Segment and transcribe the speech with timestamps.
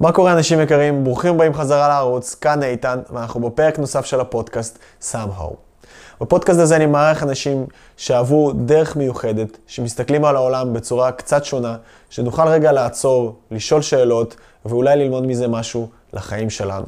[0.00, 1.04] מה קורה אנשים יקרים?
[1.04, 4.78] ברוכים הבאים חזרה לערוץ, כאן איתן, ואנחנו בפרק נוסף של הפודקאסט
[5.12, 5.54] somehow.
[6.20, 7.66] בפודקאסט הזה אני מארח אנשים
[7.96, 11.76] שעברו דרך מיוחדת, שמסתכלים על העולם בצורה קצת שונה,
[12.10, 16.86] שנוכל רגע לעצור, לשאול שאלות, ואולי ללמוד מזה משהו לחיים שלנו.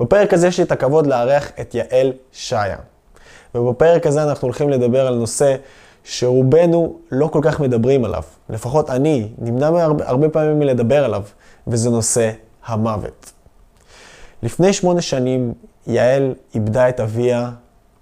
[0.00, 2.78] בפרק הזה יש לי את הכבוד לארח את יעל שעיה.
[3.54, 5.56] ובפרק הזה אנחנו הולכים לדבר על נושא
[6.04, 8.22] שרובנו לא כל כך מדברים עליו.
[8.50, 11.22] לפחות אני נמנע הרבה, הרבה פעמים מלדבר עליו,
[11.66, 12.30] וזה נושא
[12.66, 13.32] המוות.
[14.42, 15.54] לפני שמונה שנים
[15.86, 17.50] יעל איבדה את אביה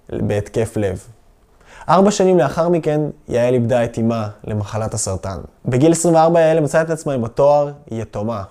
[0.09, 1.07] בהתקף לב.
[1.89, 5.37] ארבע שנים לאחר מכן יעל איבדה את אמה למחלת הסרטן.
[5.65, 8.43] בגיל 24 יעל מצאה את עצמה עם התואר יתומה.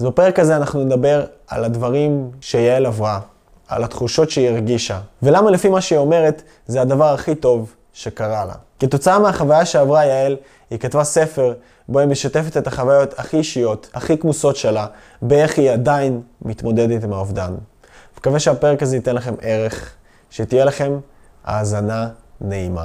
[0.00, 3.20] אז בפרק הזה אנחנו נדבר על הדברים שיעל עברה,
[3.68, 8.54] על התחושות שהיא הרגישה, ולמה לפי מה שהיא אומרת, זה הדבר הכי טוב שקרה לה.
[8.80, 10.36] כתוצאה מהחוויה שעברה יעל,
[10.70, 11.54] היא כתבה ספר
[11.88, 14.86] בו היא משתפת את החוויות הכי אישיות, הכי כמוסות שלה,
[15.22, 17.54] באיך היא עדיין מתמודדת עם האובדן.
[18.18, 19.94] מקווה שהפרק הזה ייתן לכם ערך,
[20.30, 20.98] שתהיה לכם
[21.44, 22.08] האזנה
[22.40, 22.84] נעימה.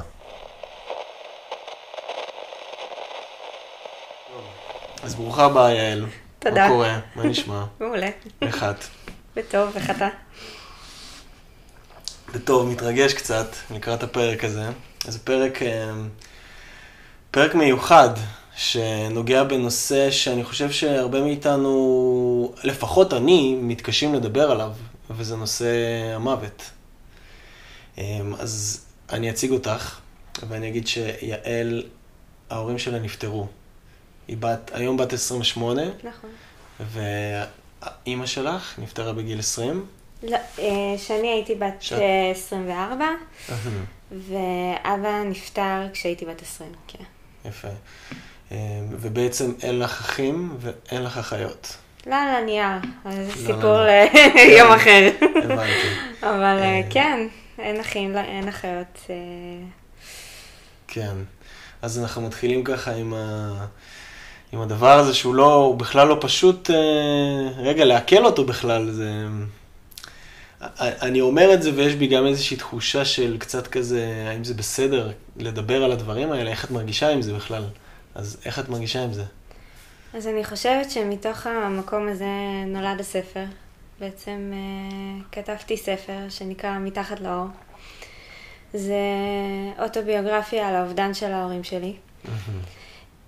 [5.03, 6.05] אז ברוכה הבאה, יעל.
[6.39, 6.63] תודה.
[6.63, 6.99] מה קורה?
[7.15, 7.63] מה נשמע?
[7.79, 8.09] מעולה.
[8.41, 8.83] איך את?
[9.35, 10.07] בטוב, איך אתה?
[12.33, 14.65] בטוב, מתרגש קצת לקראת הפרק הזה.
[15.07, 15.91] זה פרק, אה,
[17.31, 18.09] פרק מיוחד,
[18.63, 24.71] שנוגע בנושא שאני חושב שהרבה מאיתנו, לפחות אני, מתקשים לדבר עליו,
[25.09, 25.65] וזה נושא
[26.15, 26.71] המוות.
[27.97, 29.99] אה, אז אני אציג אותך,
[30.47, 31.83] ואני אגיד שיעל,
[32.49, 33.47] ההורים שלה נפטרו.
[34.27, 36.29] היא בת, היום בת 28, נכון.
[36.79, 39.85] ואימא שלך נפטרה בגיל 20.
[40.23, 40.65] לא, אה,
[40.97, 43.05] שאני הייתי בת אה, 24,
[44.11, 47.03] ואבא נפטר כשהייתי בת 20, כן.
[47.45, 47.67] יפה.
[48.53, 48.59] אה,
[48.89, 51.77] ובעצם אין לך אחים ואין לך אחיות.
[52.07, 52.65] לא על הנייר,
[53.05, 53.85] אבל זה לא, סיפור לא.
[54.35, 55.09] ליום אחר.
[55.43, 55.87] הבנתי.
[56.21, 56.81] אבל אה, אה.
[56.89, 57.27] כן,
[57.59, 58.99] אין אחים, לא, אין אחיות.
[59.09, 59.15] אה,
[60.87, 61.15] כן.
[61.81, 63.51] אז אנחנו מתחילים ככה עם, ה...
[64.51, 66.69] עם הדבר הזה שהוא לא, הוא בכלל לא פשוט,
[67.57, 69.27] רגע, לעכל אותו בכלל, זה...
[70.79, 75.11] אני אומר את זה ויש בי גם איזושהי תחושה של קצת כזה, האם זה בסדר
[75.37, 77.63] לדבר על הדברים האלה, איך את מרגישה עם זה בכלל?
[78.15, 79.23] אז איך את מרגישה עם זה?
[80.13, 82.25] אז אני חושבת שמתוך המקום הזה
[82.67, 83.45] נולד הספר.
[83.99, 87.45] בעצם אה, כתבתי ספר שנקרא מתחת לאור.
[88.73, 88.95] זה
[89.79, 91.93] אוטוביוגרפיה על האובדן של ההורים שלי.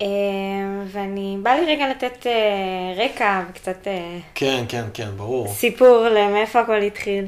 [0.01, 0.07] אה,
[0.87, 3.87] ואני, בא לי רגע לתת אה, רקע וקצת
[4.35, 5.47] כן, כן, כן, ברור.
[5.53, 7.25] סיפור למאיפה הכל התחיל.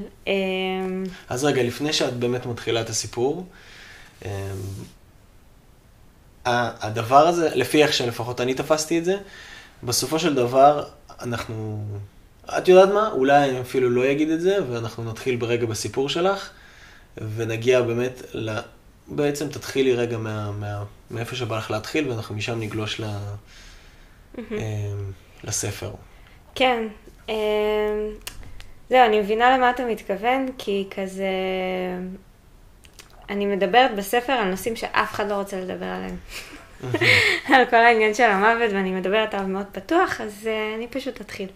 [1.29, 3.45] אז רגע, לפני שאת באמת מתחילה את הסיפור,
[6.81, 9.17] הדבר הזה, לפי איך שלפחות אני תפסתי את זה,
[9.83, 10.83] בסופו של דבר
[11.21, 11.85] אנחנו...
[12.57, 13.11] את יודעת מה?
[13.11, 16.49] אולי אני אפילו לא אגיד את זה, ואנחנו נתחיל ברגע בסיפור שלך,
[17.35, 18.59] ונגיע באמת ל...
[19.07, 23.05] בעצם תתחילי רגע מה, מה, מאיפה שבא לך להתחיל, ואנחנו משם נגלוש ל...
[24.37, 24.45] אמ,
[25.43, 25.91] לספר.
[26.55, 26.87] כן.
[27.29, 27.35] אה,
[28.89, 31.29] זהו, אני מבינה למה אתה מתכוון, כי כזה...
[33.29, 36.15] אני מדברת בספר על נושאים שאף אחד לא רוצה לדבר עליהם.
[37.53, 41.47] על כל העניין של המוות, ואני מדברת עליו מאוד פתוח, אז uh, אני פשוט אתחיל.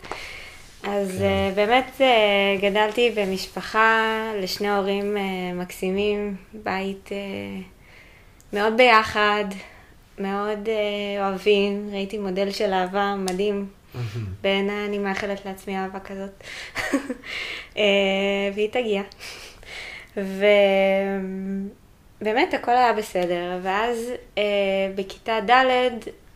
[0.84, 4.08] אז uh, באמת uh, גדלתי במשפחה
[4.42, 5.20] לשני הורים uh,
[5.62, 7.14] מקסימים, בית uh,
[8.54, 9.46] מאוד ביחד,
[10.20, 13.66] מאוד uh, אוהבים, ראיתי מודל של אהבה מדהים.
[14.42, 16.44] בעיניי אני מאחלת לעצמי אהבה כזאת.
[17.78, 17.84] אה,
[18.56, 19.02] והיא תגיע.
[22.22, 23.98] ובאמת הכל היה בסדר, ואז
[24.38, 24.44] אה,
[24.96, 25.52] בכיתה ד',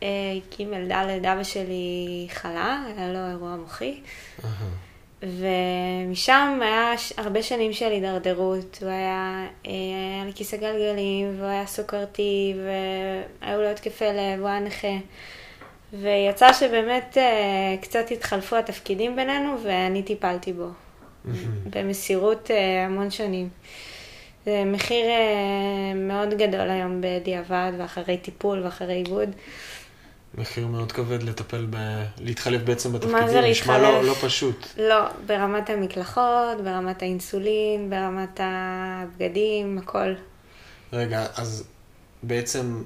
[0.04, 0.08] אה,
[0.60, 4.00] ג' ד', אבא שלי חלה, היה לו אירוע מוחי,
[5.24, 9.72] ומשם היה ש- הרבה שנים של הידרדרות, הוא היה, אה,
[10.16, 12.54] היה לי כיסא גלגלים, והוא היה סוכרתי,
[13.42, 14.88] והיו לו התקפי לב, הוא היה נכה.
[15.94, 20.68] ויצא שבאמת אה, קצת התחלפו התפקידים בינינו, ואני טיפלתי בו.
[21.70, 23.50] במסירות אה, המון שנים.
[24.46, 29.30] זה מחיר אה, מאוד גדול היום בדיעבד, ואחרי טיפול ואחרי עיבוד.
[30.38, 32.04] מחיר מאוד כבד לטפל ב...
[32.22, 34.24] להתחלף בעצם מה בתפקידים, זה נשמע לא, להתחלף?
[34.24, 34.68] לא פשוט.
[34.78, 40.14] לא, ברמת המקלחות, ברמת האינסולין, ברמת הבגדים, הכל.
[40.94, 41.64] רגע, אז
[42.24, 42.84] בעצם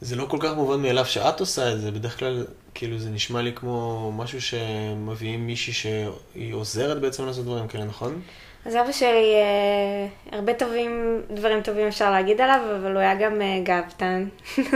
[0.00, 2.44] זה לא כל כך מובן מאליו שאת עושה את זה, בדרך כלל
[2.80, 8.20] כאילו זה נשמע לי כמו משהו שמביאים מישהי שהיא עוזרת בעצם לעשות דברים כאלה, נכון?
[8.66, 13.42] אז אבא שלי, אה, הרבה טובים, דברים טובים אפשר להגיד עליו, אבל הוא היה גם
[13.42, 14.28] אה, גאוותן.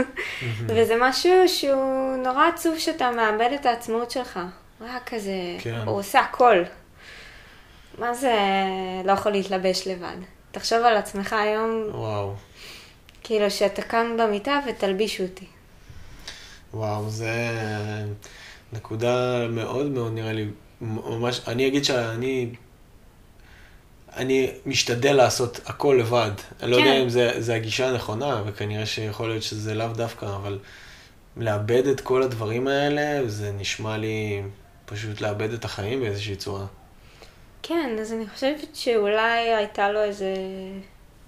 [0.67, 4.39] וזה משהו שהוא נורא עצוב שאתה מאבד את העצמאות שלך.
[4.79, 5.75] הוא היה כזה, כן.
[5.85, 6.63] הוא עושה הכל.
[7.97, 8.35] מה זה
[9.05, 10.17] לא יכול להתלבש לבד?
[10.51, 12.33] תחשוב על עצמך היום, וואו.
[13.23, 15.54] כאילו שאתה קם במיטה ותלביש אותי.
[16.75, 17.33] וואו, זה
[18.73, 20.47] נקודה מאוד מאוד נראה לי,
[20.81, 22.49] ממש, אני אגיד שאני,
[24.15, 26.31] אני משתדל לעשות הכל לבד.
[26.61, 27.01] אני לא יודע כן.
[27.01, 30.59] אם זה, זה הגישה הנכונה, וכנראה שיכול להיות שזה לאו דווקא, אבל
[31.37, 34.41] לאבד את כל הדברים האלה, זה נשמע לי
[34.85, 36.65] פשוט לאבד את החיים באיזושהי צורה.
[37.63, 40.33] כן, אז אני חושבת שאולי הייתה לו איזה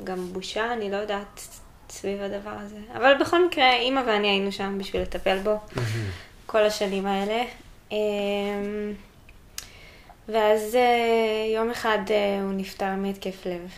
[0.03, 1.41] גם בושה, אני לא יודעת,
[1.89, 2.79] סביב הדבר הזה.
[2.93, 5.59] אבל בכל מקרה, אימא ואני היינו שם בשביל לטפל בו
[6.45, 7.43] כל השנים האלה.
[7.91, 8.93] אמ,
[10.29, 13.71] ואז אה, יום אחד אה, הוא נפטר מהתקף לב.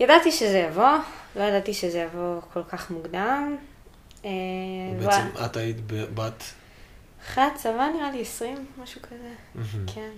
[0.00, 0.96] ידעתי שזה יבוא,
[1.36, 3.56] לא ידעתי שזה יבוא כל כך מוקדם.
[4.24, 4.30] אה,
[4.98, 6.44] בעצם את היית בת...
[7.22, 9.32] אחרי הצבא נראה לי 20, משהו כזה.
[9.94, 10.10] כן.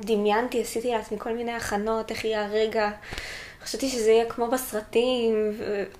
[0.00, 2.90] אה, דמיינתי, עשיתי לעצמי כל מיני הכנות, איך יהיה הרגע.
[3.64, 5.52] חשבתי שזה יהיה כמו בסרטים,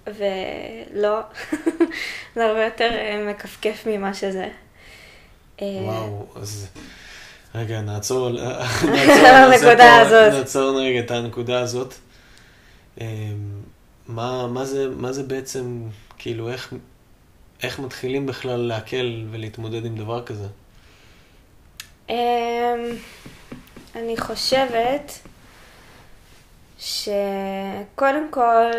[0.07, 1.21] ולא.
[2.35, 4.49] זה הרבה יותר אה, מכפכף ממה שזה.
[5.63, 6.69] אה, וואו, אז
[7.55, 10.33] רגע, נעצור, נעצור, על הנקודה הזאת.
[10.33, 11.95] נעצור רגע את הנקודה הזאת.
[13.01, 13.07] אמ,
[14.09, 15.83] מה, מה, זה, מה זה בעצם,
[16.19, 16.73] כאילו, איך,
[17.63, 20.47] איך מתחילים בכלל להקל ולהתמודד עם דבר כזה?
[23.97, 25.13] אני חושבת
[26.79, 28.71] שקודם כל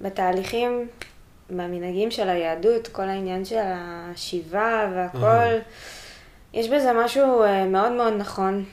[0.00, 0.88] בתהליכים,
[1.50, 5.58] במנהגים של היהדות, כל העניין של השיבה והכל.
[6.54, 8.64] יש בזה משהו אה, מאוד מאוד נכון.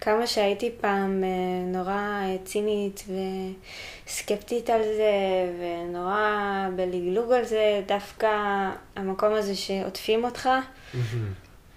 [0.00, 1.28] כמה שהייתי פעם אה,
[1.78, 3.04] נורא אה, צינית
[4.06, 5.12] וסקפטית על זה,
[5.60, 8.28] ונורא בלגלוג על זה, דווקא
[8.96, 10.48] המקום הזה שעוטפים אותך,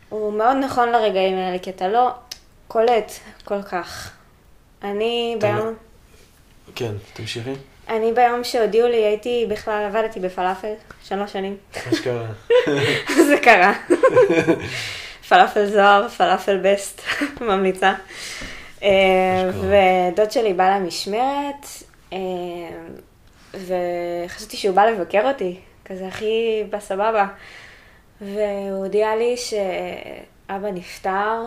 [0.09, 2.09] הוא מאוד נכון לרגעים האלה, כי אתה לא
[2.67, 3.11] קולט
[3.45, 4.11] כל כך.
[4.83, 5.73] אני אתה לא- ביום,
[6.75, 7.53] כן, תמשיכי.
[7.89, 10.73] אני ביום שהודיעו לי, הייתי בכלל, עבדתי בפלאפל
[11.03, 11.57] שלוש שנים.
[11.85, 12.25] מה שקרה.
[13.29, 13.73] זה קרה.
[15.29, 17.01] פלאפל זוהר, פלאפל בסט,
[17.41, 17.93] ממליצה.
[18.83, 18.89] אה.
[19.53, 21.65] ודוד שלי בא למשמרת,
[22.13, 22.17] אה,
[23.53, 27.27] וחשבתי שהוא בא לבקר אותי, כזה הכי בסבבה.
[28.21, 31.45] והוא הודיע לי שאבא נפטר.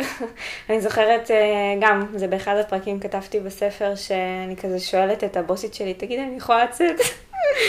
[0.70, 1.36] אני זוכרת אה,
[1.80, 6.64] גם, זה באחד הפרקים כתבתי בספר, שאני כזה שואלת את הבוסית שלי, תגידי, אני יכולה
[6.64, 6.96] לצאת?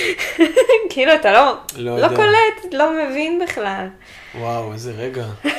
[0.90, 2.08] כאילו, אתה לא, לא לא.
[2.08, 3.88] קולט, לא מבין בכלל.
[4.36, 5.26] וואו, איזה רגע.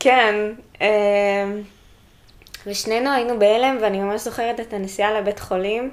[0.00, 0.34] כן,
[0.80, 1.44] אה,
[2.66, 5.90] ושנינו היינו בהלם, ואני ממש זוכרת את הנסיעה לבית חולים,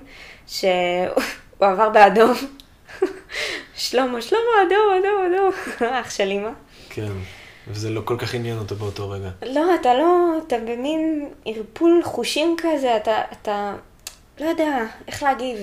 [0.48, 0.69] שהוא
[1.59, 2.33] עבר באדום.
[3.83, 5.51] שלמה, שלמה, אדום, אדום, אדום,
[6.01, 6.50] אח של אמא.
[6.89, 7.12] כן.
[7.68, 9.30] וזה לא כל כך עניין אותו באותו רגע.
[9.45, 13.75] לא, אתה לא, אתה במין ערפול חושים כזה, אתה, אתה
[14.39, 15.57] לא יודע איך להגיב.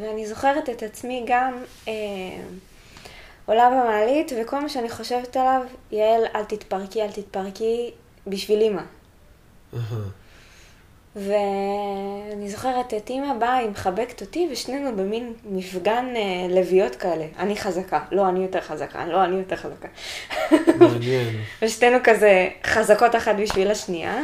[0.00, 1.52] ואני זוכרת את עצמי גם
[1.88, 1.92] אה,
[3.46, 7.90] עולה במעלית, וכל מה שאני חושבת עליו, יעל, אל תתפרקי, אל תתפרקי,
[8.26, 8.82] בשביל אימא.
[11.16, 17.26] ואני זוכרת את אימא באה, היא מחבקת אותי, ושנינו במין מפגן אה, לביאות כאלה.
[17.38, 19.88] אני חזקה, לא, אני יותר חזקה, לא, אני יותר חזקה.
[20.78, 21.40] מעניין.
[21.62, 24.22] ושתינו כזה חזקות אחת בשביל השנייה.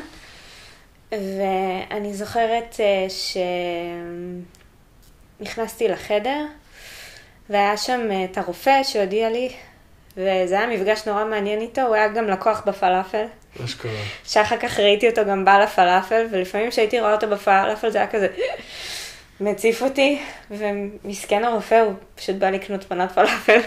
[1.13, 3.07] ואני זוכרת אה,
[5.41, 6.45] שנכנסתי לחדר,
[7.51, 9.53] והיה שם אה, את הרופא שהודיע לי,
[10.19, 13.25] וזה היה מפגש נורא מעניין איתו, הוא היה גם לקוח בפלאפל.
[13.61, 13.91] מה שקרה.
[14.25, 18.27] שאחר כך ראיתי אותו גם בא לפלאפל, ולפעמים כשהייתי רואה אותו בפלאפל זה היה כזה
[19.41, 20.19] מציף אותי,
[20.51, 23.59] ומסכן הרופא, הוא פשוט בא לקנות מנת פלאפל.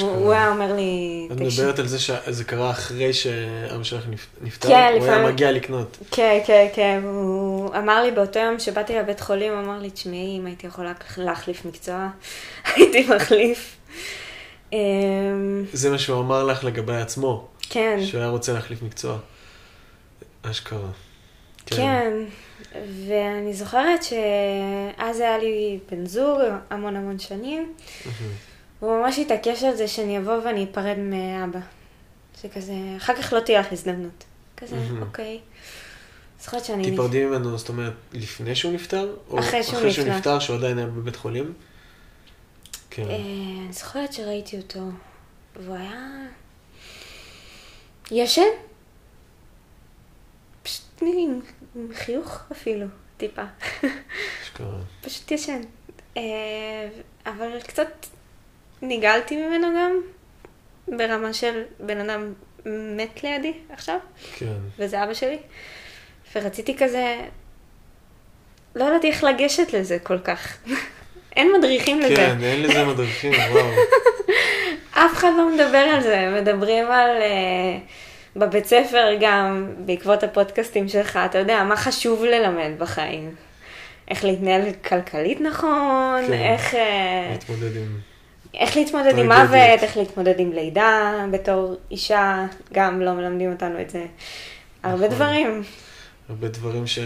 [0.00, 1.40] הוא היה אומר לי, את.
[1.40, 4.68] מדברת על זה שזה קרה אחרי שאבא שלך נפ- נפטר?
[4.68, 5.96] כן, הוא היה לפעמים- מגיע לקנות.
[6.10, 10.38] כן, כן, כן, הוא אמר לי באותו יום שבאתי לבית חולים, הוא אמר לי, תשמעי,
[10.40, 12.08] אם הייתי יכולה להחליף מקצוע,
[12.76, 13.76] הייתי מחליף.
[14.72, 19.18] אמ, זה מה שהוא אמר לך לגבי עצמו, כן, שהוא היה רוצה להחליף מקצוע.
[20.42, 20.90] אשכרה.
[21.66, 22.12] כן,
[23.08, 27.72] ואני זוכרת שאז היה לי בן זוג המון המון שנים.
[28.82, 31.60] והוא ממש התעקש על זה שאני אבוא ואני אפרד מאבא.
[32.42, 34.24] שכזה, אחר כך לא תהיה לך הזדמנות.
[34.56, 34.76] כזה.
[35.00, 35.38] אוקיי.
[36.40, 36.90] זוכרת שאני...
[36.90, 39.14] תיפרדי ממנו, זאת אומרת, לפני שהוא נפטר?
[39.38, 40.16] אחרי שהוא אחרי שהוא נפטר.
[40.16, 41.52] נפטר, שהוא עדיין היה בבית חולים?
[42.90, 43.02] כן.
[43.02, 44.80] אה, אני זוכרת שראיתי אותו,
[45.56, 46.26] והוא היה...
[48.10, 48.42] ישן?
[50.62, 51.40] פשוט עם
[51.92, 53.42] חיוך אפילו, טיפה.
[55.00, 55.60] פשוט ישן.
[56.16, 56.88] אה,
[57.26, 58.06] אבל קצת
[58.82, 60.00] נגעלתי ממנו גם,
[60.96, 62.32] ברמה של בן אדם
[62.96, 63.98] מת לידי עכשיו,
[64.38, 64.56] כן.
[64.78, 65.38] וזה אבא שלי.
[66.34, 67.28] ורציתי כזה,
[68.74, 70.58] לא ידעתי איך לגשת לזה כל כך.
[71.36, 72.16] אין מדריכים לזה.
[72.16, 73.66] כן, אין לזה מדריכים, וואו.
[75.04, 77.10] אף אחד לא מדבר על זה, מדברים על...
[77.16, 77.90] Uh,
[78.36, 83.34] בבית ספר גם, בעקבות הפודקאסטים שלך, אתה יודע, מה חשוב ללמד בחיים.
[84.08, 86.32] איך להתנהל כלכלית נכון, כן.
[86.32, 86.74] איך...
[86.74, 87.98] אה, להתמודד עם...
[88.54, 89.26] איך להתמודד עם.
[89.26, 94.04] מוות, איך להתמודד עם לידה, בתור אישה, גם לא מלמדים אותנו את זה.
[94.82, 95.16] הרבה נכון.
[95.16, 95.62] דברים.
[96.28, 96.98] הרבה דברים ש...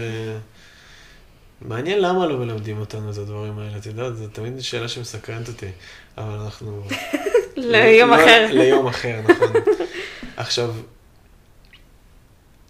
[1.67, 5.69] מעניין למה לא מלמדים אותנו את הדברים האלה, את יודעת, זו תמיד שאלה שמסקרנת אותי,
[6.17, 6.83] אבל אנחנו...
[7.57, 8.47] ליום לא- אחר.
[8.51, 9.53] ליום אחר, נכון.
[10.37, 10.75] עכשיו,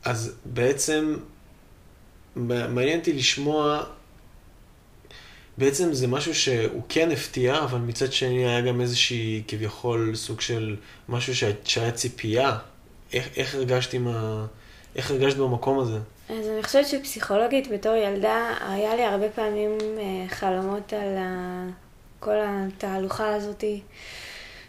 [0.04, 1.18] אז בעצם,
[2.36, 3.84] מעניין אותי לשמוע,
[5.58, 10.75] בעצם זה משהו שהוא כן הפתיע, אבל מצד שני היה גם איזושהי כביכול סוג של
[11.10, 12.58] משהו שהיה ציפייה.
[13.14, 14.46] איך, איך הרגשת עם ה...
[14.96, 16.00] איך הרגשת במקום הזה?
[16.29, 21.65] אז אני חושבת שפסיכולוגית בתור ילדה, היה לי הרבה פעמים אה, חלומות על ה...
[22.20, 23.82] כל התהלוכה הזאתי,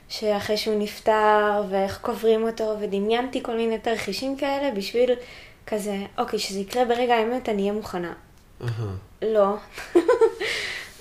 [0.08, 5.10] שאחרי שהוא נפטר, ואיך קוברים אותו, ודמיינתי כל מיני תרחישים כאלה בשביל
[5.66, 8.12] כזה, אוקיי, שזה יקרה ברגע האמת, אני אהיה מוכנה.
[9.22, 9.56] לא.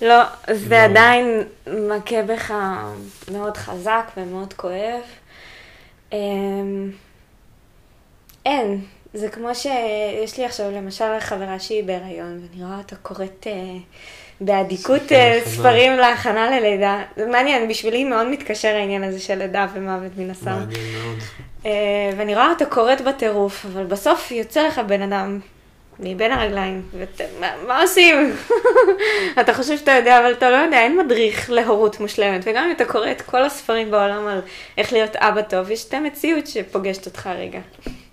[0.02, 0.22] לא,
[0.52, 0.84] זה לא.
[0.84, 2.54] עדיין מכה בך
[3.32, 5.02] מאוד חזק ומאוד כואב.
[6.12, 6.90] אמ,
[8.46, 8.84] אין,
[9.16, 13.52] זה כמו שיש לי עכשיו למשל חברה שהיא בהיריון, ואני רואה אותה קוראת אה,
[14.40, 15.40] באדיקות אה.
[15.44, 17.02] ספרים להכנה ללידה.
[17.16, 20.50] זה מעניין, בשבילי מאוד מתקשר העניין הזה של לידה ומוות מן הסתם.
[20.50, 21.18] מעניין מאוד.
[21.66, 21.70] אה,
[22.16, 25.40] ואני רואה אותה קוראת בטירוף, אבל בסוף יוצא לך בן אדם
[26.00, 28.36] מבין הרגליים, ומה מה עושים?
[29.40, 32.84] אתה חושב שאתה יודע, אבל אתה לא יודע, אין מדריך להורות מושלמת, וגם אם אתה
[32.84, 34.40] קורא את כל הספרים בעולם על
[34.78, 37.60] איך להיות אבא טוב, יש את המציאות שפוגשת אותך רגע.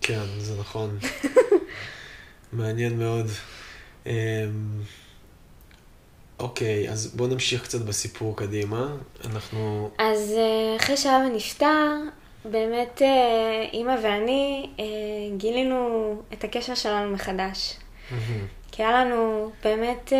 [0.04, 1.00] כן, זה נכון.
[2.54, 3.28] מעניין מאוד.
[4.06, 4.12] אמ,
[6.40, 8.96] אוקיי, אז בואו נמשיך קצת בסיפור קדימה.
[9.26, 9.90] אנחנו...
[9.98, 11.92] אז אה, אחרי שאבא נפטר,
[12.46, 14.86] באמת אה, אימא ואני אה,
[15.38, 17.76] גילינו את הקשר שלנו מחדש.
[18.72, 20.14] כי היה לנו באמת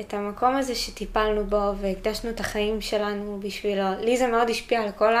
[0.00, 3.84] את המקום הזה שטיפלנו בו והקדשנו את החיים שלנו בשבילו.
[4.00, 5.14] לי זה מאוד השפיע על כל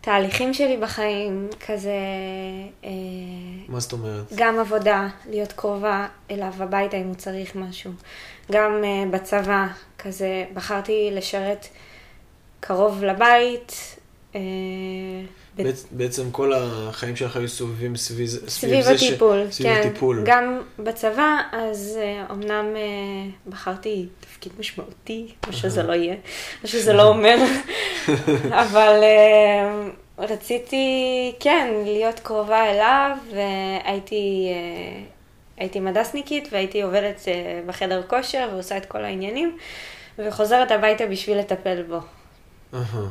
[0.00, 1.94] התהליכים שלי בחיים, כזה
[2.84, 2.90] אה,
[3.68, 4.24] מה זאת אומרת?
[4.34, 7.92] גם עבודה, להיות קרובה אליו הביתה אם הוא צריך משהו.
[8.52, 9.66] גם אה, בצבא,
[9.98, 11.66] כזה בחרתי לשרת
[12.60, 13.96] קרוב לבית.
[14.34, 14.38] ב-
[15.58, 19.80] בעצ- בעצם כל החיים שלך היו סובבים סביב סביב זה ש- הטיפול, סביב כן.
[19.88, 20.22] הטיפול.
[20.26, 26.14] גם בצבא, אז uh, אמנם uh, בחרתי תפקיד משמעותי, מה שזה לא יהיה,
[26.62, 27.36] מה שזה לא אומר,
[28.64, 30.86] אבל uh, רציתי,
[31.40, 34.48] כן, להיות קרובה אליו, והייתי
[35.56, 37.20] הייתי מדסניקית, והייתי עובדת
[37.66, 39.56] בחדר כושר ועושה את כל העניינים,
[40.18, 41.98] וחוזרת הביתה בשביל לטפל בו.
[42.74, 43.06] אהה.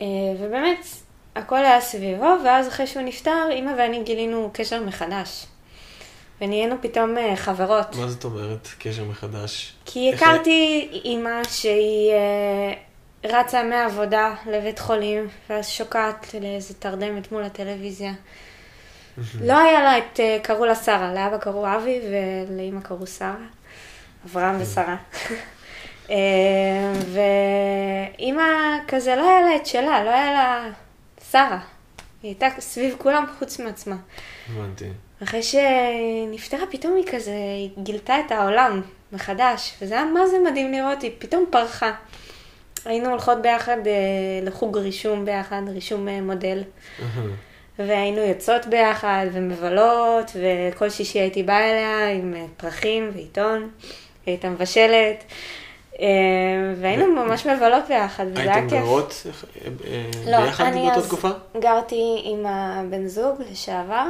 [0.00, 0.06] אה,
[0.40, 0.86] ובאמת,
[1.36, 5.46] הכל היה סביבו, ואז אחרי שהוא נפטר, אימא ואני גילינו קשר מחדש.
[6.40, 7.96] ונהיינו פתאום אה, חברות.
[7.96, 8.68] מה זאת אומרת?
[8.78, 9.72] קשר מחדש?
[9.84, 12.72] כי איך- הכרתי אימא שהיא אה,
[13.40, 18.12] רצה מהעבודה לבית חולים, ואז שוקעת לאיזה תרדמת מול הטלוויזיה.
[19.40, 22.00] לא היה לה את, אה, קראו לה שרה, לאבא קראו אבי
[22.50, 23.34] ולאימא קראו שרה.
[24.26, 24.96] אברהם ושרה.
[26.10, 26.16] אה,
[28.18, 28.42] ואימא
[28.88, 30.68] כזה, לא היה לה את שלה, לא היה לה
[31.32, 31.58] שרה.
[32.22, 33.96] היא הייתה סביב כולם חוץ מעצמה.
[34.50, 34.84] הבנתי.
[35.22, 40.72] אחרי שנפטרה, פתאום היא כזה, היא גילתה את העולם מחדש, וזה היה מה זה מדהים
[40.72, 41.92] לראות, היא פתאום פרחה.
[42.84, 43.92] היינו הולכות ביחד אה,
[44.42, 46.62] לחוג רישום ביחד, רישום אה, מודל.
[47.78, 53.70] והיינו יוצאות ביחד ומבלות, וכל שישי הייתי באה אליה עם אה, פרחים ועיתון,
[54.26, 55.24] היא הייתה מבשלת,
[56.80, 58.80] והיינו ממש מבלות ביחד, וזה היה הייתם כיף.
[58.80, 61.30] גרות אה, אה, לא, ביחד אני באותה אז תקופה?
[61.60, 64.06] גרתי עם הבן זוג לשעבר.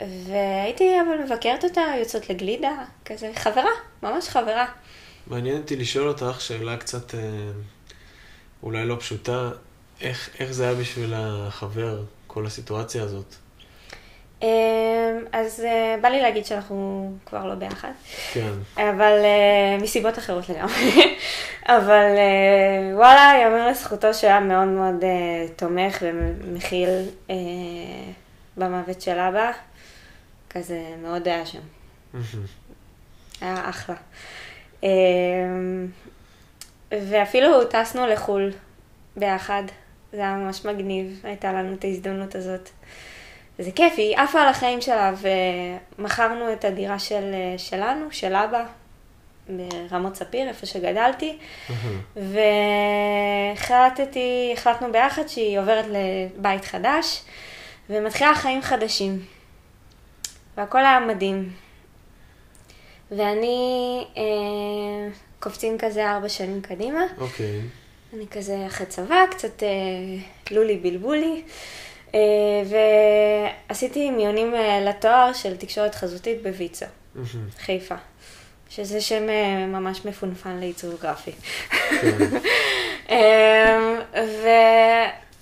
[0.00, 2.72] והייתי אבל מבקרת אותה, יוצאות לגלידה,
[3.04, 3.70] כזה חברה,
[4.02, 4.66] ממש חברה.
[5.26, 7.20] מעניין אותי לשאול אותך שאלה קצת אה,
[8.62, 9.50] אולי לא פשוטה,
[10.00, 13.34] איך, איך זה היה בשביל החבר, כל הסיטואציה הזאת?
[14.42, 14.48] אמ,
[15.32, 17.90] אז אה, בא לי להגיד שאנחנו כבר לא ביחד,
[18.32, 18.50] כן.
[18.76, 21.16] אבל אה, מסיבות אחרות לגמרי.
[21.78, 25.04] אבל אה, וואלה, יאמר לזכותו שהיה מאוד מאוד
[25.56, 26.88] תומך ומכיל
[28.56, 29.52] במוות של אבא,
[30.50, 31.60] כזה מאוד היה שם.
[33.40, 33.96] היה אחלה.
[34.82, 35.86] אמ,
[36.90, 38.52] ואפילו טסנו לחו"ל
[39.16, 39.62] ביחד.
[40.12, 42.70] זה היה ממש מגניב, הייתה לנו את ההזדמנות הזאת.
[43.58, 45.12] זה כיף, היא עפה על החיים שלה,
[45.98, 48.64] ומכרנו את הדירה של, שלנו, של אבא,
[49.48, 51.38] ברמות ספיר, איפה שגדלתי,
[53.56, 57.22] והחלטתי, החלטנו ביחד שהיא עוברת לבית חדש,
[57.90, 59.18] ומתחילה חיים חדשים.
[60.56, 61.52] והכל היה מדהים.
[63.10, 64.22] ואני, אה,
[65.38, 67.04] קופצים כזה ארבע שנים קדימה.
[67.18, 67.60] אוקיי.
[68.14, 69.68] אני כזה אחרי צבא, קצת אה,
[70.50, 71.42] לולי בלבולי.
[72.16, 72.62] אה,
[73.68, 76.86] ועשיתי מיונים אה, לתואר של תקשורת חזותית בוויצו,
[77.58, 77.94] חיפה.
[78.68, 81.32] שזה שם אה, ממש מפונפן לעיצוב גרפי.
[82.00, 82.08] כן.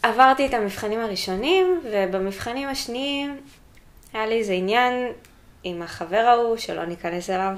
[0.02, 3.40] ועברתי את המבחנים הראשונים, ובמבחנים השניים
[4.12, 5.12] היה לי איזה עניין
[5.64, 7.56] עם החבר ההוא, שלא ניכנס אליו,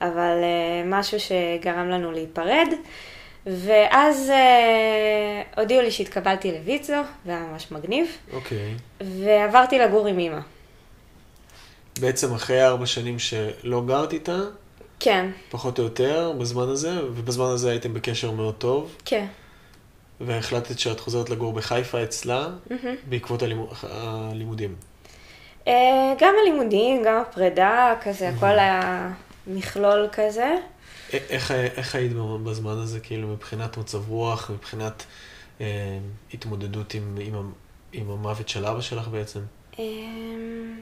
[0.00, 0.36] אבל
[0.84, 2.68] משהו שגרם לנו להיפרד.
[3.56, 4.32] ואז
[5.56, 6.92] uh, הודיעו לי שהתקבלתי לויצו,
[7.26, 8.74] זה היה ממש מגניב, אוקיי.
[9.00, 10.40] ועברתי לגור עם אימא.
[12.00, 14.38] בעצם אחרי ארבע שנים שלא גרת איתה,
[15.00, 19.26] כן, פחות או יותר, בזמן הזה, ובזמן הזה הייתם בקשר מאוד טוב, כן.
[20.20, 22.48] והחלטת שאת חוזרת לגור בחיפה אצלה,
[23.08, 24.74] בעקבות הלימוד, הלימודים.
[25.64, 25.70] Uh,
[26.18, 29.10] גם הלימודים, גם הפרידה, כזה, הכל היה
[29.46, 30.54] מכלול כזה.
[31.12, 32.12] איך, איך היית
[32.44, 35.04] בזמן הזה, כאילו, מבחינת מצב רוח, מבחינת
[35.60, 35.98] אה,
[36.34, 37.52] התמודדות עם, עם,
[37.92, 39.40] עם המוות של אבא שלך בעצם?
[39.78, 40.80] אמ,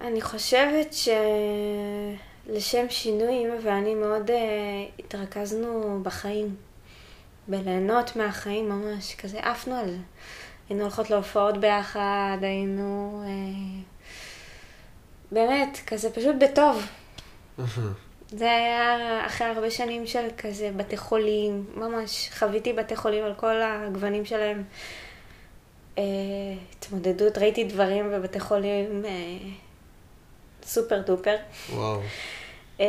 [0.00, 0.94] אני חושבת
[2.46, 4.32] שלשם שינוי, אמא ואני מאוד uh,
[4.98, 6.56] התרכזנו בחיים,
[7.48, 9.98] בליהנות מהחיים ממש, כזה עפנו על זה.
[10.68, 13.22] היינו הולכות להופעות ביחד, היינו...
[13.24, 13.28] Uh,
[15.32, 16.86] באמת, כזה פשוט בטוב.
[18.30, 23.62] זה היה אחרי הרבה שנים של כזה בתי חולים, ממש חוויתי בתי חולים על כל
[23.62, 24.64] הגוונים שלהם.
[25.98, 26.02] אה,
[26.72, 29.10] התמודדות, ראיתי דברים בבתי חולים אה,
[30.62, 31.36] סופר דופר,
[31.72, 32.00] וואו,
[32.80, 32.86] אה,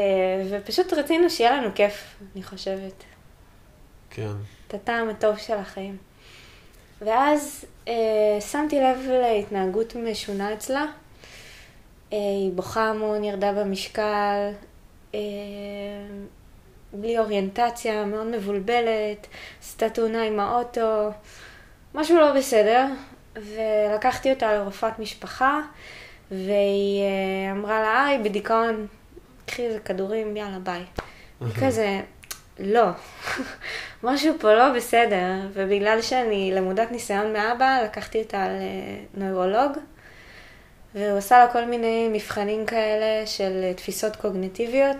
[0.49, 3.03] ופשוט רצינו שיהיה לנו כיף, אני חושבת.
[4.09, 4.31] כן.
[4.67, 5.97] את הטעם הטוב של החיים.
[7.01, 10.85] ואז אה, שמתי לב להתנהגות משונה אצלה.
[12.13, 14.51] אה, היא בוכה המון, ירדה במשקל,
[16.93, 19.27] בלי אוריינטציה, מאוד מבולבלת,
[19.61, 21.09] עשתה תאונה עם האוטו,
[21.95, 22.85] משהו לא בסדר.
[23.41, 25.61] ולקחתי אותה לרופאת משפחה,
[26.31, 28.87] והיא אה, אמרה לה, היי, בדיכאון,
[29.45, 30.83] קחי איזה כדורים, יאללה, ביי.
[31.61, 32.01] כזה,
[32.59, 32.85] לא,
[34.03, 38.47] משהו פה לא בסדר, ובגלל שאני למודת ניסיון מאבא, לקחתי אותה
[39.17, 39.71] לנוירולוג,
[40.97, 44.97] והוא עשה לה כל מיני מבחנים כאלה של תפיסות קוגניטיביות,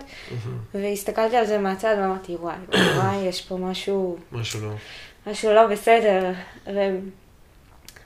[0.74, 2.56] והסתכלתי על זה מהצד ואמרתי, וואי,
[2.96, 4.74] וואי, יש פה משהו, משהו לא.
[5.26, 6.32] משהו לא בסדר.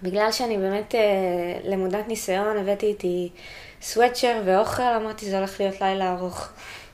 [0.01, 1.01] ובגלל שאני באמת אה,
[1.65, 3.31] למודת ניסיון, הבאתי איתי
[3.83, 6.49] סוואטשר ואוכל, אמרתי, זה הולך להיות לילה ארוך.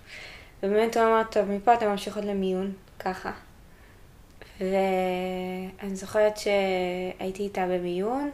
[0.63, 3.31] ובאמת הוא אמר, טוב, מפה אתם ממשיכות למיון, ככה.
[4.61, 8.31] ואני זוכרת שהייתי איתה במיון,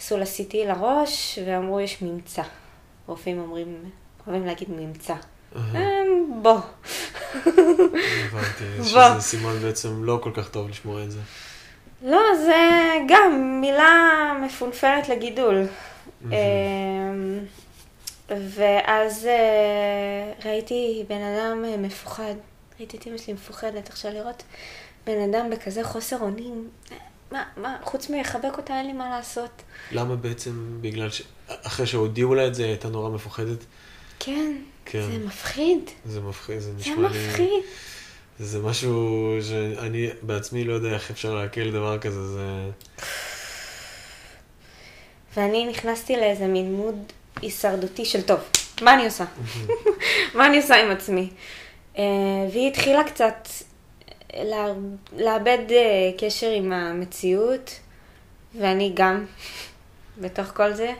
[0.00, 2.42] עשו לה CT לראש, ואמרו, יש ממצא.
[3.06, 3.90] רופאים אומרים,
[4.26, 5.14] אוהבים להגיד ממצא.
[5.56, 5.62] אמ,
[6.42, 6.58] בוא.
[7.46, 8.64] הבנתי.
[8.82, 11.18] שזה סימן בעצם לא כל כך טוב לשמוע את זה.
[12.02, 15.66] לא, זה גם מילה מפונפנת לגידול.
[16.24, 17.38] אמ,
[18.28, 22.34] ואז אה, ראיתי בן אדם אה, מפוחד.
[22.78, 23.88] ראיתי את אמא שלי מפוחדת.
[23.88, 24.42] עכשיו לראות
[25.06, 26.68] בן אדם בכזה חוסר אונים.
[27.32, 29.62] מה, מה, חוץ מלחבק אותה אין לי מה לעשות.
[29.92, 31.22] למה בעצם, בגלל ש...
[31.48, 33.64] אחרי שהודיעו לה את זה, היא הייתה נורא מפוחדת?
[34.18, 35.02] כן, כן.
[35.02, 35.90] זה מפחיד.
[36.04, 37.28] זה מפחיד, זה זה נשמע לי...
[37.28, 37.62] מפחיד.
[38.38, 42.70] זה משהו שאני בעצמי לא יודע איך אפשר לעכל דבר כזה, זה...
[45.36, 46.96] ואני נכנסתי לאיזה מין מוד
[47.42, 48.38] הישרדותי של טוב,
[48.82, 49.24] מה אני עושה?
[50.34, 51.30] מה אני עושה עם עצמי?
[51.98, 52.02] אה,
[52.52, 53.48] והיא התחילה קצת
[55.18, 57.80] לאבד אה, קשר עם המציאות,
[58.58, 59.24] ואני גם
[60.22, 60.92] בתוך כל זה.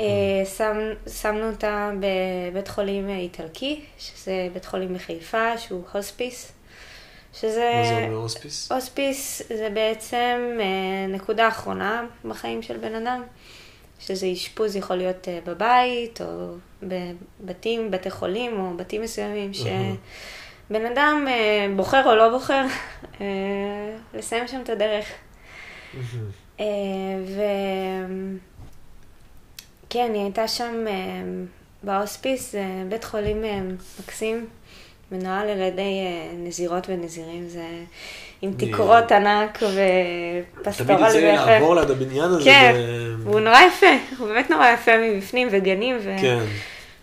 [0.00, 0.76] אה, שם,
[1.20, 6.52] שמנו אותה בבית חולים אה, איטלקי, שזה בית חולים בחיפה, שהוא הוספיס.
[7.32, 7.72] שזה...
[7.74, 8.72] מה זה אומר הוספיס?
[8.72, 10.58] הוספיס זה בעצם
[11.08, 13.22] נקודה אחרונה בחיים של בן אדם,
[14.00, 19.50] שזה אשפוז יכול להיות בבית, או בבתים, בתי חולים, או בתים מסוימים,
[20.68, 22.64] שבן אדם אה, בוחר או לא בוחר,
[23.20, 23.26] אה,
[24.14, 25.06] לסיים שם את הדרך.
[26.60, 26.64] אה,
[27.26, 27.40] ו...
[29.90, 30.92] כן, היא הייתה שם אה,
[31.82, 33.60] בהוספיס, זה בית חולים אה,
[34.00, 34.46] מקסים,
[35.12, 37.64] מנוהל על ידי אה, נזירות ונזירים, זה
[38.42, 39.58] עם תקרות ענק
[40.60, 42.44] ופסטורל תמיד יצא לי לעבור ליד הבניין הזה.
[42.44, 43.86] כן, ו- והוא נורא יפה,
[44.18, 46.44] הוא באמת נורא יפה מבפנים וגנים, כן,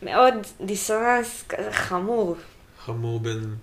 [0.03, 2.35] ומאוד דיסוננס כזה חמור.
[2.85, 3.55] חמור בין...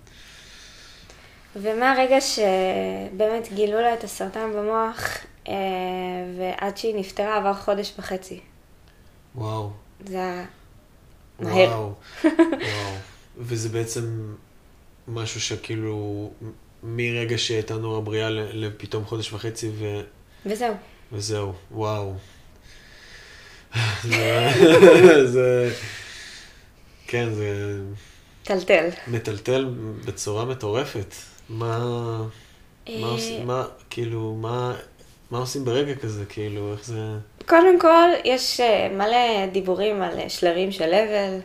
[1.55, 5.53] ומהרגע שבאמת גילו לה את הסרטן במוח, אה,
[6.37, 8.39] ועד שהיא נפטרה עבר חודש וחצי.
[9.35, 9.69] וואו.
[10.05, 10.45] זה היה
[11.39, 11.69] מהר.
[11.69, 11.93] וואו.
[12.23, 12.95] וואו.
[13.37, 14.35] וזה בעצם
[15.07, 16.31] משהו שכאילו,
[16.83, 20.01] מרגע שהייתה נורא בריאה לפתאום חודש וחצי ו...
[20.45, 20.73] וזהו.
[21.11, 22.13] וזהו, וואו.
[24.03, 24.51] זה...
[25.25, 25.73] זה...
[27.07, 27.79] כן, זה
[28.43, 28.89] טלטל.
[29.07, 29.69] מטלטל
[30.05, 31.15] בצורה מטורפת.
[31.49, 31.77] מה...
[32.89, 34.73] מה אה, עושים, מה, כאילו, מה,
[35.31, 36.99] מה עושים ברגע כזה, כאילו, איך זה...
[37.45, 41.39] קודם כל, יש אה, מלא דיבורים על אה, שלבים של אבל,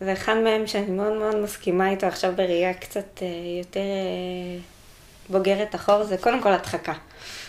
[0.00, 3.22] ואחד מהם שאני מאוד מאוד מסכימה איתו עכשיו בראייה קצת
[3.58, 3.80] יותר
[5.28, 6.92] בוגרת אחור, זה קודם כל הדחקה.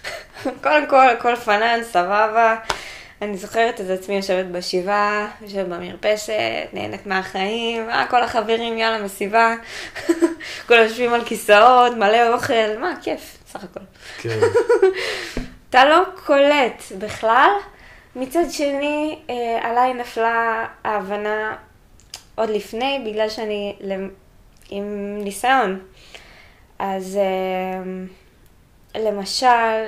[0.64, 2.56] קודם כל, הכל פנן, סבבה.
[3.24, 6.34] אני זוכרת את עצמי יושבת בשבעה, יושבת במרפסת,
[6.74, 9.54] נהנית מהחיים, אה, כל החברים, יאללה, מסיבה.
[10.68, 13.80] כולם יושבים על כיסאות, מלא אוכל, מה, כיף, סך הכל.
[14.22, 14.40] כן,
[15.70, 17.50] אתה לא קולט בכלל.
[18.16, 21.56] מצד שני, אה, עליי נפלה ההבנה
[22.36, 24.10] עוד לפני, בגלל שאני למ-
[24.70, 25.80] עם ניסיון.
[26.80, 27.84] אז אה,
[29.02, 29.48] למשל,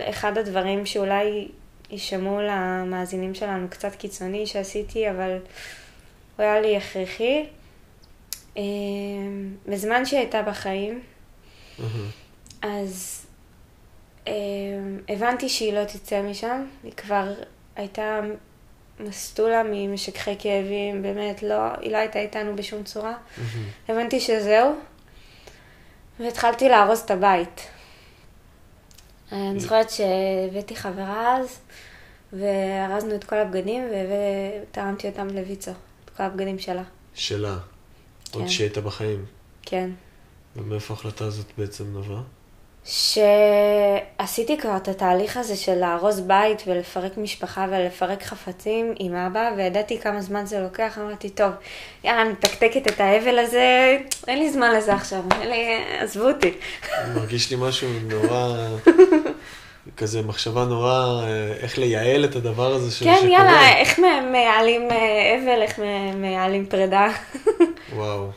[0.10, 1.48] אחד הדברים שאולי
[1.90, 5.38] יישמעו למאזינים שלנו קצת קיצוני שעשיתי, אבל
[6.38, 7.46] הוא היה לי הכרחי.
[8.58, 8.64] אה,
[9.68, 11.02] בזמן שהיא הייתה בחיים,
[11.80, 13.26] אהה, אז
[14.28, 14.34] אה,
[15.10, 17.34] הבנתי שהיא לא תצא משם, היא כבר
[17.76, 18.22] הייתה
[19.00, 23.14] מסטולה ממשככי כאבים, באמת, לא, היא לא הייתה איתנו בשום צורה.
[23.38, 23.48] אהה.
[23.90, 24.76] הבנתי שזהו,
[26.20, 27.68] והתחלתי לארוז את הבית.
[29.32, 31.60] אני זוכרת שהבאתי חברה אז,
[32.34, 33.84] וארזנו את כל הבגדים,
[34.72, 36.84] ותרמתי אותם לויצו, את כל הבגדים שלה.
[37.14, 37.58] שלה,
[38.34, 38.50] עוד כן.
[38.50, 39.26] שהייתה בחיים.
[39.62, 39.90] כן.
[40.56, 42.22] ומאיפה ההחלטה הזאת בעצם נבעה?
[42.86, 50.00] שעשיתי כבר את התהליך הזה של לארוז בית ולפרק משפחה ולפרק חפצים עם אבא, וידעתי
[50.00, 51.52] כמה זמן זה לוקח, אמרתי, טוב,
[52.04, 55.66] יאללה, אני מתקתקת את האבל הזה, אין לי זמן לזה עכשיו, אין לי,
[56.00, 56.52] עזבו אותי.
[57.16, 58.58] מרגיש לי משהו נורא,
[59.98, 63.32] כזה מחשבה נורא, אה, איך לייעל את הדבר הזה ש- כן, שקורה.
[63.34, 64.00] יאללה, איך
[64.32, 65.80] מייעלים אה, אבל, איך
[66.16, 67.08] מייעלים פרידה.
[67.94, 68.28] וואו.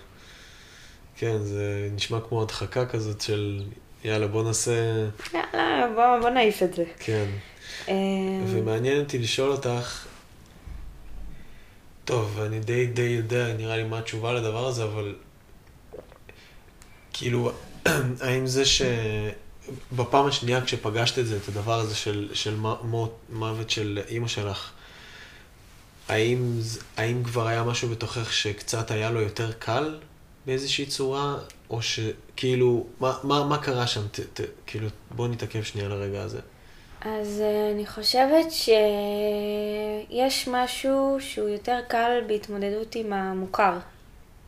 [1.16, 1.62] כן, זה
[1.94, 3.62] נשמע כמו הדחקה כזאת של,
[4.04, 4.72] יאללה, בוא נעשה,
[5.34, 6.84] יאללה, בוא, בוא נעיף את זה.
[6.98, 7.26] כן.
[7.88, 7.94] אה,
[8.46, 10.06] ומעניין אותי לשאול אותך,
[12.04, 15.14] טוב, אני די די יודע, נראה לי מה התשובה לדבר הזה, אבל
[17.12, 17.52] כאילו,
[18.26, 24.00] האם זה שבפעם השנייה כשפגשת את זה, את הדבר הזה של, של מות, מוות של
[24.08, 24.70] אימא שלך,
[26.08, 26.58] האם,
[26.96, 29.98] האם כבר היה משהו בתוכך שקצת היה לו יותר קל
[30.48, 31.36] באיזושהי צורה,
[31.70, 34.00] או שכאילו, מה, מה, מה קרה שם?
[34.08, 36.40] ת, ת, כאילו, בוא נתעכב שנייה על הרגע הזה.
[37.00, 43.78] אז אה, אני חושבת שיש משהו שהוא יותר קל בהתמודדות עם המוכר,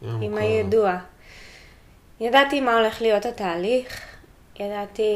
[0.03, 0.41] עם המוכר.
[0.41, 0.99] הידוע.
[2.21, 4.01] ידעתי מה הולך להיות התהליך,
[4.61, 5.13] ידעתי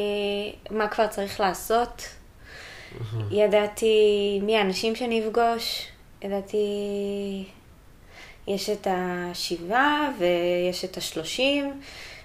[0.71, 2.09] מה כבר צריך לעשות,
[3.31, 5.87] ידעתי מי האנשים שנפגוש,
[6.23, 6.57] ידעתי...
[8.49, 11.81] יש את השבעה ויש את השלושים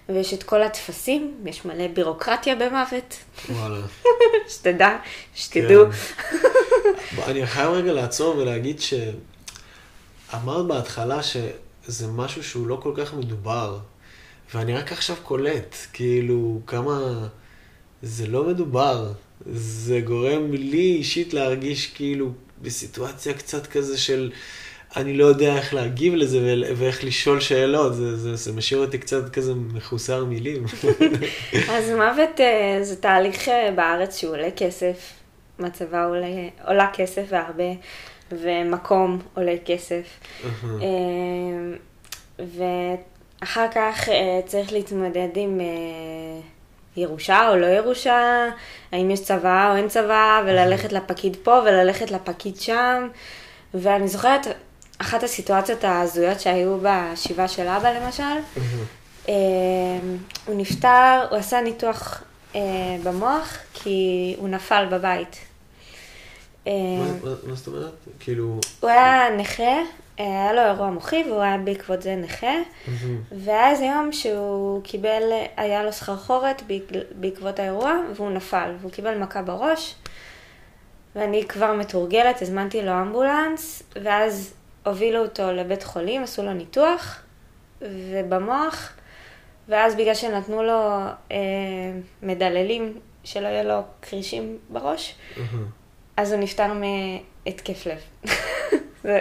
[0.10, 3.18] ויש את כל הטפסים, יש מלא בירוקרטיה במוות,
[3.50, 3.80] וואלה.
[4.54, 4.98] שתדע,
[5.36, 5.86] שתדעו.
[5.92, 6.38] כן.
[7.28, 13.78] אני חייב רגע לעצור ולהגיד שאמרת בהתחלה שזה משהו שהוא לא כל כך מדובר,
[14.54, 17.28] ואני רק עכשיו קולט, כאילו, כמה
[18.02, 19.12] זה לא מדובר.
[19.54, 24.32] זה גורם לי אישית להרגיש כאילו בסיטואציה קצת כזה של
[24.98, 29.30] אני לא יודע איך להגיב לזה ואיך לשאול שאלות, זה, זה, זה משאיר אותי קצת
[29.30, 30.66] כזה מחוסר מילים.
[31.74, 35.14] אז מוות אה, זה תהליך אה, בארץ שהוא עולה כסף,
[35.60, 36.28] מצבה עולה,
[36.68, 37.74] עולה כסף והרבה,
[38.32, 40.04] ומקום עולה כסף.
[40.64, 40.88] אה,
[42.40, 45.60] ואחר כך אה, צריך להתמודד עם
[46.98, 48.50] ירושה או לא ירושה,
[48.92, 53.08] האם יש צבא או אין צבא, וללכת לפקיד פה וללכת לפקיד שם.
[53.74, 54.48] ואני זוכרת
[55.02, 58.24] אחת הסיטואציות ההזויות שהיו בשבעה של אבא למשל,
[59.30, 59.34] אה,
[60.46, 62.24] הוא נפטר, הוא עשה ניתוח
[62.56, 62.62] אה,
[63.04, 65.38] במוח כי הוא נפל בבית.
[66.68, 67.94] אה, מה, מה, מה זאת אומרת?
[68.20, 69.74] כאילו, הוא היה נכה,
[70.18, 72.54] היה לו אירוע מוחי והוא היה בעקבות זה נכה,
[73.32, 75.22] והיה איזה יום שהוא קיבל,
[75.58, 79.96] היה לו סחרחורת בעק- בעקבות האירוע, והוא נפל, והוא קיבל מכה בראש,
[81.16, 84.54] ואני כבר מתורגלת, הזמנתי לו אמבולנס, ואז
[84.90, 87.22] הובילו אותו לבית חולים, עשו לו ניתוח,
[87.82, 88.94] ובמוח,
[89.68, 91.00] ואז בגלל שנתנו לו
[91.32, 91.38] אה,
[92.24, 95.16] מדללים, שלא יהיה לו קרישים בראש,
[96.18, 98.00] אז הוא נפטר מהתקף לב.
[99.04, 99.20] זה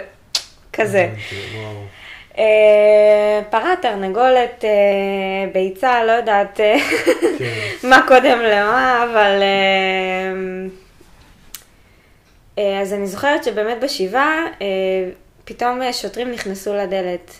[0.73, 1.09] כזה.
[1.53, 1.83] וואו.
[2.37, 6.75] אה, פרה, תרנגולת, אה, ביצה, לא יודעת אה,
[7.39, 7.55] כן.
[7.89, 9.43] מה קודם למה, אבל...
[12.81, 14.45] אז אני זוכרת שבאמת בשבעה,
[15.49, 17.31] פתאום אה, שוטרים נכנסו לדלת.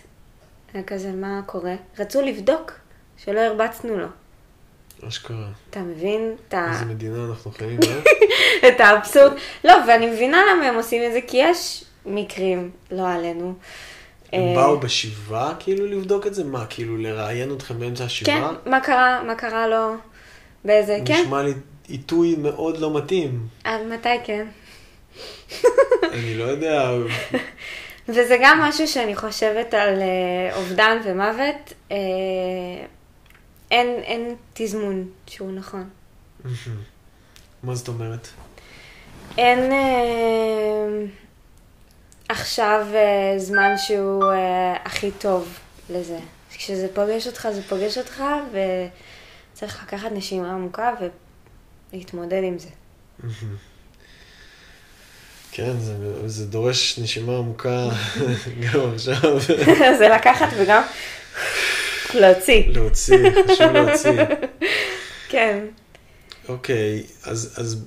[0.74, 1.76] היה כזה, מה קורה?
[2.00, 2.72] רצו לבדוק
[3.17, 4.08] שלא הרבצנו לו.
[5.08, 5.48] אשכרה.
[5.69, 6.36] אתה מבין?
[6.48, 8.02] את ה- איזה מדינה אנחנו חיים, אה?
[8.69, 9.32] את האבסורד.
[9.63, 13.54] לא, ואני מבינה למה הם עושים את זה, כי יש מקרים, לא עלינו.
[14.34, 16.43] הם אה, באו בשבעה כאילו לבדוק את זה?
[16.43, 18.52] מה, כאילו לראיין אתכם באמצע כן, השבעה?
[18.65, 19.93] מה קרה, מה קרה לו,
[20.65, 21.54] באיזה, כן, נשמע לי
[21.88, 23.48] עיתוי מאוד לא מתאים.
[23.63, 24.48] עד מתי כן.
[26.12, 26.89] אני לא יודע,
[28.10, 31.98] וזה גם משהו שאני חושבת על אה, אובדן ומוות, אה,
[33.72, 35.89] אין, אין תזמון שהוא נכון.
[37.63, 38.28] מה זאת אומרת?
[39.38, 41.06] אין אה,
[42.30, 46.19] עכשיו אה, זמן שהוא אה, הכי טוב לזה.
[46.52, 48.24] כשזה פוגש אותך, זה פוגש אותך,
[49.54, 50.93] וצריך לקחת נשימה עמוקה
[51.93, 52.69] ולהתמודד עם זה.
[55.52, 55.94] כן, זה,
[56.30, 57.90] זה דורש נשימה עמוקה
[58.74, 59.40] גם עכשיו.
[60.00, 60.84] זה לקחת וגם
[62.14, 62.64] להוציא.
[62.68, 63.18] להוציא,
[63.54, 64.12] חשוב להוציא.
[65.30, 65.66] כן.
[66.48, 67.86] אוקיי, אז, אז,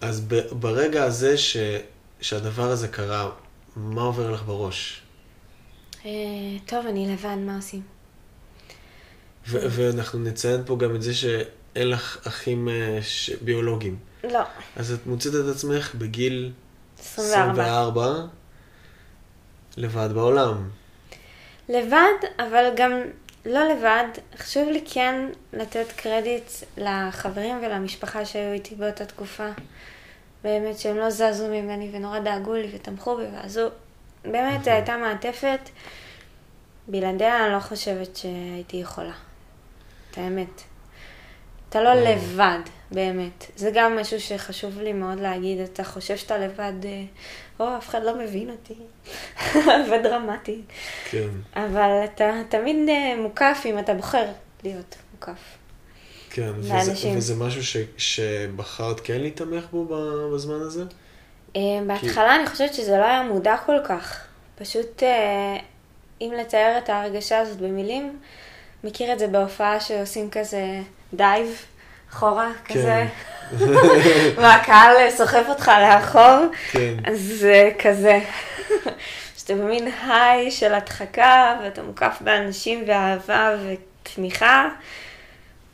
[0.00, 1.56] אז ב- ברגע הזה ש,
[2.20, 3.30] שהדבר הזה קרה,
[3.76, 5.00] מה עובר לך בראש?
[6.06, 6.10] אה,
[6.66, 7.82] טוב, אני לבד, מה עושים?
[9.48, 13.96] ו- ואנחנו נציין פה גם את זה שאין לך אחים אה, ש- ביולוגיים.
[14.32, 14.40] לא,
[14.76, 16.52] אז את מוצאת את עצמך בגיל
[17.00, 17.62] 24.
[17.62, 18.26] 24
[19.76, 20.68] לבד בעולם.
[21.68, 22.92] לבד, אבל גם
[23.46, 24.04] לא לבד.
[24.36, 29.48] חשוב לי כן לתת קרדיט לחברים ולמשפחה שהיו איתי באותה תקופה.
[30.44, 33.68] באמת שהם לא זזו ממני ונורא דאגו לי ותמכו בי ועזו.
[34.24, 35.60] באמת, זו הייתה מעטפת.
[36.88, 39.12] בלעדיה אני לא חושבת שהייתי יכולה.
[40.10, 40.62] את האמת.
[41.76, 42.04] אתה לא וואו.
[42.04, 42.58] לבד,
[42.90, 43.46] באמת.
[43.56, 45.60] זה גם משהו שחשוב לי מאוד להגיד.
[45.60, 47.02] אתה חושב שאתה לבד, אה,
[47.60, 48.74] או, אף אחד לא מבין אותי.
[49.90, 50.60] ודרמטי.
[51.10, 54.24] כן, אבל אתה תמיד אה, מוקף אם אתה בוחר
[54.64, 55.56] להיות מוקף.
[56.30, 56.52] כן.
[56.58, 57.10] וזה.
[57.16, 59.84] וזה משהו ש, שבחרת כן להתעמך בו
[60.34, 60.84] בזמן הזה?
[61.56, 64.24] אה, בהתחלה אני חושבת שזה לא היה מודע כל כך.
[64.58, 65.56] פשוט, אה,
[66.20, 68.18] אם לתאר את ההרגשה הזאת במילים,
[68.84, 70.82] מכיר את זה בהופעה שעושים כזה
[71.14, 71.64] דייב
[72.12, 73.06] אחורה, כזה,
[74.42, 76.38] והקהל סוחב אותך לאחור,
[76.70, 76.94] כן.
[77.04, 78.20] אז זה כזה.
[79.36, 84.68] שאתה במין היי של הדחקה, ואתה מוקף באנשים ואהבה ותמיכה,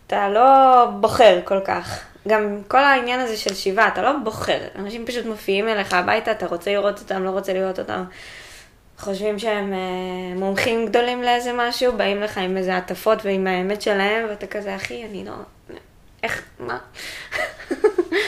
[0.06, 2.00] אתה לא בוחר כל כך.
[2.28, 4.58] גם כל העניין הזה של שיבה, אתה לא בוחר.
[4.78, 8.04] אנשים פשוט מופיעים אליך הביתה, אתה רוצה לראות אותם, לא רוצה לראות אותם.
[9.02, 9.78] חושבים שהם אה,
[10.36, 15.04] מומחים גדולים לאיזה משהו, באים לך עם איזה הטפות ועם האמת שלהם, ואתה כזה, אחי,
[15.04, 15.32] אני לא...
[16.22, 16.78] איך, מה?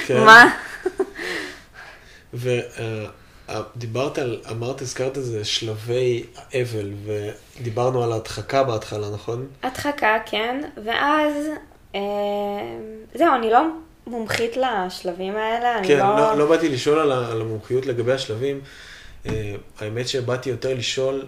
[0.06, 0.24] כן.
[0.24, 0.54] מה?
[2.34, 9.46] ודיברת על, אמרת, הזכרת את זה, שלבי האבל, ודיברנו על ההדחקה בהתחלה, נכון?
[9.62, 11.34] הדחקה, כן, ואז,
[11.94, 12.00] אה,
[13.14, 13.60] זהו, אני לא
[14.06, 16.16] מומחית לשלבים האלה, אני כן, לא...
[16.16, 18.60] לא, לא באתי לשאול על המומחיות לגבי השלבים.
[19.26, 21.26] אה, האמת שבאתי יותר לשאול,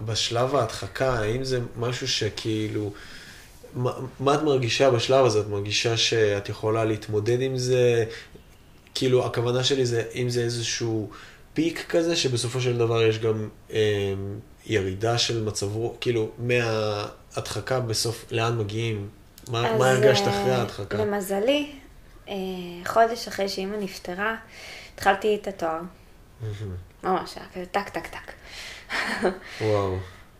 [0.00, 2.92] בשלב ההדחקה, האם זה משהו שכאילו,
[3.74, 5.40] מה, מה את מרגישה בשלב הזה?
[5.40, 8.04] את מרגישה שאת יכולה להתמודד עם זה?
[8.94, 11.10] כאילו, הכוונה שלי זה, אם זה איזשהו
[11.54, 14.14] פיק כזה, שבסופו של דבר יש גם אה,
[14.66, 19.08] ירידה של מצב רוח, כאילו, מההדחקה בסוף, לאן מגיעים?
[19.48, 20.98] מה, אז, מה הרגשת אה, אחרי ההדחקה?
[20.98, 21.72] למזלי,
[22.28, 22.34] אה,
[22.84, 24.36] חודש אחרי שאימא נפטרה,
[24.94, 25.80] התחלתי את התואר.
[27.06, 28.32] ממש, היה כזה טק, טק, טק.
[29.60, 29.96] וואו.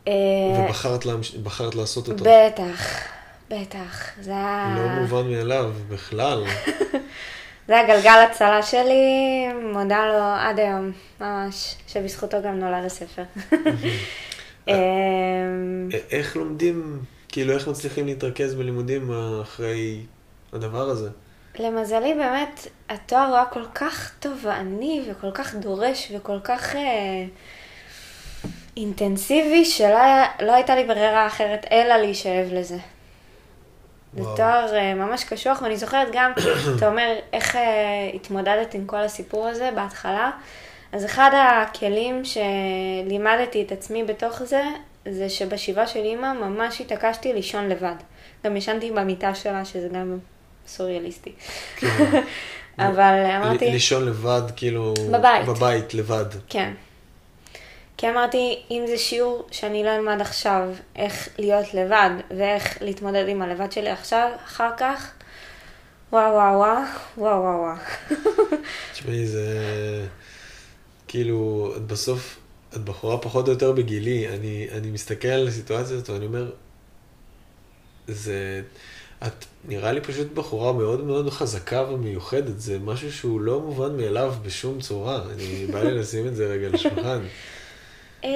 [0.08, 0.12] אה,
[0.58, 1.36] ובחרת להמש...
[1.74, 2.24] לעשות אותו.
[2.24, 3.02] בטח,
[3.50, 4.10] בטח.
[4.20, 4.76] זה היה...
[4.78, 6.44] לא מובן מאליו בכלל.
[7.68, 13.22] זה הגלגל הצלה שלי, מודה לו עד היום, ממש, שבזכותו גם נולד הספר.
[14.68, 14.72] אמ,
[15.94, 19.10] א- איך לומדים, כאילו איך מצליחים להתרכז בלימודים
[19.42, 20.00] אחרי
[20.52, 21.10] הדבר הזה?
[21.60, 26.76] למזלי באמת, התואר הוא היה כל כך תובעני וכל כך דורש וכל כך...
[26.76, 27.24] אה,
[28.76, 32.78] אינטנסיבי שלא היה, לא הייתה לי ברירה אחרת אלא להישאב לזה.
[34.16, 34.22] זה.
[34.36, 36.32] תואר אה, ממש קשוח, ואני זוכרת גם,
[36.76, 40.30] אתה אומר, איך אה, התמודדת עם כל הסיפור הזה בהתחלה.
[40.92, 44.62] אז אחד הכלים שלימדתי את עצמי בתוך זה,
[45.08, 47.94] זה שבשבעה של אימא ממש התעקשתי לישון לבד.
[48.44, 50.18] גם ישנתי במיטה שלה, שזה גם
[50.66, 51.32] סוריאליסטי.
[52.78, 53.70] אבל אמרתי...
[53.70, 54.94] לישון לבד, כאילו...
[55.12, 55.46] בבית.
[55.46, 56.26] בבית, לבד.
[56.48, 56.72] כן.
[57.96, 63.42] כי אמרתי, אם זה שיעור שאני לא אלמד עכשיו איך להיות לבד ואיך להתמודד עם
[63.42, 65.12] הלבד שלי עכשיו, אחר כך,
[66.12, 66.76] וואו וואו וואו,
[67.18, 67.76] וואו וואו וואו.
[68.92, 69.46] תשמעי, זה...
[71.08, 72.38] כאילו, את בסוף,
[72.76, 76.50] את בחורה פחות או יותר בגילי, אני, אני מסתכל על הסיטואציה הזאת ואני אומר,
[78.06, 78.62] זה...
[79.22, 84.34] את נראה לי פשוט בחורה מאוד מאוד חזקה ומיוחדת, זה משהו שהוא לא מובן מאליו
[84.42, 85.22] בשום צורה.
[85.34, 87.20] אני בא לי לשים את זה רגע על השולחן.
[88.24, 88.30] אמ,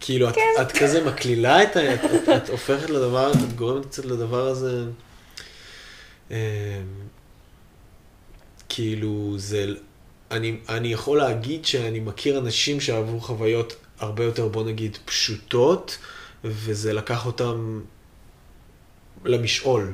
[0.00, 1.94] כאילו, את, את כזה מקלילה את ה...
[1.94, 4.84] את, את, את הופכת לדבר, את גורמת קצת לדבר הזה...
[6.30, 6.36] אמ,
[8.68, 9.66] כאילו, זה...
[10.30, 15.98] אני, אני יכול להגיד שאני מכיר אנשים שעברו חוויות הרבה יותר, בוא נגיד, פשוטות,
[16.44, 17.80] וזה לקח אותם
[19.28, 19.92] למשעול.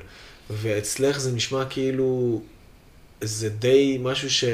[0.50, 2.40] ואצלך זה נשמע כאילו,
[3.20, 4.44] זה די משהו ש...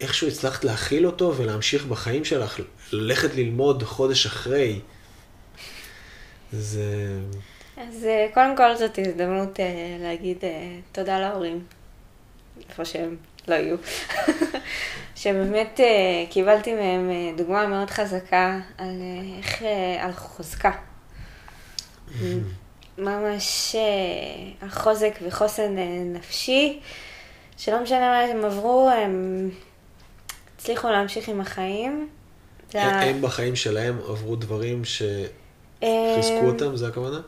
[0.00, 2.60] איכשהו הצלחת להכיל אותו ולהמשיך בחיים שלך,
[2.92, 4.80] ללכת ללמוד חודש אחרי.
[6.52, 6.84] זה...
[7.76, 11.64] אז אה, קודם כל זאת הזדמנות אה, להגיד אה, תודה להורים,
[12.68, 13.16] איפה שהם
[13.48, 13.76] לא יהיו.
[15.16, 15.80] שבאמת
[16.30, 19.02] קיבלתי מהם דוגמה מאוד חזקה על
[19.38, 19.62] איך,
[20.00, 20.70] על חוזקה.
[23.00, 23.82] ממש אה,
[24.62, 26.80] על חוזק וחוסן אה, נפשי,
[27.56, 29.50] שלא משנה מה הם עברו, הם
[30.56, 32.08] הצליחו להמשיך עם החיים.
[32.74, 35.14] הם בחיים שלהם עברו דברים שחיזקו
[35.82, 37.20] אה, אותם, זה הכוונה?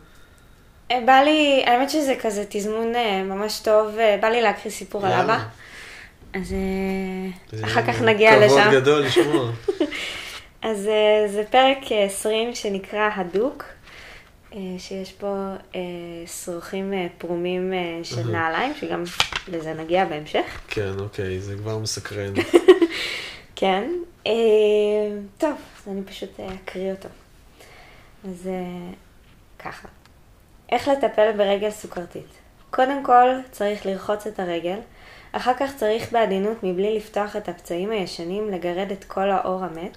[0.89, 2.93] בא לי, האמת שזה כזה תזמון
[3.25, 5.13] ממש טוב, בא לי להקריא סיפור על.
[5.13, 5.45] אבא.
[6.35, 6.55] אז
[7.65, 8.61] אחר כך נגיע לשם.
[8.61, 9.51] כבוד גדול לשמוע.
[10.63, 10.89] אז
[11.27, 13.65] זה פרק אה, 20 שנקרא הדוק,
[14.79, 15.35] שיש בו
[15.75, 15.81] אה,
[16.27, 18.31] שרוכים אה, פרומים אה, של אהה.
[18.31, 19.03] נעליים, שגם
[19.49, 20.61] לזה נגיע בהמשך.
[20.69, 22.33] כן, אוקיי, זה כבר מסקרן.
[23.57, 23.91] כן.
[24.27, 24.33] אה,
[25.39, 27.09] טוב, אז אני פשוט אה, אקריא אותו.
[28.25, 28.93] אז אה,
[29.59, 29.89] ככה.
[30.73, 32.39] איך לטפל ברגל סוכרתית?
[32.71, 34.79] קודם כל צריך לרחוץ את הרגל,
[35.33, 39.97] אחר כך צריך בעדינות מבלי לפתוח את הפצעים הישנים לגרד את כל האור המת,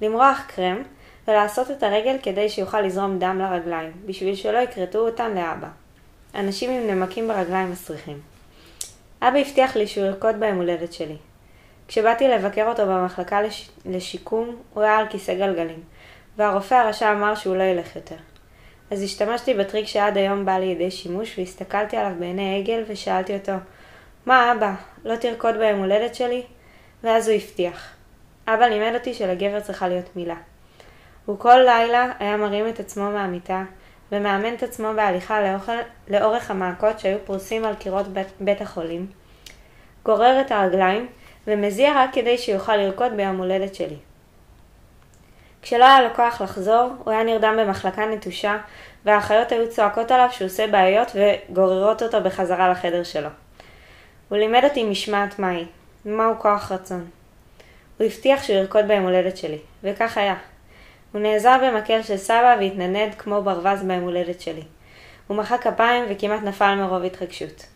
[0.00, 0.82] למרוח קרם
[1.28, 5.68] ולעשות את הרגל כדי שיוכל לזרום דם לרגליים, בשביל שלא יכרתו אותן לאבא.
[6.34, 8.20] אנשים עם נמקים ברגליים מסריחים.
[9.22, 11.16] אבא הבטיח לי שהוא ירקוד ביום הולדת שלי.
[11.88, 13.70] כשבאתי לבקר אותו במחלקה לש...
[13.86, 15.80] לשיקום, הוא היה על כיסא גלגלים,
[16.36, 18.16] והרופא הרשע אמר שהוא לא ילך יותר.
[18.90, 23.52] אז השתמשתי בטריק שעד היום בא לידי שימוש, והסתכלתי עליו בעיני עגל ושאלתי אותו,
[24.26, 26.42] מה אבא, לא תרקוד ביום הולדת שלי?
[27.04, 27.94] ואז הוא הבטיח.
[28.48, 30.36] אבא לימד אותי שלגבר צריכה להיות מילה.
[31.28, 33.64] הוא כל לילה היה מרים את עצמו מהמיטה,
[34.12, 35.70] ומאמן את עצמו בהליכה לאורך,
[36.08, 39.06] לאורך המעקות שהיו פרוסים על קירות בית, בית החולים,
[40.04, 41.08] גורר את הרגליים,
[41.46, 43.96] ומזיע רק כדי שיוכל לרקוד ביום הולדת שלי.
[45.62, 48.58] כשלא היה לו כוח לחזור, הוא היה נרדם במחלקה נטושה,
[49.04, 53.28] והאחיות היו צועקות עליו שהוא עושה בעיות וגוררות אותו בחזרה לחדר שלו.
[54.28, 55.66] הוא לימד אותי משמעת מהי,
[56.04, 57.06] מהו כוח רצון.
[57.98, 60.34] הוא הבטיח שהוא ירקוד ביום הולדת שלי, וכך היה.
[61.12, 64.62] הוא נעזר במקל של סבא והתנדנד כמו ברווז ביום הולדת שלי.
[65.26, 67.66] הוא מחא כפיים וכמעט נפל מרוב התרגשות.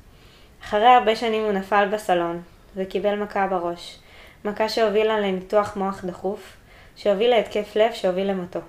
[0.65, 2.43] אחרי הרבה שנים הוא נפל בסלון,
[2.77, 3.99] וקיבל מכה בראש.
[4.45, 6.57] מכה שהובילה לניתוח מוח דחוף,
[6.97, 8.61] שהוביל להתקף לב שהוביל למותו.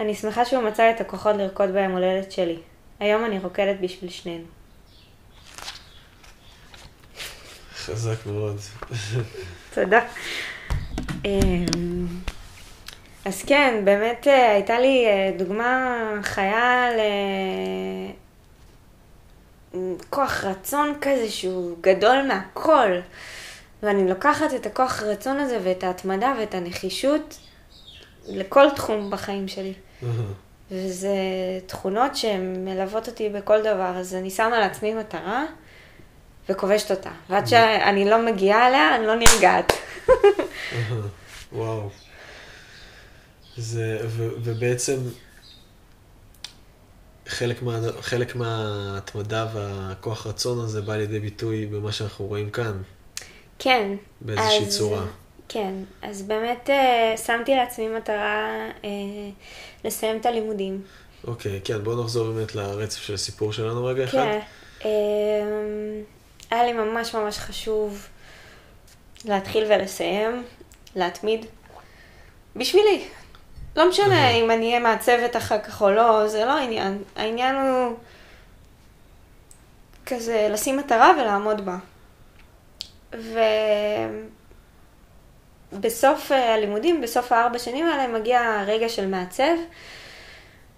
[0.00, 2.58] אני שמחה שהוא מצא את הכוחות לרקוד ביום הולדת שלי.
[3.00, 4.44] היום אני רוקדת בשביל שנינו.
[7.76, 8.56] חזק מאוד.
[9.74, 10.00] תודה.
[13.26, 16.88] אז כן, באמת אה, הייתה לי אה, דוגמה חיה
[19.74, 22.90] לכוח רצון כזה שהוא גדול מהכל.
[23.82, 27.38] ואני לוקחת את הכוח רצון הזה ואת ההתמדה ואת הנחישות
[28.28, 29.74] לכל תחום בחיים שלי.
[30.70, 31.16] וזה
[31.66, 35.44] תכונות שמלוות אותי בכל דבר, אז אני שמה לעצמי מטרה
[36.48, 37.10] וכובשת אותה.
[37.30, 39.72] ועד שאני לא מגיעה אליה, אני לא נרגעת.
[41.52, 42.05] וואו.
[43.56, 44.96] זה, ו, ובעצם
[47.26, 52.82] חלק, מה, חלק מההתמדה והכוח רצון הזה בא לידי ביטוי במה שאנחנו רואים כאן,
[53.58, 53.96] כן.
[54.20, 55.06] באיזושהי אז, צורה.
[55.48, 58.90] כן, אז באמת אה, שמתי לעצמי מטרה אה,
[59.84, 60.82] לסיים את הלימודים.
[61.26, 64.18] אוקיי, כן, בואו נחזור באמת לרצף של הסיפור שלנו רגע אחד.
[64.18, 64.40] כן,
[64.84, 64.90] אה,
[66.50, 68.06] היה לי ממש ממש חשוב
[69.24, 70.44] להתחיל ולסיים,
[70.96, 71.46] להתמיד,
[72.56, 73.04] בשבילי.
[73.76, 77.02] לא משנה אם אני אהיה מעצבת אחר כך או לא, זה לא העניין.
[77.16, 77.96] העניין הוא
[80.06, 81.76] כזה לשים מטרה ולעמוד בה.
[85.72, 89.54] ובסוף אה, הלימודים, בסוף הארבע שנים האלה, מגיע הרגע של מעצב.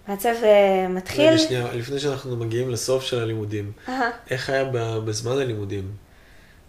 [0.07, 1.29] מעצב אה, מתחיל.
[1.29, 4.09] רגע, שנייה, לפני שאנחנו מגיעים לסוף של הלימודים, אהה.
[4.29, 4.63] איך היה
[5.05, 5.91] בזמן הלימודים?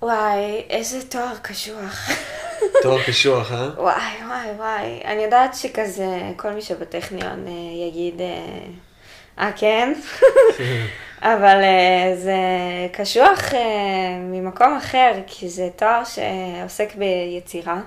[0.02, 2.10] וואי, איזה תואר קשוח.
[2.82, 3.68] תואר קשוח, אה?
[3.76, 5.00] וואי, וואי, וואי.
[5.04, 8.26] אני יודעת שכזה, כל מי שבטכניון אה, יגיד, אה,
[9.38, 9.92] אה, כן?
[11.22, 12.36] אבל אה, זה
[12.92, 17.80] קשוח אה, ממקום אחר, כי זה תואר שעוסק ביצירה,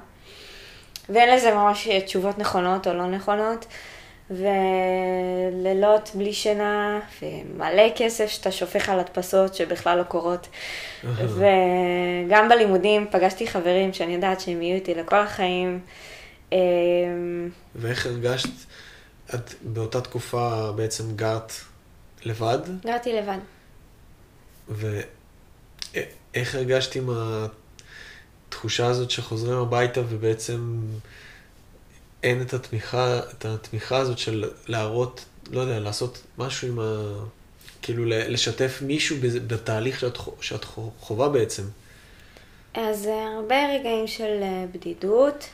[1.10, 3.66] ואין לזה ממש תשובות נכונות או לא נכונות,
[4.30, 10.48] ולילות בלי שינה, ומלא כסף שאתה שופך על הדפסות שבכלל לא קורות.
[11.04, 15.80] וגם בלימודים פגשתי חברים שאני יודעת שהם יהיו איתי לכל החיים.
[16.54, 16.58] אה,
[17.76, 18.50] ואיך הרגשת,
[19.36, 21.54] את באותה תקופה בעצם גרת
[22.26, 23.38] לבד, גרתי לבד.
[24.70, 27.10] ואיך הרגשת עם
[28.50, 30.80] התחושה הזאת שחוזרים הביתה ובעצם
[32.24, 36.84] אין את התמיכה, את התמיכה הזאת של להראות, לא יודע, לעשות משהו עם ה...
[37.82, 39.18] כאילו לשתף מישהו
[39.48, 41.64] בתהליך שאת, שאת חו- חווה בעצם.
[42.74, 45.50] אז אה, הרבה רגעים של אה, בדידות,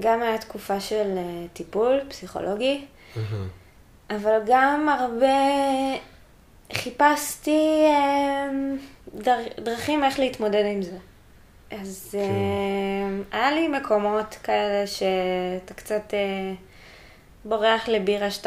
[0.00, 2.84] גם היה תקופה של אה, טיפול פסיכולוגי,
[4.10, 5.26] אבל גם הרבה
[6.72, 7.84] חיפשתי
[9.14, 10.96] דר, דרכים איך להתמודד עם זה.
[11.70, 16.52] אז אה, היה לי מקומות כאלה שאתה קצת אה,
[17.44, 18.46] בורח לבירה 2-3,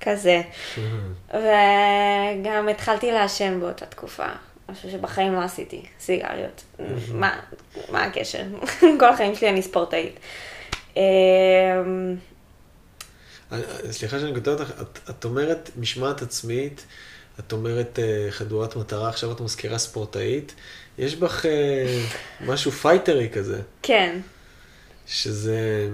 [0.00, 0.42] כזה.
[1.30, 4.26] וגם התחלתי לעשן באותה תקופה,
[4.68, 6.62] משהו שבחיים לא עשיתי, סיגריות.
[7.14, 7.40] מה,
[7.90, 8.42] מה הקשר?
[9.00, 10.18] כל החיים שלי אני ספורטאית.
[10.96, 11.02] אמ,
[13.52, 13.58] אה,
[13.90, 16.84] סליחה שאני כותב אותך, את, את אומרת משמעת עצמית,
[17.40, 20.54] את אומרת אה, חדורת מטרה, עכשיו את מזכירה ספורטאית,
[20.98, 22.04] יש בך אה,
[22.40, 24.20] משהו פייטרי כזה, כן,
[25.06, 25.88] שזה...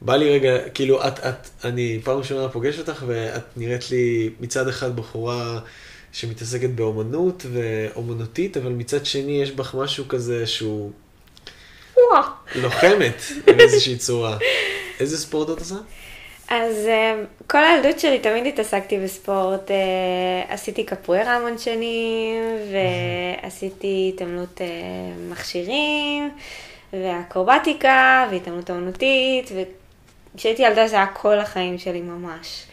[0.00, 4.68] בא לי רגע, כאילו, את, את, אני פעם ראשונה פוגש אותך ואת נראית לי מצד
[4.68, 5.60] אחד בחורה
[6.12, 10.92] שמתעסקת באומנות ואומנותית, אבל מצד שני יש בך משהו כזה שהוא.
[12.54, 13.22] לוחמת
[13.56, 14.38] באיזושהי צורה.
[15.00, 15.74] איזה ספורט את עושה?
[16.50, 19.70] אז אה, כל הילדות שלי תמיד התעסקתי בספורט.
[19.70, 22.42] אה, עשיתי קפוארה המון שנים,
[22.72, 24.66] ועשיתי התעמלות אה,
[25.30, 26.30] מכשירים,
[26.92, 29.50] ואקרובטיקה, והתעמלות אומנותית,
[30.34, 32.64] וכשהייתי ילדה זה היה כל החיים שלי ממש.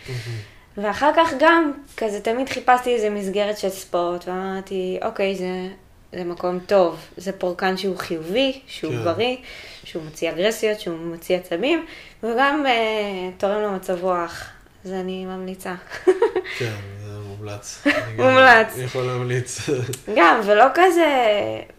[0.77, 5.67] ואחר כך גם, כזה תמיד חיפשתי איזה מסגרת של ספורט, ואמרתי, אוקיי, זה,
[6.15, 9.03] זה מקום טוב, זה פורקן שהוא חיובי, שהוא כן.
[9.03, 9.37] בריא,
[9.83, 11.85] שהוא מוציא אגרסיות, שהוא מוציא עצבים,
[12.23, 14.49] וגם אה, תורם למצב רוח,
[14.85, 15.75] אז אני ממליצה.
[16.59, 16.71] כן,
[17.05, 17.81] זה מומלץ.
[17.85, 18.77] אני מומלץ.
[18.77, 19.59] יכול להמליץ.
[20.17, 21.07] גם, ולא כזה,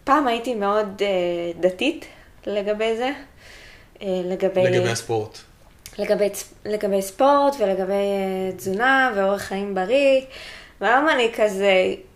[0.05, 2.05] פעם הייתי מאוד אה, דתית
[2.47, 3.11] לגבי זה,
[4.03, 4.63] אה, לגבי...
[4.63, 5.39] לגבי הספורט.
[5.99, 6.29] לגבי,
[6.65, 10.21] לגבי ספורט ולגבי אה, תזונה ואורח חיים בריא.
[10.81, 11.73] והיום אני כזה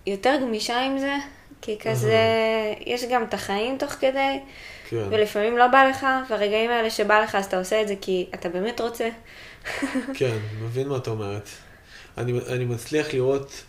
[0.07, 1.15] יותר גמישה עם זה,
[1.63, 2.19] כי כזה,
[2.87, 4.39] יש גם את החיים תוך כדי,
[4.89, 5.05] כן.
[5.11, 8.49] ולפעמים לא בא לך, והרגעים האלה שבא לך אז אתה עושה את זה כי אתה
[8.49, 9.09] באמת רוצה.
[10.19, 11.49] כן, מבין מה את אומרת.
[12.19, 13.63] אני, אני מצליח לראות,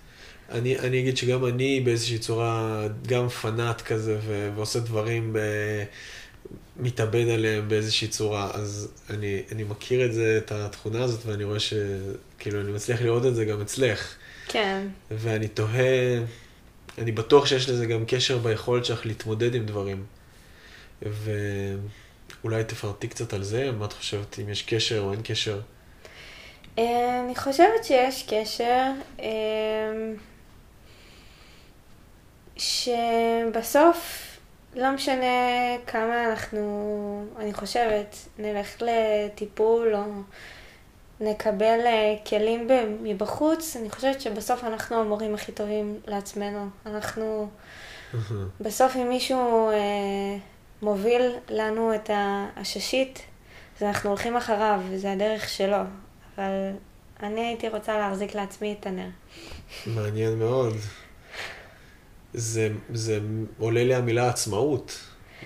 [0.52, 5.40] אני, אני אגיד שגם אני באיזושהי צורה גם פנאט כזה ו, ועושה דברים, ב,
[6.78, 11.60] מתאבד עליהם באיזושהי צורה, אז אני, אני מכיר את זה, את התכונה הזאת, ואני רואה
[11.60, 14.16] שכאילו אני מצליח לראות את זה גם אצלך.
[14.48, 14.88] כן.
[15.12, 16.20] ואני תוהה,
[16.98, 20.06] אני בטוח שיש לזה גם קשר ביכולת שלך להתמודד עם דברים.
[21.02, 25.60] ואולי תפרטי קצת על זה, מה את חושבת, אם יש קשר או אין קשר?
[26.80, 29.26] אה, אני חושבת שיש קשר, אה,
[32.58, 34.32] שבסוף,
[34.76, 35.26] לא משנה
[35.88, 40.04] כמה אנחנו, אני חושבת, נלך לטיפול או
[41.22, 42.68] נקבל אה, כלים
[43.04, 46.70] מבחוץ, אני חושבת שבסוף אנחנו המורים הכי טובים לעצמנו.
[46.86, 47.50] אנחנו,
[48.62, 50.38] בסוף אם מישהו אה,
[50.82, 53.22] מוביל לנו את העששית,
[53.78, 55.78] אז אנחנו הולכים אחריו, וזה הדרך שלו.
[56.36, 56.72] אבל
[57.24, 59.10] אני הייתי רוצה להחזיק לעצמי את הנר.
[59.88, 60.74] מעניין מאוד.
[62.34, 63.20] זה, זה
[63.60, 65.00] עולה לי המילה עצמאות.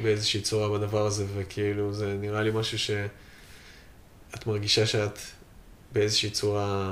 [0.03, 5.19] באיזושהי צורה בדבר הזה, וכאילו זה נראה לי משהו שאת מרגישה שאת
[5.95, 6.91] באיזושהי צורה...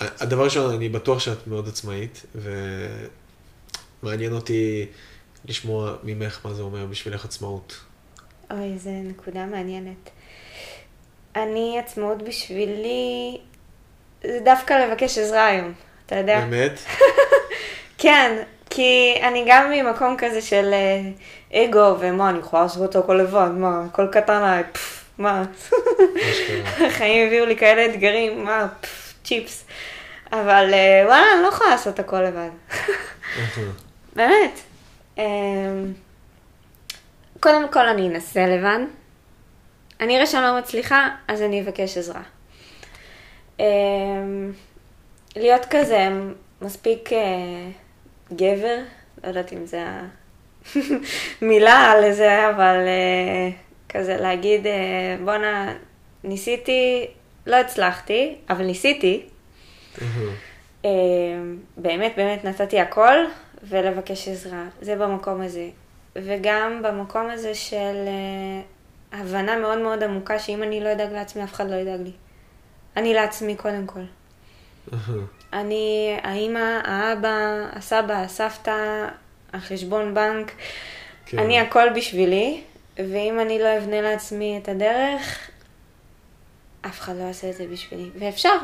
[0.00, 2.26] הדבר ראשון, אני בטוח שאת מאוד עצמאית,
[4.02, 4.86] ומעניין אותי
[5.44, 7.80] לשמוע ממך מה זה אומר בשבילך עצמאות.
[8.50, 10.10] אוי, זו נקודה מעניינת.
[11.36, 13.38] אני, עצמאות בשבילי,
[14.22, 15.72] זה דווקא לבקש עזרה היום,
[16.06, 16.40] אתה יודע?
[16.40, 16.80] באמת?
[17.98, 23.14] כן, כי אני גם ממקום כזה של אה, אגו, ומה, אני יכולה לעשות אותו הכל
[23.14, 25.42] לבד, מה, הכל קטן עליי, פפפ, מה?
[26.86, 28.66] החיים הביאו לי כאלה אתגרים, מה,
[29.24, 29.64] צ'יפס.
[30.32, 32.50] אבל אה, וואלה, אני לא יכולה לעשות הכל לבד.
[34.16, 34.60] באמת.
[35.18, 35.92] אמ,
[37.40, 38.78] קודם כל אני אנסה לבד.
[40.00, 42.22] אני אראה שאני לא מצליחה, אז אני אבקש עזרה.
[43.60, 44.52] אמ,
[45.36, 46.08] להיות כזה
[46.62, 47.18] מספיק אה,
[48.32, 48.78] גבר,
[49.24, 49.84] לא יודעת אם זה
[51.42, 53.50] המילה לזה, אבל אה,
[53.88, 55.74] כזה להגיד, אה, בואנה,
[56.24, 57.06] ניסיתי,
[57.46, 59.22] לא הצלחתי, אבל ניסיתי.
[61.76, 63.16] באמת, באמת נתתי הכל,
[63.62, 64.64] ולבקש עזרה.
[64.80, 65.68] זה במקום הזה.
[66.16, 71.52] וגם במקום הזה של uh, הבנה מאוד מאוד עמוקה שאם אני לא אדאג לעצמי, אף
[71.52, 72.12] אחד לא ידאג לי.
[72.96, 74.00] אני לעצמי קודם כל.
[75.52, 79.06] אני, האימא, האבא, הסבא, הסבתא,
[79.52, 80.52] החשבון בנק,
[81.26, 81.38] כן.
[81.38, 82.62] אני הכל בשבילי,
[82.98, 85.50] ואם אני לא אבנה לעצמי את הדרך,
[86.86, 88.10] אף אחד לא יעשה את זה בשבילי.
[88.18, 88.54] ואפשר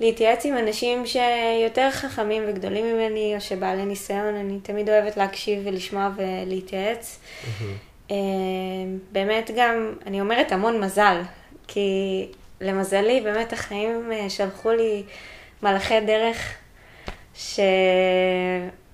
[0.00, 6.10] להתייעץ עם אנשים שיותר חכמים וגדולים ממני, או שבעלי ניסיון, אני תמיד אוהבת להקשיב ולשמוע
[6.16, 7.18] ולהתייעץ.
[7.44, 8.12] Mm-hmm.
[9.12, 11.20] באמת גם, אני אומרת המון מזל,
[11.68, 12.26] כי
[12.60, 15.02] למזלי, באמת החיים אה, שלחו לי
[15.62, 16.54] מלאכי דרך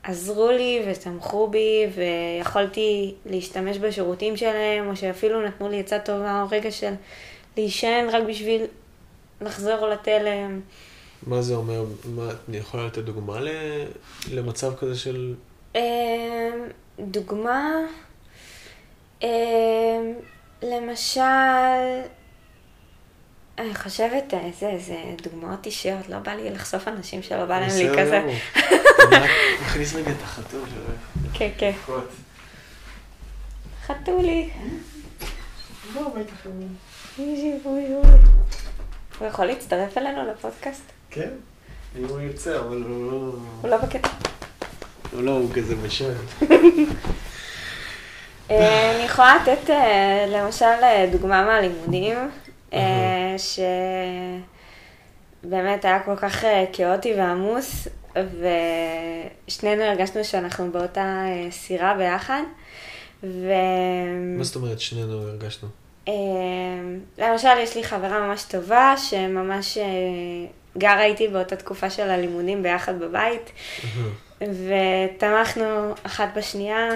[0.08, 6.48] שעזרו לי ותמכו בי, ויכולתי להשתמש בשירותים שלהם, או שאפילו נתנו לי עצה טובה, או
[6.50, 6.92] רגע של
[7.56, 8.62] להישען רק בשביל
[9.40, 10.60] לחזור לתלם.
[11.26, 11.84] מה זה אומר?
[12.04, 13.38] מה, אני יכולה לתת דוגמה
[14.32, 15.34] למצב כזה של...
[15.74, 15.80] אמ,
[16.98, 17.70] דוגמה,
[19.22, 19.28] אמ,
[20.62, 21.20] למשל,
[23.58, 27.88] אני חושבת איזה, איזה דוגמאות אישיות, לא בא לי לחשוף אנשים שלא בא להם לי
[27.98, 28.36] כזה.
[29.62, 30.94] מכניס רגע את החתול שלו.
[31.34, 31.72] כן, כן.
[33.86, 34.50] חתולי.
[35.94, 36.46] בטח.
[39.18, 40.82] הוא יכול להצטרף אלינו לפודקאסט?
[41.10, 41.30] כן,
[41.98, 43.32] אם הוא ירצה, אבל הוא לא...
[43.62, 44.08] הוא לא בקטע.
[45.12, 46.12] הוא לא, הוא כזה בשל.
[48.50, 52.16] אה, אני יכולה לתת אה, למשל אה, דוגמה מהלימודים,
[55.42, 57.88] שבאמת היה כל כך כאוטי ועמוס,
[59.46, 62.42] ושנינו הרגשנו שאנחנו באותה סירה ביחד.
[63.22, 63.52] ו...
[64.38, 65.68] מה זאת אומרת שנינו הרגשנו?
[67.18, 69.78] למשל, יש לי חברה ממש טובה, שממש
[70.78, 73.52] גרה איתי באותה תקופה של הלימודים ביחד בבית,
[74.40, 76.88] ותמכנו אחת בשנייה,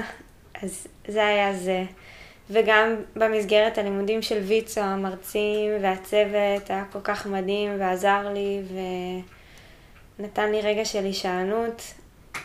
[0.63, 1.85] אז זה היה זה.
[2.53, 8.63] וגם במסגרת הלימודים של ויצו, המרצים והצוות היה כל כך מדהים ועזר לי
[10.19, 11.83] ונתן לי רגע של הישענות.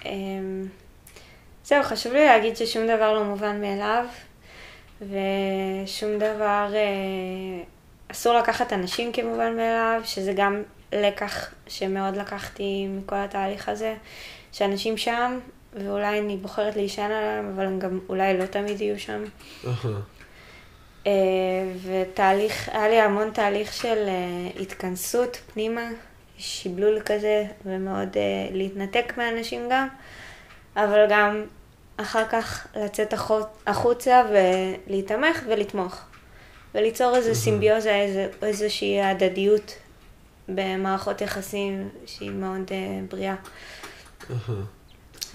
[0.05, 0.67] אמ,
[1.63, 4.05] זהו, חשוב לי להגיד ששום דבר לא מובן מאליו,
[5.01, 7.63] ושום דבר, אה,
[8.11, 13.95] אסור לקחת אנשים כמובן מאליו, שזה גם לקח שמאוד לקחתי מכל התהליך הזה,
[14.51, 15.39] שאנשים שם,
[15.86, 19.23] ואולי אני בוחרת להישען עליהם, אבל הם גם אולי לא תמיד יהיו שם.
[21.03, 21.09] Uh,
[21.84, 25.89] ותהליך, היה לי המון תהליך של uh, התכנסות פנימה,
[26.38, 28.17] שיבלול כזה, ומאוד uh,
[28.53, 29.88] להתנתק מאנשים גם,
[30.75, 31.43] אבל גם
[31.97, 33.13] אחר כך לצאת
[33.67, 36.01] החוצה ולהתמך ולתמוך.
[36.75, 39.78] וליצור איזו סימביוזה, איזו, איזושהי הדדיות
[40.49, 43.36] במערכות יחסים שהיא מאוד uh, בריאה.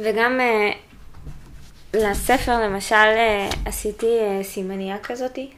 [0.00, 5.50] וגם uh, לספר, למשל, uh, עשיתי uh, סימניה כזאתי,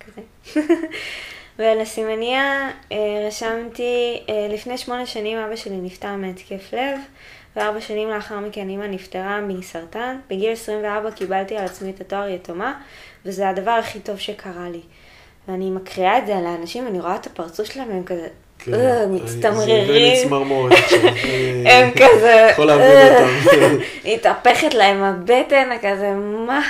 [0.00, 0.20] כזה.
[1.58, 2.70] ולסימניה
[3.26, 6.98] רשמתי, לפני שמונה שנים אבא שלי נפטר מהתקף לב,
[7.56, 10.18] וארבע שנים לאחר מכן אימא נפטרה מסרטן.
[10.30, 12.80] בגיל 24 קיבלתי על עצמי את התואר יתומה,
[13.24, 14.80] וזה הדבר הכי טוב שקרה לי.
[15.48, 18.28] ואני מקריאה את זה לאנשים, אני רואה את הפרצוף שלהם, הם כזה, אה,
[19.10, 20.32] מצטמררים.
[21.70, 23.78] הם כזה, יכול להבין אה, אותם.
[24.04, 26.10] מתהפכת להם הבטן, כזה,
[26.46, 26.60] מה?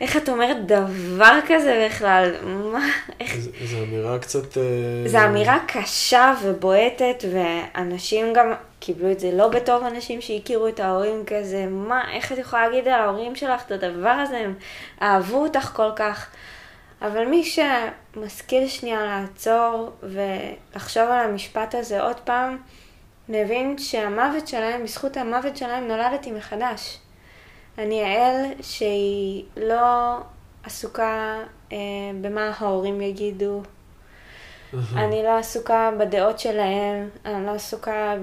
[0.00, 2.30] איך את אומרת דבר כזה בכלל?
[2.72, 2.86] מה?
[3.20, 3.36] איך...
[3.64, 4.58] זו אמירה קצת...
[4.58, 4.62] אה,
[5.06, 11.24] זו אמירה קשה ובועטת, ואנשים גם קיבלו את זה לא בטוב אנשים שהכירו את ההורים
[11.26, 14.54] כזה, מה, איך את יכולה להגיד על ההורים שלך את הדבר הזה, הם
[15.02, 16.26] אהבו אותך כל כך.
[17.02, 22.58] אבל מי שמשכיל שנייה לעצור ולחשוב על המשפט הזה עוד פעם,
[23.28, 26.98] מבין שהמוות שלהם, בזכות המוות שלהם נולדתי מחדש.
[27.78, 30.16] אני יעל שהיא לא
[30.64, 31.38] עסוקה
[31.72, 31.78] אה,
[32.20, 33.62] במה ההורים יגידו,
[34.96, 38.14] אני לא עסוקה בדעות שלהם, אני לא עסוקה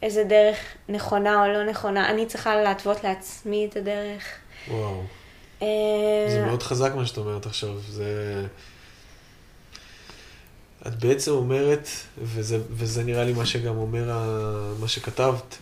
[0.00, 0.58] באיזה דרך
[0.88, 4.38] נכונה או לא נכונה, אני צריכה להתוות לעצמי את הדרך.
[4.68, 5.02] וואו.
[5.62, 8.46] אה, זה מאוד חזק מה שאת אומרת עכשיו, זה...
[10.86, 11.88] את בעצם אומרת,
[12.18, 14.04] וזה, וזה נראה לי מה שגם אומר
[14.80, 15.58] מה שכתבת,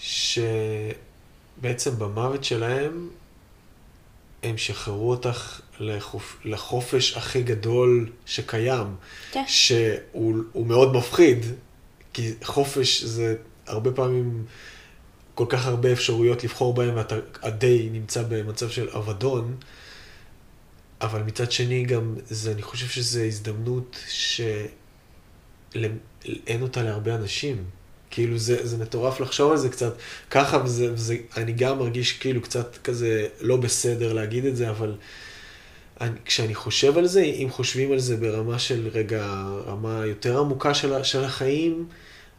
[0.00, 3.08] שבעצם במוות שלהם
[4.42, 6.36] הם שחררו אותך לחופ...
[6.44, 8.94] לחופש הכי גדול שקיים,
[9.32, 9.44] כן.
[9.46, 11.46] שהוא מאוד מפחיד,
[12.12, 13.36] כי חופש זה
[13.66, 14.44] הרבה פעמים
[15.34, 17.16] כל כך הרבה אפשרויות לבחור בהן, ואתה
[17.50, 19.56] די נמצא במצב של אבדון,
[21.00, 25.98] אבל מצד שני גם, זה, אני חושב שזו הזדמנות שאין
[26.62, 27.64] אותה להרבה אנשים.
[28.10, 29.94] כאילו זה, זה מטורף לחשוב על זה קצת
[30.30, 34.94] ככה, וזה, וזה, אני גם מרגיש כאילו קצת כזה לא בסדר להגיד את זה, אבל
[36.00, 39.26] אני, כשאני חושב על זה, אם חושבים על זה ברמה של רגע,
[39.66, 41.86] רמה יותר עמוקה של, של החיים,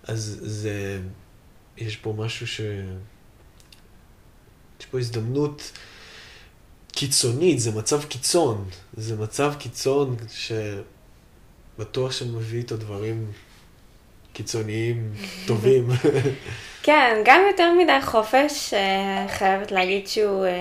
[0.03, 0.99] אז זה,
[1.77, 2.61] יש פה משהו ש...
[4.79, 5.71] יש פה הזדמנות
[6.91, 8.65] קיצונית, זה מצב קיצון.
[8.93, 10.15] זה מצב קיצון
[11.77, 13.31] שבטוח שמביא איתו דברים
[14.33, 15.13] קיצוניים
[15.47, 15.89] טובים.
[16.83, 20.45] כן, גם יותר מדי חופש, אה, חייבת להגיד שהוא...
[20.45, 20.51] אה,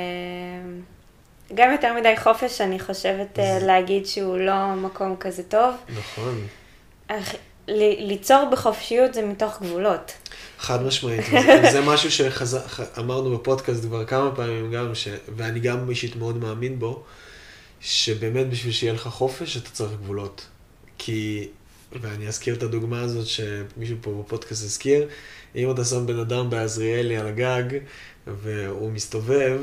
[1.54, 3.58] גם יותר מדי חופש, אני חושבת אה.
[3.58, 5.74] להגיד שהוא לא מקום כזה טוב.
[5.88, 6.46] נכון.
[7.68, 10.12] ליצור בחופשיות זה מתוך גבולות.
[10.58, 11.24] חד משמעית,
[11.72, 15.08] זה, משהו שאמרנו בפודקאסט כבר כמה פעמים גם, ש...
[15.36, 17.02] ואני גם אישית מאוד מאמין בו,
[17.80, 20.46] שבאמת בשביל שיהיה לך חופש אתה צריך גבולות.
[20.98, 21.48] כי
[22.00, 25.08] ואני אזכיר את הדוגמה הזאת שמישהו פה בפודקאסט הזכיר,
[25.56, 27.78] אם אתה שם בן אדם בעזריאלי על הגג,
[28.26, 29.60] והוא מסתובב,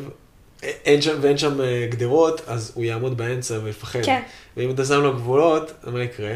[0.64, 4.02] אין שם, ואין שם אה, גדרות, אז הוא יעמוד באמצע ויפחד.
[4.06, 4.22] כן.
[4.58, 6.34] ואם אתה שם לו גבולות, מה יקרה?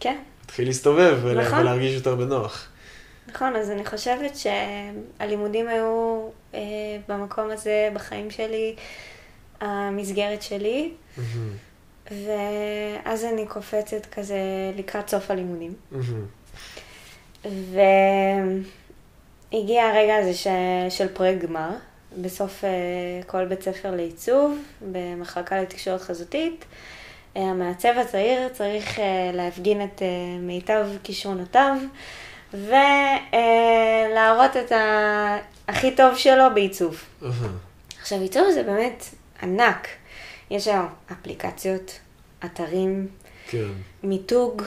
[0.00, 0.18] כן.
[0.54, 1.58] תתחיל להסתובב ולה, נכון.
[1.58, 2.68] ולהרגיש יותר בנוח.
[3.28, 6.60] נכון, אז אני חושבת שהלימודים היו אה,
[7.08, 8.74] במקום הזה, בחיים שלי,
[9.60, 10.90] המסגרת שלי.
[10.90, 11.20] Mm-hmm.
[12.10, 14.38] ואז אני קופצת כזה
[14.76, 15.74] לקראת סוף הלימודים.
[17.42, 18.64] והגיע
[19.84, 20.46] הרגע הזה ש...
[20.88, 21.70] של פרויקט גמר,
[22.22, 22.66] בסוף uh,
[23.26, 24.58] כל בית ספר לעיצוב,
[24.92, 26.64] במחלקה לתקשורת חזותית.
[27.34, 29.00] המעצב הצעיר צריך uh,
[29.32, 30.02] להפגין את uh,
[30.40, 31.76] מיטב כישרונותיו
[32.54, 34.72] ולהראות את.
[35.68, 37.04] הכי טוב שלו בעיצוב.
[38.00, 39.04] עכשיו, עיצוב זה באמת
[39.42, 39.88] ענק.
[40.50, 41.98] יש היום אפליקציות,
[42.44, 43.08] אתרים,
[43.46, 43.68] כן.
[44.02, 44.62] מיתוג,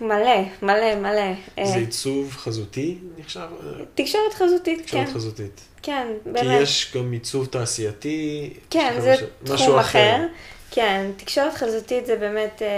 [0.00, 1.32] מלא, מלא, מלא.
[1.56, 3.48] זה אה, עיצוב חזותי נחשב?
[3.94, 5.04] תקשורת חזותית, תקשורת כן.
[5.04, 5.60] תקשורת חזותית.
[5.82, 6.40] כן, באמת.
[6.40, 8.50] כי יש גם עיצוב תעשייתי.
[8.70, 9.44] כן, זה מש...
[9.44, 9.80] תחום אחר.
[9.80, 10.26] אחר.
[10.74, 12.68] כן, תקשורת חזותית זה באמת אה,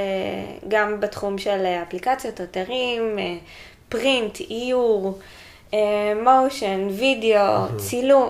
[0.68, 3.18] גם בתחום של אפליקציות, אתרים,
[3.88, 5.18] פרינט, איור,
[6.24, 8.28] מושן, וידאו, צילום,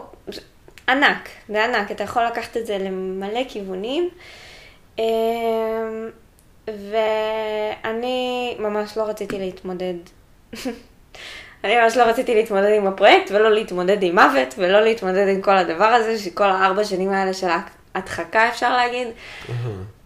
[0.88, 4.08] ענק, זה ענק, אתה יכול לקחת את זה למלא כיוונים.
[6.66, 9.94] ואני ממש לא רציתי להתמודד.
[11.64, 15.56] אני ממש לא רציתי להתמודד עם הפרויקט, ולא להתמודד עם מוות, ולא להתמודד עם כל
[15.56, 17.48] הדבר הזה, שכל הארבע שנים האלה של
[17.94, 19.08] ההדחקה, אפשר להגיד.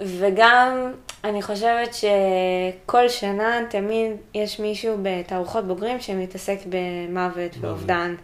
[0.01, 0.93] וגם,
[1.25, 8.15] אני חושבת שכל שנה תמיד יש מישהו בתערוכות בוגרים שמתעסק במוות ואובדן.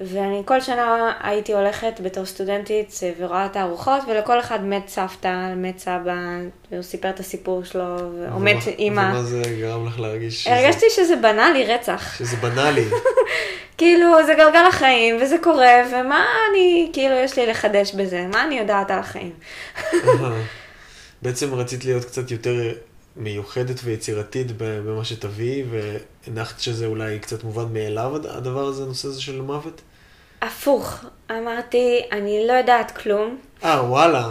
[0.00, 5.78] ואני כל שנה הייתי הולכת בתור סטודנטית ורואה את הארוחות, ולכל אחד מת סבתא, מת
[5.78, 6.14] סבא,
[6.70, 7.96] והוא סיפר את הסיפור שלו,
[8.32, 9.00] או מת אימא.
[9.00, 10.54] ומה זה גרם לך להרגיש שזה...
[10.54, 12.18] הרגשתי שזה בנאלי רצח.
[12.18, 12.84] שזה בנאלי.
[13.78, 18.26] כאילו, זה גלגל החיים, וזה קורה, ומה אני, כאילו, יש לי לחדש בזה?
[18.32, 19.32] מה אני יודעת על החיים?
[21.22, 22.72] בעצם רצית להיות קצת יותר
[23.16, 29.40] מיוחדת ויצירתית במה שתביאי, והנחת שזה אולי קצת מובן מאליו, הדבר הזה, הנושא הזה של
[29.40, 29.80] מוות?
[30.42, 33.38] הפוך, אמרתי, אני לא יודעת כלום.
[33.64, 34.28] אה, וואלה.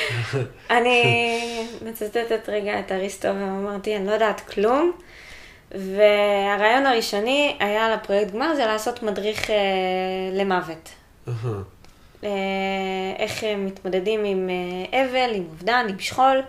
[0.70, 1.04] אני
[1.86, 4.92] מצטטת רגע את אריסטו ואמרתי, אני לא יודעת כלום.
[5.72, 9.56] והרעיון הראשוני היה לפרויקט גמר זה לעשות מדריך אה,
[10.32, 10.88] למוות.
[12.24, 12.30] אה,
[13.18, 14.50] איך מתמודדים עם
[14.92, 16.42] אה, אבל, עם אובדן, עם שכול.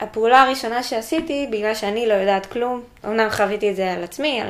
[0.00, 4.48] הפעולה הראשונה שעשיתי, בגלל שאני לא יודעת כלום, אמנם חוויתי את זה על עצמי, על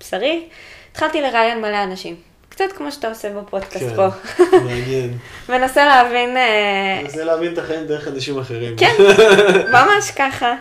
[0.00, 0.48] בשרי,
[0.90, 2.16] התחלתי לראיין מלא אנשים.
[2.48, 4.08] קצת כמו שאתה עושה בפודקאסט כן, פה.
[4.58, 5.18] מעניין.
[5.48, 8.76] מנסה להבין, אה, מנסה להבין את החיים דרך אנשים אחרים.
[8.76, 8.94] כן,
[9.72, 10.54] ממש ככה.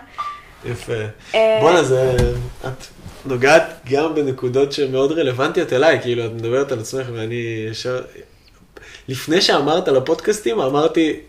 [0.66, 0.94] יפה.
[1.36, 2.16] אה, בואנה, זה...
[2.68, 2.86] את
[3.26, 8.02] נוגעת גם בנקודות שמאוד רלוונטיות אליי, כאילו, את מדברת על עצמך ואני ישר...
[9.08, 11.20] לפני שאמרת על הפודקאסטים, אמרתי,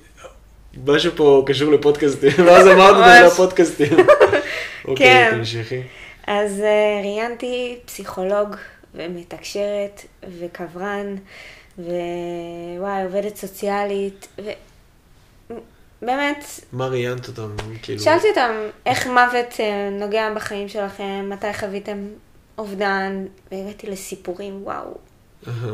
[0.86, 3.26] משהו פה קשור לפודקאסטים, ואז אמרת את זה.
[3.26, 3.96] לפודקאסטים.
[4.88, 5.36] אוקיי, כן.
[5.38, 5.80] תמשיכי.
[6.26, 8.56] אז אה, ראיינתי פסיכולוג
[8.94, 10.02] ומתקשרת
[10.38, 11.16] וקברן,
[11.78, 14.28] ווואי, עובדת סוציאלית,
[16.02, 18.00] ובאמת, מה ראיינת אותם, כאילו?
[18.00, 18.50] שאלתי אותם
[18.86, 22.08] איך מוות אה, נוגע בחיים שלכם, מתי חוויתם
[22.58, 24.94] אובדן, והגעתי לסיפורים, וואו.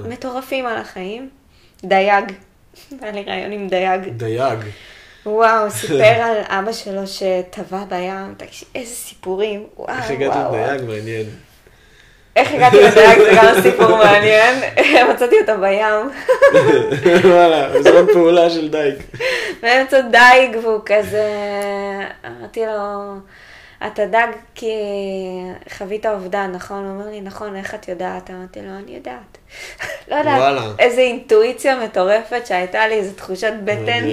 [0.08, 1.28] מטורפים על החיים.
[1.84, 2.24] דייג,
[3.02, 4.08] היה לי ריאיון עם דייג.
[4.08, 4.58] דייג.
[5.26, 10.54] וואו, סיפר על אבא שלו שטבע בים, תקשיב, איזה סיפורים, וואו, איך הגעת וואו.
[10.54, 10.82] לדייג?
[10.82, 11.26] מעניין.
[12.38, 14.54] איך הגעתי לדייג זה גם סיפור מעניין,
[15.10, 16.10] מצאתי אותו בים,
[17.32, 18.94] וואלה, בזמן פעולה של דייג.
[19.62, 21.28] באמצע דייג והוא כזה,
[22.26, 23.14] אמרתי לו,
[23.86, 24.72] אתה דג כי
[25.76, 26.84] חווית אובדן, נכון?
[26.84, 28.30] הוא אומר לי, נכון, איך את יודעת?
[28.30, 29.38] אמרתי לו, אני יודעת.
[30.10, 30.62] לא יודעת.
[30.78, 34.04] איזה אינטואיציה מטורפת שהייתה לי, איזו תחושת בטן.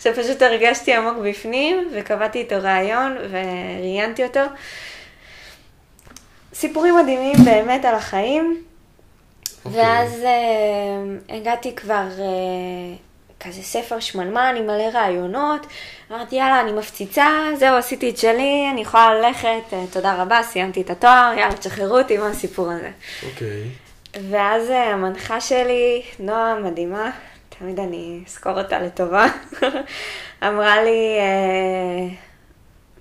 [0.00, 4.40] שפשוט הרגשתי עמוק בפנים, וקבעתי איתו רעיון, וראיינתי אותו.
[6.54, 8.62] סיפורים מדהימים באמת על החיים.
[9.64, 9.80] אוקיי.
[9.80, 12.96] ואז אה, הגעתי כבר אה,
[13.40, 15.66] כזה ספר שמנמן עם מלא רעיונות.
[16.10, 17.28] אמרתי, יאללה, אני מפציצה,
[17.58, 21.98] זהו, עשיתי את שלי, אני יכולה ללכת, אה, תודה רבה, סיימתי את התואר, יאללה, תשחררו
[21.98, 22.90] אותי מהסיפור הזה.
[23.30, 23.62] אוקיי.
[24.30, 27.10] ואז אה, המנחה שלי, נועה מדהימה,
[27.58, 29.26] תמיד אני אזכור אותה לטובה,
[30.48, 32.14] אמרה לי, אה,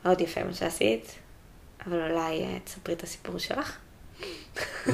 [0.05, 1.15] מאוד יפה מה שעשית,
[1.87, 3.77] אבל אולי אה, תספרי את הסיפור שלך.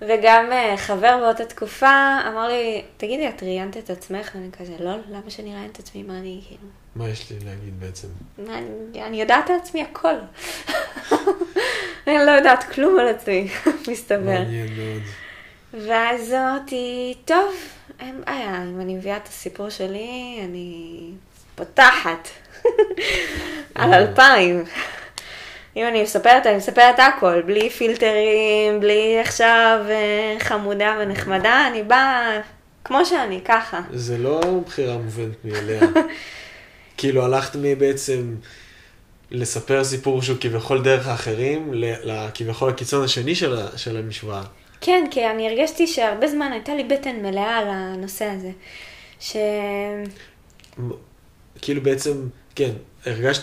[0.00, 4.30] וגם אה, חבר באותה תקופה אמר לי, תגידי, את ראיינת את עצמך?
[4.34, 6.02] ואני כזה, לא, למה שאני אראיין את עצמי?
[6.02, 8.08] מה אני, כאילו, מה יש לי להגיד בעצם?
[8.38, 10.14] אני, אני יודעת על עצמי הכל.
[12.06, 13.48] אני לא יודעת כלום על עצמי,
[13.90, 14.18] מסתבר.
[14.18, 15.02] מעניין מאוד.
[15.86, 17.54] ואז אמרתי, טוב,
[18.00, 21.10] אין בעיה, אם אני מביאה את הסיפור שלי, אני
[21.54, 22.28] פותחת
[23.74, 23.94] על.
[23.94, 24.64] אלפיים.
[25.76, 32.40] אם אני מספרת, אני מספרת הכל, בלי פילטרים, בלי עכשיו אה, חמודה ונחמדה, אני באה
[32.84, 33.80] כמו שאני, ככה.
[33.92, 35.80] זה לא בחירה מובנת מאליה.
[36.96, 38.34] כאילו הלכת מבעצם
[39.30, 44.42] לספר סיפור שהוא כביכול דרך האחרים, לכביכול הקיצון השני של של המשוואה.
[44.80, 48.50] כן, כי אני הרגשתי שהרבה זמן הייתה לי בטן מלאה על הנושא הזה.
[49.20, 49.36] ש...
[51.62, 52.12] כאילו בעצם,
[52.54, 52.70] כן,
[53.06, 53.42] הרגשת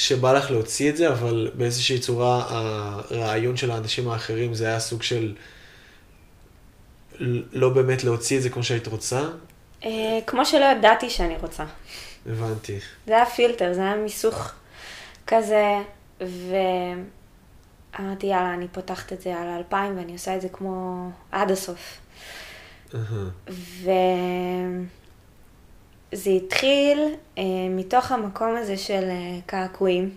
[0.00, 5.02] שבא לך להוציא את זה, אבל באיזושהי צורה הרעיון של האנשים האחרים זה היה סוג
[5.02, 5.34] של
[7.52, 9.28] לא באמת להוציא את זה כמו שהיית רוצה.
[9.84, 11.64] אה, כמו שלא ידעתי שאני רוצה.
[12.26, 12.78] הבנתי.
[13.06, 14.52] זה היה פילטר, זה היה מיסוך
[15.26, 15.64] כזה,
[16.20, 21.98] ואמרתי, יאללה, אני פותחת את זה על האלפיים ואני עושה את זה כמו עד הסוף.
[22.94, 23.30] אהה.
[26.12, 26.98] וזה התחיל
[27.38, 30.10] אה, מתוך המקום הזה של אה, קעקועים.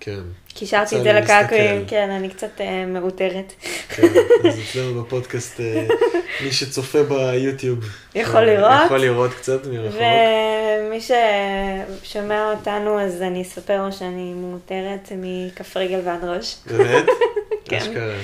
[0.00, 0.20] כן.
[0.54, 1.84] קישרתי את זה לקעקועים.
[1.86, 3.52] כן, אני קצת אה, מאותרת.
[3.88, 4.08] כן,
[4.48, 5.86] אז אצלנו בפודקאסט, אה,
[6.44, 7.78] מי שצופה ביוטיוב,
[8.14, 8.86] יכול אה, לראות.
[8.86, 10.00] יכול לראות קצת מרחוק.
[10.00, 16.56] ומי ששומע אותנו, אז אני אספר לו שאני מאותרת מכף רגל ועד ראש.
[16.66, 17.04] באמת?
[17.68, 17.76] כן.
[17.76, 18.16] אשכרה.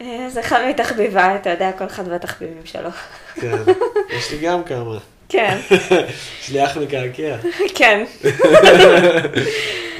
[0.00, 2.90] אה, זה אחד מתחביביי, אתה יודע, כל אחד והתחביבים שלו.
[3.34, 3.56] כן.
[4.16, 4.98] יש לי גם כמה.
[5.34, 5.58] כן,
[6.40, 7.36] יש לי אח מקעקע.
[7.74, 8.04] כן.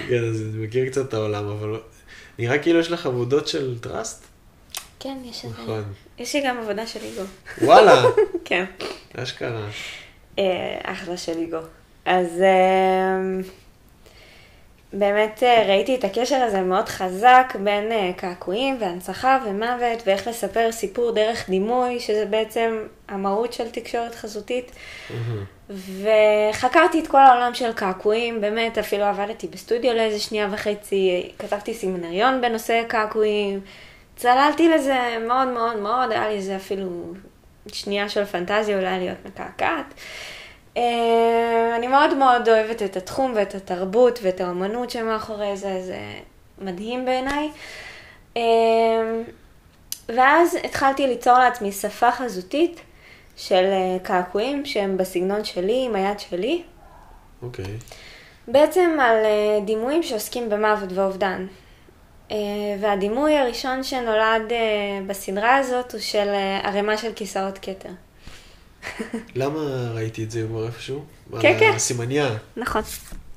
[0.08, 1.80] כן, אז אני מכיר קצת את העולם, אבל
[2.38, 4.24] נראה כאילו יש לך עבודות של טראסט?
[5.00, 5.54] כן, יש איזה...
[5.62, 5.82] נכון.
[6.18, 7.22] יש לי גם עבודה של איגו.
[7.62, 8.02] וואלה,
[8.44, 8.64] כן.
[9.16, 9.68] אשכרה.
[10.38, 11.58] אה, אחלה של איגו.
[12.04, 13.48] אז אה,
[14.98, 20.72] באמת אה, ראיתי את הקשר הזה מאוד חזק בין אה, קעקועים והנצחה ומוות, ואיך לספר
[20.72, 22.78] סיפור דרך דימוי, שזה בעצם
[23.08, 24.72] המהות של תקשורת חזותית.
[25.10, 25.44] אהה.
[26.50, 32.40] וחקרתי את כל העולם של קעקועים, באמת, אפילו עבדתי בסטודיו לאיזה שנייה וחצי, כתבתי סמינריון
[32.40, 33.60] בנושא קעקועים,
[34.16, 37.14] צללתי לזה מאוד מאוד מאוד, היה לי איזה אפילו
[37.72, 39.94] שנייה של פנטזיה אולי להיות מקעקעת.
[40.76, 45.98] אה, אני מאוד מאוד אוהבת את התחום ואת התרבות ואת האמנות שמאחורי זה, זה
[46.58, 47.50] מדהים בעיניי.
[48.36, 48.42] אה,
[50.08, 52.80] ואז התחלתי ליצור לעצמי שפה חזותית
[53.36, 56.62] של אה, קעקועים שהם בסגנון שלי, עם היד שלי.
[57.42, 57.64] אוקיי.
[58.48, 59.16] בעצם על
[59.64, 61.46] דימויים שעוסקים במוות ואובדן.
[62.80, 64.52] והדימוי הראשון שנולד
[65.06, 66.28] בסדרה הזאת הוא של
[66.62, 67.88] ערימה של כיסאות כתר.
[69.34, 71.04] למה ראיתי את זה כבר איפשהו?
[71.40, 71.72] כן, כן.
[71.74, 72.36] הסימניה.
[72.56, 72.82] נכון.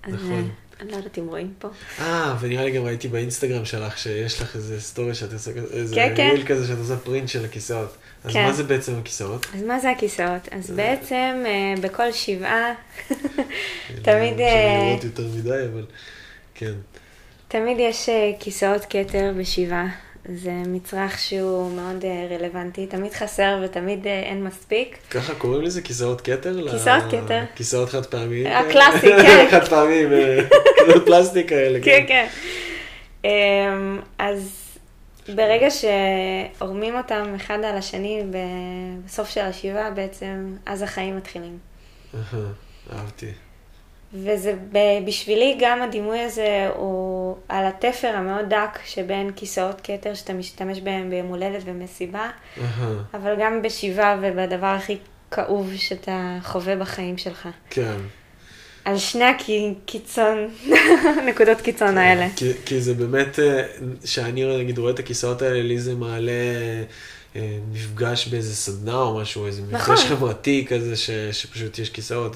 [0.07, 0.49] נכון.
[0.81, 1.67] אני לא יודעת אם רואים פה.
[1.99, 5.95] אה, ונראה לי גם ראיתי באינסטגרם שלך שיש לך איזה סטורי שאת עושה כזה, איזה
[5.95, 6.29] כן, כן.
[6.33, 7.97] ריל כזה שאת עושה פרינט של הכיסאות.
[8.23, 8.45] אז כן.
[8.45, 9.45] מה זה בעצם הכיסאות?
[9.55, 10.49] אז מה זה הכיסאות?
[10.51, 12.73] אז בעצם אה, בכל שבעה,
[13.09, 13.15] לא
[14.01, 15.85] תמיד, רוצה אה, לראות יותר מדי, אבל
[16.55, 16.73] כן.
[17.47, 19.87] תמיד יש אה, כיסאות כתר בשבעה.
[20.35, 24.97] זה מצרך שהוא מאוד אה, רלוונטי, תמיד חסר ותמיד אה, אין מספיק.
[25.09, 26.69] ככה קוראים לזה כיסאות כתר?
[26.71, 27.43] כיסאות כתר.
[27.55, 28.47] כיסאות חד פעמיים?
[28.47, 29.47] הקלאסי, כן.
[29.51, 29.67] חד
[30.13, 30.37] אה,
[30.85, 31.79] כיסאות פלסטיק כאלה.
[31.83, 32.27] כן, כן.
[33.25, 34.67] אמ, אז
[35.35, 38.23] ברגע שעורמים אותם אחד על השני
[39.05, 41.57] בסוף של השבעה, בעצם אז החיים מתחילים.
[42.93, 43.31] אהבתי.
[44.13, 44.53] וזה
[45.05, 51.09] בשבילי גם הדימוי הזה הוא על התפר המאוד דק שבין כיסאות כתר שאתה משתמש בהם
[51.09, 52.29] ביום הולדת ומסיבה,
[53.13, 54.97] אבל גם בשבעה ובדבר הכי
[55.31, 57.47] כאוב שאתה חווה בחיים שלך.
[57.69, 57.97] כן.
[58.85, 60.49] על שני הקיצון,
[61.27, 62.27] נקודות קיצון האלה.
[62.35, 63.63] כי, כי זה באמת, אה,
[64.05, 66.31] שאני נגיד רואה את הכיסאות האלה, לי זה מעלה
[67.35, 69.93] אה, מפגש באיזה סדנה או משהו, איזה נכון.
[69.93, 72.35] מפגש חברתי כזה, ש, שפשוט יש כיסאות.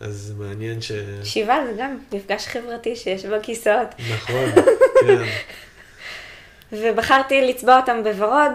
[0.00, 0.92] אז זה מעניין ש...
[1.24, 3.88] שבעה זה גם מפגש חברתי שיש בו כיסאות.
[4.14, 4.44] נכון,
[5.00, 5.22] כן.
[6.72, 8.52] ובחרתי לצבוע אותם בוורוד,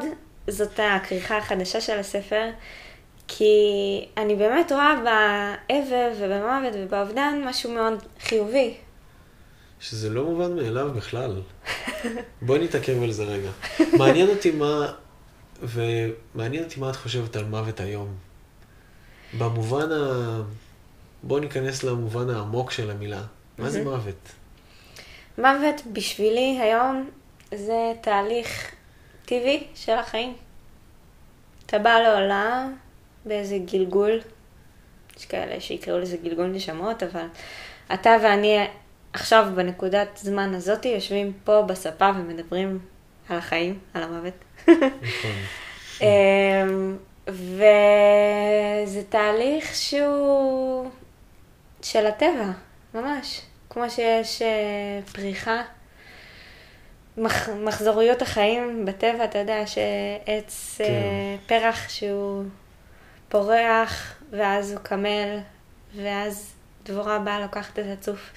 [0.48, 2.50] זאת הכריכה החדשה של הספר,
[3.28, 3.54] כי
[4.18, 8.74] אני באמת רואה באבל ובמוות ובאובדן משהו מאוד חיובי.
[9.80, 11.42] שזה לא מובן מאליו בכלל.
[12.42, 13.50] בואי נתעכב על זה רגע.
[13.98, 14.94] מעניין אותי מה,
[15.62, 18.16] ומעניין אותי מה את חושבת על מוות היום.
[19.38, 20.42] במובן ה...
[21.24, 23.22] בואי ניכנס למובן העמוק של המילה.
[23.58, 23.84] מה זה.
[23.84, 24.32] מוות?
[25.38, 27.10] מוות בשבילי היום
[27.56, 28.72] זה תהליך
[29.26, 30.34] טבעי של החיים.
[31.66, 32.76] אתה בא לעולם
[33.26, 34.20] באיזה גלגול,
[35.18, 37.26] יש כאלה שיקראו לזה גלגול נשמות, אבל
[37.94, 38.58] אתה ואני
[39.14, 42.80] עכשיו בנקודת זמן הזאתי יושבים פה בספה ומדברים
[43.30, 44.34] על החיים, על המוות.
[44.68, 45.32] נכון.
[46.02, 46.98] אמ,
[47.28, 50.90] וזה תהליך שהוא
[51.82, 52.52] של הטבע,
[52.94, 53.42] ממש.
[53.70, 55.62] כמו שיש אה, פריחה,
[57.18, 60.84] מח, מחזוריות החיים בטבע, אתה יודע שעץ, כן.
[60.84, 62.44] אה, פרח שהוא
[63.30, 65.40] פורח, ואז הוא קמל,
[65.96, 66.54] ואז
[66.86, 68.32] דבורה באה לוקחת את הצוף.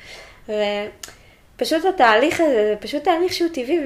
[0.44, 3.78] ופשוט התהליך הזה, זה פשוט תהליך שהוא טבעי,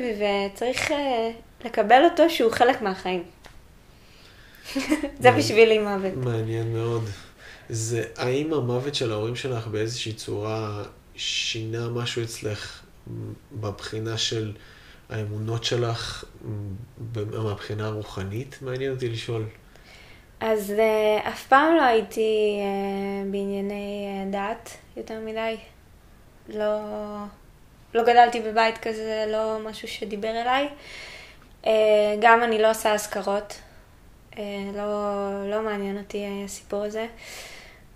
[0.53, 1.31] וצריך אה,
[1.65, 3.23] לקבל אותו שהוא חלק מהחיים.
[5.21, 5.31] זה.
[5.31, 6.15] בשבילי מוות.
[6.17, 7.05] מעניין מאוד.
[7.69, 10.83] זה, האם המוות של ההורים שלך באיזושהי צורה
[11.17, 12.83] שינה משהו אצלך
[13.53, 14.53] בבחינה של
[15.11, 16.25] האמונות שלך,
[17.15, 18.59] מהבחינה הרוחנית?
[18.63, 19.45] מעניין אותי לשאול.
[20.41, 25.57] אז uh, אף פעם לא הייתי uh, בענייני uh, דת יותר מדי.
[26.49, 26.81] לא,
[27.95, 30.69] לא גדלתי בבית כזה, לא משהו שדיבר אליי.
[32.21, 33.61] גם אני לא עושה אזכרות.
[34.75, 37.07] לא, לא מעניין אותי הסיפור הזה.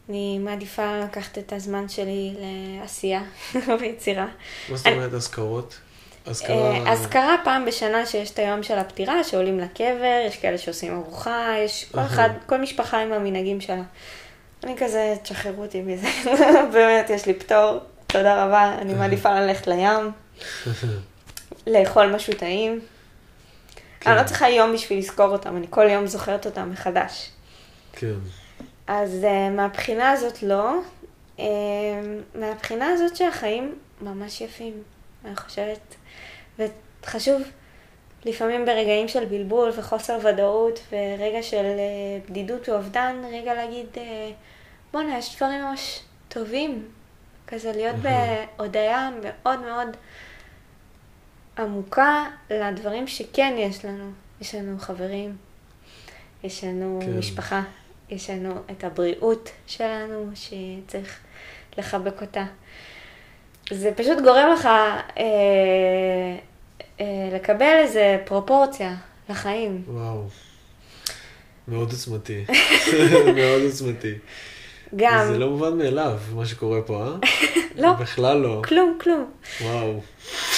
[0.08, 3.22] אני מעדיפה לקחת את הזמן שלי לעשייה
[3.80, 4.26] ויצירה.
[4.68, 5.78] מה זאת אומרת אזכרות?
[6.26, 6.56] אזכרה...
[6.56, 11.54] אה, אזכרה פעם בשנה שיש את היום של הפטירה, שעולים לקבר, יש כאלה שעושים ארוחה,
[11.64, 12.00] יש כל.
[12.00, 13.82] אחד, כל משפחה עם המנהגים שלה.
[14.64, 16.08] אני כזה, תשחררו אותי מזה,
[16.72, 20.10] באמת, יש לי פטור, תודה רבה, אני מעדיפה ללכת לים,
[21.72, 22.80] לאכול משהו טעים.
[24.00, 24.10] כן.
[24.10, 27.30] אני לא צריכה יום בשביל לזכור אותם, אני כל יום זוכרת אותם מחדש.
[27.92, 28.14] כן.
[28.86, 30.80] אז uh, מהבחינה הזאת לא.
[31.38, 31.42] Uh,
[32.34, 34.82] מהבחינה הזאת שהחיים ממש יפים,
[35.24, 35.94] אני חושבת.
[36.58, 37.42] וחשוב
[38.24, 43.98] לפעמים ברגעים של בלבול וחוסר ודאות ורגע של uh, בדידות ואובדן, רגע להגיד, uh,
[44.92, 46.88] בואנה, יש דברים ממש טובים.
[47.52, 47.96] כזה להיות.
[47.96, 49.88] בהודיה מאוד מאוד
[51.58, 54.10] עמוקה לדברים שכן יש לנו.
[54.40, 55.36] יש לנו חברים,
[56.44, 57.00] יש לנו.
[57.02, 57.18] כן.
[57.18, 57.62] משפחה,
[58.12, 61.18] יש לנו את הבריאות שלנו שצריך
[61.78, 62.44] לחבק אותה.
[63.70, 65.22] זה פשוט גורם לך אה,
[67.00, 68.94] אה, לקבל איזה פרופורציה
[69.28, 69.82] לחיים.
[69.86, 70.24] וואו.
[71.68, 72.44] מאוד עוצמתי.
[73.36, 74.14] מאוד עוצמתי.
[74.96, 77.16] גם, זה לא מובן מאליו, מה שקורה פה, אה?
[77.82, 77.92] לא.
[77.92, 78.62] בכלל לא.
[78.64, 79.30] כלום, כלום.
[79.60, 80.00] וואו.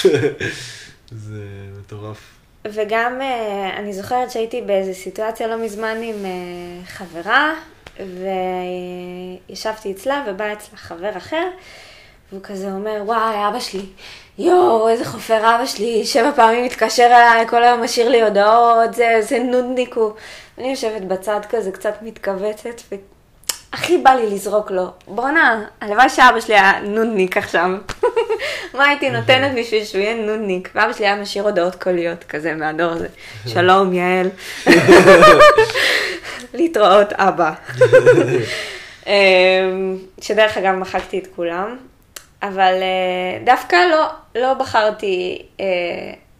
[1.11, 1.43] זה
[1.79, 2.34] מטורף.
[2.65, 7.53] וגם אה, אני זוכרת שהייתי באיזו סיטואציה לא מזמן עם אה, חברה,
[9.49, 11.47] וישבתי אצלה ובא אצלה חבר אחר,
[12.31, 13.85] והוא כזה אומר, וואי, אבא שלי,
[14.37, 19.17] יואו, איזה חופר אבא שלי, שבע פעמים מתקשר אליי, כל היום משאיר לי הודעות, זה,
[19.19, 20.11] זה נודניק הוא.
[20.57, 22.81] אני יושבת בצד כזה, קצת מתכווצת,
[23.75, 27.69] הכי בא לי לזרוק לו, בואנה, הלוואי שאבא שלי היה נודניק עכשיו.
[28.77, 30.69] מה הייתי נותנת בשביל שהוא יהיה נודניק?
[30.75, 33.07] ואבא שלי היה משאיר הודעות קוליות כזה מהדור הזה.
[33.53, 34.29] שלום, יעל.
[36.57, 37.53] להתראות, אבא.
[39.07, 41.77] אמ, שדרך אגב, מחקתי את כולם,
[42.43, 44.05] אבל אה, דווקא לא,
[44.35, 45.65] לא בחרתי אה,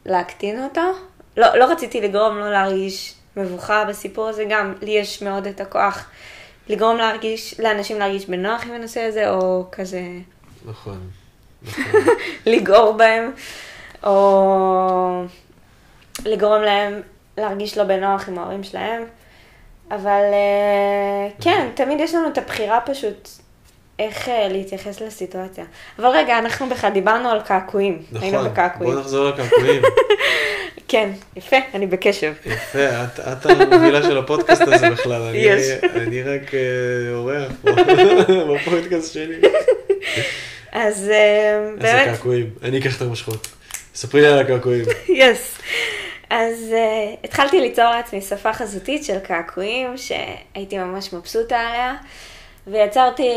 [0.06, 0.82] להקטין אותו.
[1.38, 6.06] לא, לא רציתי לגרום לו להרגיש מבוכה בסיפור הזה, גם לי יש מאוד את הכוח
[6.70, 10.02] לגרום להרגיש, לאנשים להרגיש בנוח עם הנושא הזה, או כזה...
[10.66, 11.00] נכון.
[11.68, 11.84] נכון.
[12.46, 13.32] לגעור בהם,
[14.04, 15.24] או
[16.26, 17.02] לגרום להם
[17.38, 19.04] להרגיש לא בנוח עם ההורים שלהם.
[19.92, 23.30] אבל אה, כן, תמיד יש לנו את הבחירה פשוט
[24.00, 25.66] איך אה, להתייחס לסיטואציה.
[26.00, 28.04] אבל רגע, אנחנו בכלל דיברנו על קעקועים.
[28.12, 28.32] נכון,
[28.80, 29.82] בוא נחזור לקעקועים.
[30.88, 32.34] כן, יפה, אני בקשב.
[32.46, 35.48] יפה, את, את המובילה של הפודקאסט הזה בכלל, אני.
[35.96, 36.54] אני רק uh,
[37.14, 37.72] אורח פה
[38.54, 39.36] בפודקאסט שלי.
[40.72, 41.86] אז uh, באמת...
[41.86, 43.48] איזה קעקועים, אני אקח את המושכות.
[43.96, 44.86] ספרי לי על הקעקועים.
[45.10, 45.58] יס.
[46.30, 51.96] אז uh, התחלתי ליצור לעצמי שפה חזותית של קעקועים, שהייתי ממש מבסוטה עליה.
[52.68, 53.32] ויצרתי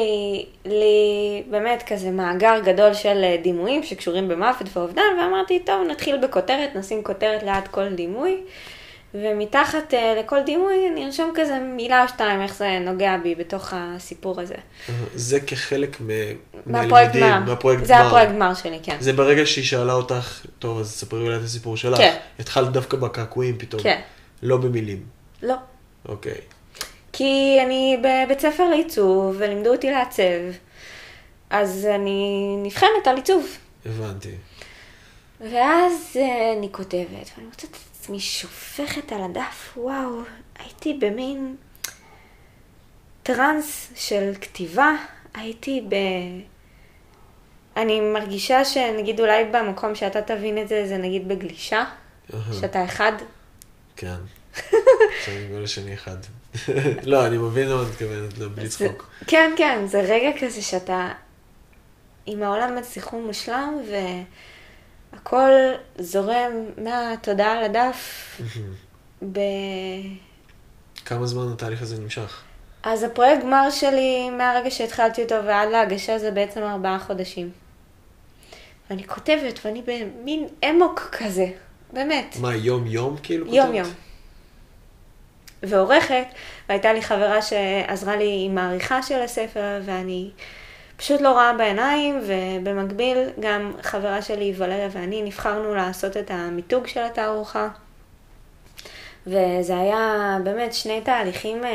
[0.65, 6.77] לי באמת כזה מאגר גדול של אה, דימויים שקשורים במוות ואובדן, ואמרתי, טוב, נתחיל בכותרת,
[6.77, 8.41] נשים כותרת ליד כל דימוי,
[9.15, 13.73] ומתחת uh, לכל דימוי אני ארשום כזה מילה או שתיים, איך זה נוגע בי בתוך
[13.77, 14.55] הסיפור הזה.
[15.15, 16.07] זה כחלק מ...
[16.67, 17.39] מהפרויקט גמר.
[17.39, 17.97] מהפרויקט זה.
[17.97, 18.97] הפרויקט גמר שלי, כן.
[19.01, 21.99] זה ברגע שהיא שאלה אותך, טוב, אז ספרי אולי את הסיפור שלך.
[21.99, 22.17] כן.
[22.39, 23.83] התחלת דווקא בקעקועים פתאום.
[23.83, 24.01] כן.
[24.43, 25.03] לא במילים.
[25.43, 25.55] לא.
[26.09, 26.41] אוקיי.
[27.19, 30.23] כי אני בבית ספר לעיצוב, ולימדו אותי לעצב,
[31.51, 33.57] אז אני נבחנת על עיצוב.
[33.87, 34.35] הבנתי.
[35.41, 40.21] ואז אה, אני כותבת, ואני מוצאת את עצמי שופכת על הדף, וואו,
[40.59, 41.57] הייתי במין
[43.23, 44.91] טראנס של כתיבה,
[45.35, 45.95] הייתי ב...
[47.77, 51.85] אני מרגישה שנגיד אולי במקום שאתה תבין את זה, זה נגיד בגלישה,
[52.61, 53.13] שאתה אחד.
[53.97, 54.19] כן.
[55.25, 56.17] שאני אומר לשני אחד.
[57.03, 59.11] לא, אני מבין למה את מתכוונת, לא, בלי צחוק.
[59.27, 61.09] כן, כן, זה רגע כזה שאתה
[62.27, 63.75] עם העולם בסיכום מושלם,
[65.13, 65.51] והכל
[65.99, 66.53] זורם
[66.85, 68.41] מהתודעה על הדף
[69.33, 69.39] ב...
[71.05, 72.43] כמה זמן התהליך הזה נמשך?
[72.83, 77.51] אז הפרויקט גמר שלי, מהרגע שהתחלתי אותו ועד להגשה, זה בעצם ארבעה חודשים.
[78.91, 81.47] ואני כותבת, ואני במין אמוק כזה,
[81.93, 82.37] באמת.
[82.41, 83.65] מה, יום-יום כאילו כותבת?
[83.65, 83.89] יום-יום.
[85.63, 86.27] ועורכת,
[86.69, 90.31] והייתה לי חברה שעזרה לי עם העריכה של הספר, ואני
[90.97, 97.01] פשוט לא רואה בעיניים, ובמקביל גם חברה שלי, ולריה ואני, נבחרנו לעשות את המיתוג של
[97.01, 97.69] התערוכה.
[99.27, 101.71] וזה היה באמת שני תהליכים אה,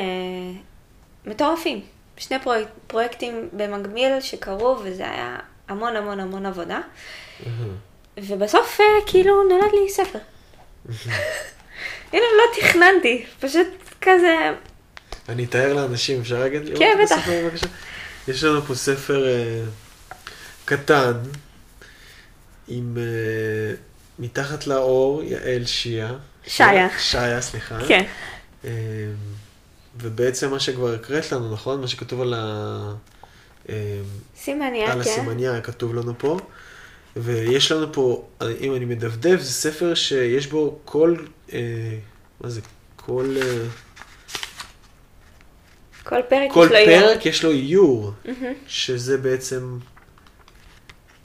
[1.26, 1.82] מטורפים.
[2.18, 6.80] שני פרויק, פרויקטים במקביל שקרו, וזה היה המון המון המון עבודה.
[6.80, 7.48] Mm-hmm.
[8.18, 10.20] ובסוף אה, כאילו נולד לי ספר.
[12.14, 13.68] הנה, לא תכננתי, פשוט
[14.02, 14.52] כזה...
[15.30, 17.68] אני אתאר לאנשים, אפשר לראות כן, את הספר בבקשה?
[18.28, 20.10] יש לנו פה ספר uh,
[20.66, 21.14] קטן,
[22.68, 23.78] עם uh,
[24.20, 26.12] מתחת לאור, יעל שיה.
[26.48, 27.00] שיה.
[27.00, 27.80] שיה, סליחה.
[27.88, 28.04] כן.
[28.64, 28.68] Uh,
[30.02, 31.82] ובעצם מה שכבר הקראת לנו, נכון?
[31.82, 32.94] מה שכתוב על ה...
[34.38, 34.92] סימניה, על כן.
[34.92, 36.38] על הסימניה כתוב לנו פה.
[37.16, 38.28] ויש לנו פה,
[38.60, 41.16] אם אני מדפדף, זה ספר שיש בו כל,
[42.42, 42.62] מה זה,
[42.96, 43.36] כל...
[43.42, 43.66] אה,
[46.04, 47.00] כל פרק כל יש לו איור.
[47.00, 48.30] כל פרק יש לו איור, mm-hmm.
[48.68, 49.78] שזה בעצם,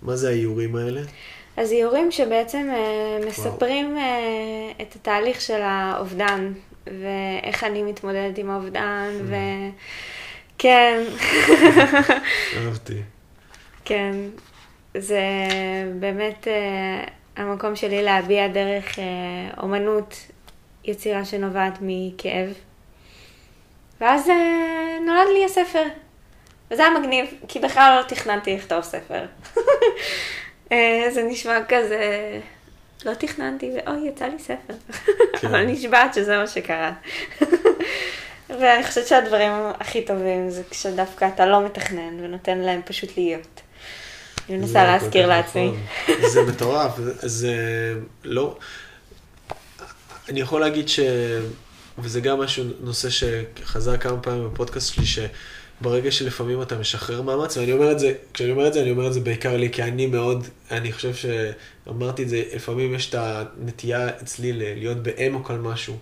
[0.03, 1.01] מה זה האיורים האלה?
[1.57, 6.53] אז איורים שבעצם אה, מספרים אה, את התהליך של האובדן,
[6.87, 9.23] ואיך אני מתמודדת עם האובדן, mm.
[9.25, 9.35] ו...
[10.59, 11.05] כן.
[12.57, 13.03] אהבתי.
[13.85, 14.15] כן,
[14.99, 15.23] זה
[16.01, 16.47] באמת
[17.39, 20.15] המקום שלי להביע דרך uh, אומנות,
[20.85, 22.55] יצירה שנובעת מכאב.
[24.01, 24.31] ואז uh,
[25.07, 25.83] נולד לי הספר.
[26.71, 29.27] וזה היה מגניב, כי בכלל לא תכננתי לכתוב ספר.
[29.55, 30.75] uh,
[31.15, 32.41] זה נשמע כזה,
[33.05, 34.75] לא תכננתי, ואוי, יצא לי ספר.
[35.41, 35.49] כן.
[35.49, 36.93] אבל נשבעת שזה מה שקרה.
[38.49, 43.61] ואני חושבת שהדברים הכי טובים זה כשדווקא אתה לא מתכנן ונותן להם פשוט להיות.
[44.49, 45.73] אני מנסה להזכיר לעצמי.
[46.09, 46.31] נכון.
[46.31, 46.93] זה מטורף,
[47.23, 47.55] זה
[48.25, 48.57] לא...
[50.29, 50.89] אני יכול להגיד
[51.99, 57.73] וזה גם משהו, נושא שחזר כמה פעמים בפודקאסט שלי, שברגע שלפעמים אתה משחרר מאמץ, ואני
[57.73, 60.07] אומר את זה, כשאני אומר את זה, אני אומר את זה בעיקר לי, כי אני
[60.07, 65.97] מאוד, אני חושב שאמרתי את זה, לפעמים יש את הנטייה אצלי להיות באמוק על משהו,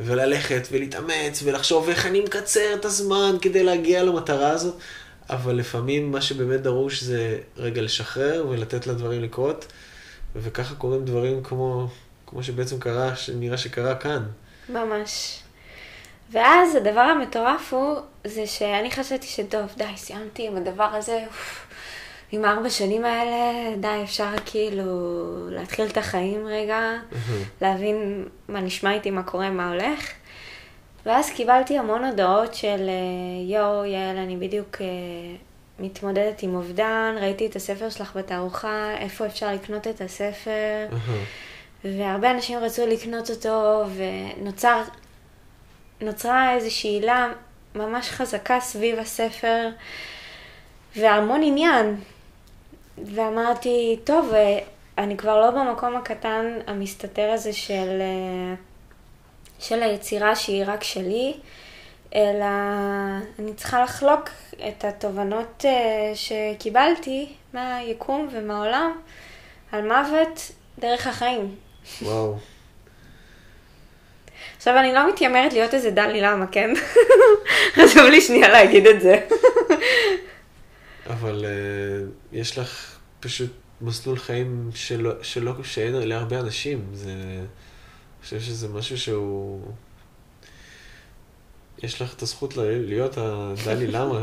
[0.00, 4.74] וללכת ולהתאמץ ולחשוב איך אני מקצר את הזמן כדי להגיע למטרה הזאת,
[5.30, 9.66] אבל לפעמים מה שבאמת דרוש זה רגע לשחרר ולתת לדברים לקרות,
[10.36, 11.88] וככה קורים דברים כמו,
[12.26, 14.22] כמו שבעצם קרה, שנראה שקרה כאן.
[14.68, 15.40] ממש.
[16.30, 21.66] ואז הדבר המטורף הוא, זה שאני חשבתי שטוב, די, סיימתי עם הדבר הזה, אוף,
[22.32, 24.84] עם הארבע שנים האלה, די, אפשר כאילו
[25.50, 26.80] להתחיל את החיים רגע,
[27.60, 30.10] להבין מה נשמע איתי, מה קורה, מה הולך.
[31.06, 32.90] ואז קיבלתי המון הודעות של
[33.48, 34.86] יואו, יעל, אני בדיוק אה,
[35.78, 40.86] מתמודדת עם אובדן, ראיתי את הספר שלך בתערוכה, איפה אפשר לקנות את הספר?
[41.84, 43.84] והרבה אנשים רצו לקנות אותו,
[46.00, 47.32] ונוצרה איזושהי הילה
[47.74, 49.68] ממש חזקה סביב הספר,
[50.96, 51.96] והמון עניין.
[53.14, 54.32] ואמרתי, טוב,
[54.98, 58.02] אני כבר לא במקום הקטן המסתתר הזה של,
[59.58, 61.34] של היצירה שהיא רק שלי,
[62.14, 62.46] אלא
[63.38, 64.28] אני צריכה לחלוק
[64.68, 65.64] את התובנות
[66.14, 68.92] שקיבלתי מהיקום ומהעולם
[69.72, 71.54] על מוות דרך החיים.
[72.02, 72.36] וואו.
[74.56, 76.70] עכשיו, אני לא מתיימרת להיות איזה דלי למה, כן?
[77.76, 79.20] חשוב לי שנייה להגיד את זה.
[81.06, 83.50] אבל uh, יש לך פשוט
[83.80, 86.84] מסלול חיים שלא, שלא, שאין להרבה אנשים.
[86.92, 87.12] זה,
[88.26, 89.60] חושב שזה משהו שהוא...
[91.82, 94.20] יש לך את הזכות להיות הדלי למה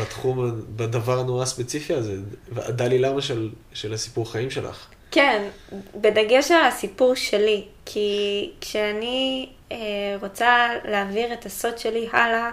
[0.00, 2.16] בתחום, בדבר הנורא ספציפי הזה,
[2.56, 4.86] הדלי למה של, של הסיפור חיים שלך.
[5.10, 5.48] כן,
[5.94, 9.76] בדגש על הסיפור שלי, כי כשאני אה,
[10.20, 12.50] רוצה להעביר את הסוד שלי הלאה,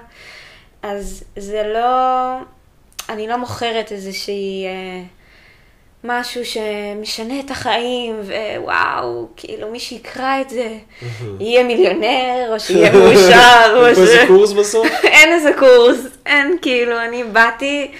[0.81, 2.37] אז זה לא,
[3.09, 5.03] אני לא מוכרת איזושהי אה,
[6.03, 10.77] משהו שמשנה את החיים, ווואו, כאילו מי שיקרא את זה,
[11.39, 13.97] יהיה מיליונר, או שיהיה מאושר, או ש...
[13.97, 14.87] איזה קורס בסוף?
[15.03, 17.91] אין איזה קורס, אין, כאילו, אני באתי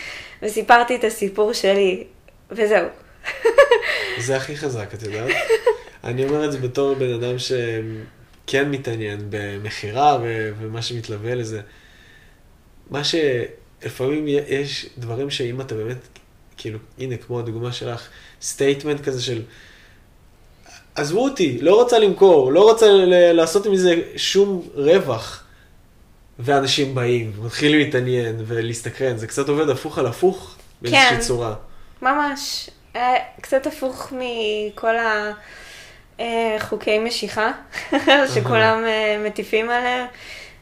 [0.41, 2.04] וסיפרתי את הסיפור שלי,
[2.51, 2.88] וזהו.
[4.18, 5.32] זה הכי חזק, את יודעת?
[6.04, 11.62] אני אומר את זה בתור בן אדם שכן מתעניין במכירה ומה שמתלווה לזה.
[12.89, 15.97] מה שלפעמים יש דברים שאם אתה באמת,
[16.58, 18.08] כאילו, הנה, כמו הדוגמה שלך,
[18.41, 19.41] statement כזה של,
[20.95, 22.86] עזבו אותי, לא רוצה למכור, לא רוצה
[23.34, 25.43] לעשות מזה שום רווח.
[26.39, 31.56] ואנשים באים, מתחילים להתעניין ולהסתקרן, זה קצת עובד הפוך על הפוך באיזושהי כן, צורה.
[32.01, 32.70] ממש.
[33.41, 34.95] קצת הפוך מכל
[36.20, 37.51] החוקי אה, משיכה,
[38.34, 40.06] שכולם אה, מטיפים עליהם.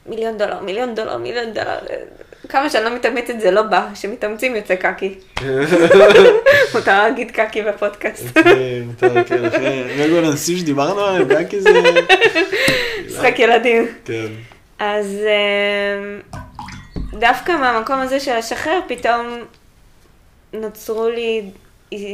[0.06, 1.80] מיליון דולר, מיליון דולר, מיליון דולר.
[2.50, 5.16] כמה שאני לא מתאמצת זה לא בא, כשמתאמצים יוצא קקי.
[6.74, 8.26] מותר להגיד קקי בפודקאסט.
[8.34, 11.70] כן, מותר, כן, רגע אנשים שדיברנו עליהם, קקי זה...
[13.08, 13.88] משחק ילדים.
[14.06, 14.28] כן.
[14.80, 16.40] אז אה,
[17.20, 19.44] דווקא מהמקום הזה של לשחרר, פתאום
[20.54, 21.42] נוצרו לי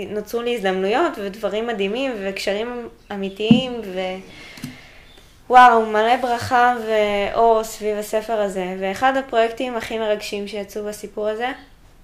[0.09, 3.81] נוצרו לי הזדמנויות ודברים מדהימים וקשרים אמיתיים
[5.49, 8.75] ווואו, מלא ברכה ואור סביב הספר הזה.
[8.79, 11.51] ואחד הפרויקטים הכי מרגשים שיצאו בסיפור הזה,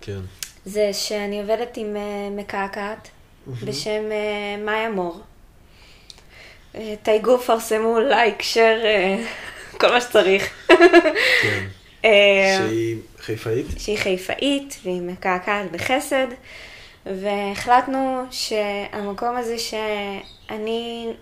[0.01, 0.19] כן.
[0.65, 3.07] זה שאני עובדת עם uh, מקעקעת.
[3.63, 5.19] בשם uh, מאיה מור.
[6.73, 8.77] Uh, תייגו, פרסמו, לייק, שר,
[9.79, 10.67] כל מה שצריך.
[11.41, 11.65] כן.
[12.57, 13.65] שהיא חיפאית?
[13.77, 16.27] שהיא חיפאית והיא מקעקעת בחסד.
[17.05, 21.13] והחלטנו שהמקום הזה שאני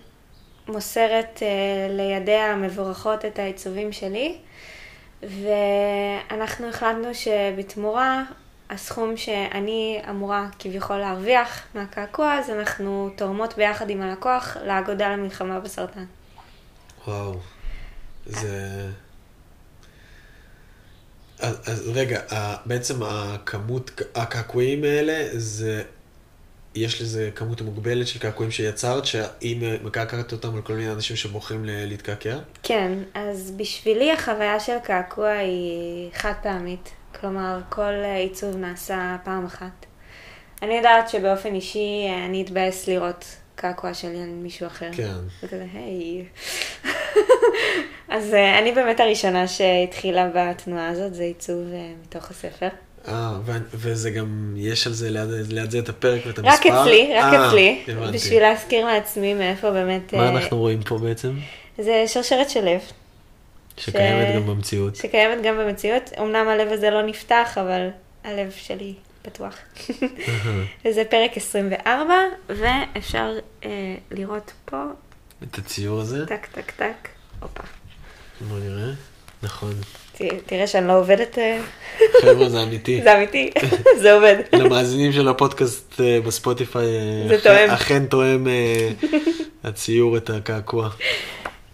[0.68, 4.38] מוסרת uh, לידיה המבורכות את העיצובים שלי,
[5.22, 8.22] ואנחנו החלטנו שבתמורה
[8.70, 16.04] הסכום שאני אמורה כביכול להרוויח מהקעקוע, אז אנחנו תורמות ביחד עם הלקוח לאגודה למלחמה בסרטן.
[17.06, 17.34] וואו,
[18.26, 18.88] זה...
[21.38, 22.20] אז, אז רגע,
[22.66, 25.82] בעצם הכמות, הקעקועים האלה, זה,
[26.74, 31.64] יש לזה כמות מוגבלת של קעקועים שיצרת, שהיא מקעקעת אותם על כל מיני אנשים שבוחרים
[31.64, 32.38] להתקעקע?
[32.62, 36.90] כן, אז בשבילי החוויה של קעקוע היא חד פעמית.
[37.20, 39.86] כלומר, כל עיצוב נעשה פעם אחת.
[40.62, 43.24] אני יודעת שבאופן אישי אני אתבאס לראות
[43.54, 44.90] קעקוע שלי על מישהו אחר.
[44.92, 45.12] כן.
[45.40, 46.24] זה כזה, היי.
[48.08, 51.64] אז uh, אני באמת הראשונה שהתחילה בתנועה הזאת, זה עיצוב
[52.02, 52.68] מתוך הספר.
[53.08, 53.38] אה,
[53.74, 56.54] וזה גם, יש על זה ליד, ליד זה את הפרק ואת המספר?
[56.54, 58.12] רק אצלי, רק 아, אה, אצלי, הבנתי.
[58.12, 60.14] בשביל להזכיר לעצמי מאיפה באמת...
[60.14, 61.32] מה אנחנו רואים פה בעצם?
[61.78, 62.80] זה שרשרת של לב.
[63.76, 64.96] שקיימת גם במציאות.
[64.96, 66.10] שקיימת גם במציאות.
[66.18, 67.88] אמנם הלב הזה לא נפתח, אבל
[68.24, 69.56] הלב שלי פתוח.
[70.84, 72.14] וזה פרק 24,
[72.48, 73.68] ואפשר אה,
[74.10, 74.84] לראות פה,
[75.42, 76.26] את הציור הזה?
[76.26, 77.08] טק, טק, טק,
[77.40, 77.62] הופה.
[78.40, 78.92] בוא נראה.
[79.42, 79.72] נכון.
[80.46, 81.60] תראה שאני לא עובדת, אה,
[82.20, 83.00] חבר'ה, זה אמיתי.
[83.04, 83.50] זה אמיתי,
[83.96, 84.36] זה עובד.
[84.60, 87.70] למאזינים של הפודקאסט אה, בספוטיפיי, אה, זה תואם.
[87.70, 88.46] אכן תואם
[89.64, 90.88] הציור את הקעקוע.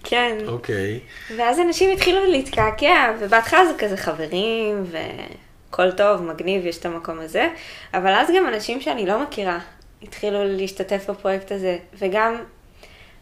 [0.05, 0.37] כן.
[0.47, 1.01] אוקיי.
[1.37, 7.49] ואז אנשים התחילו להתקעקע, ובהתחלה זה כזה חברים, והכל טוב, מגניב, יש את המקום הזה,
[7.95, 9.59] אבל אז גם אנשים שאני לא מכירה
[10.03, 12.37] התחילו להשתתף בפרויקט הזה, וגם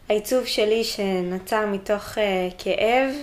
[0.09, 2.17] העיצוב שלי שנוצר מתוך uh,
[2.57, 3.13] כאב,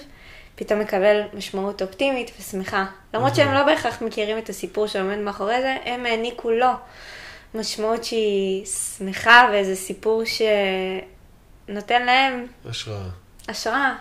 [0.56, 2.86] פתאום מקבל משמעות אופטימית ושמחה.
[3.14, 6.70] למרות שהם לא בהכרח מכירים את הסיפור שעומד מאחורי זה, הם העניקו לו
[7.54, 10.22] משמעות שהיא שמחה ואיזה סיפור
[11.68, 13.08] שנותן להם השראה.
[13.48, 13.94] השראה.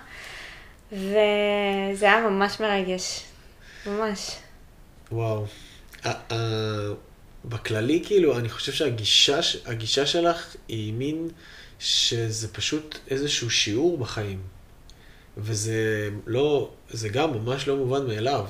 [0.91, 1.05] וזה
[2.05, 3.21] היה ממש מרגש.
[3.85, 4.31] ממש.
[5.11, 5.45] וואו.
[6.05, 6.93] ה- ה-
[7.45, 11.29] בכללי, כאילו, אני חושב שהגישה שלך היא מין
[11.79, 14.39] שזה פשוט איזשהו שיעור בחיים.
[15.37, 18.45] וזה לא, זה גם ממש לא מובן מאליו.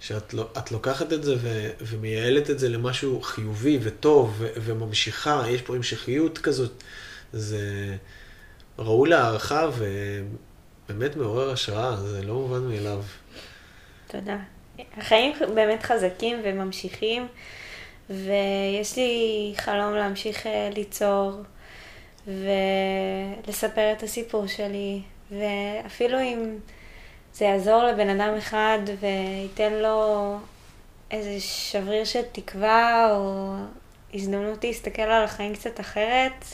[0.00, 5.62] שאת לא, לוקחת את זה ו, ומייעלת את זה למשהו חיובי וטוב ו, וממשיכה, יש
[5.62, 6.82] פה המשכיות כזאת.
[7.32, 7.96] זה
[8.78, 9.70] ראוי להערכה
[10.88, 13.02] ובאמת מעורר השראה, זה לא מובן מאליו.
[14.06, 14.36] תודה.
[14.96, 17.26] החיים באמת חזקים וממשיכים,
[18.10, 21.32] ויש לי חלום להמשיך אה, ליצור
[22.26, 26.58] ולספר את הסיפור שלי, ואפילו אם
[27.34, 30.36] זה יעזור לבן אדם אחד וייתן לו
[31.10, 33.54] איזה שבריר של תקווה או
[34.14, 36.44] הזדמנות להסתכל על החיים קצת אחרת,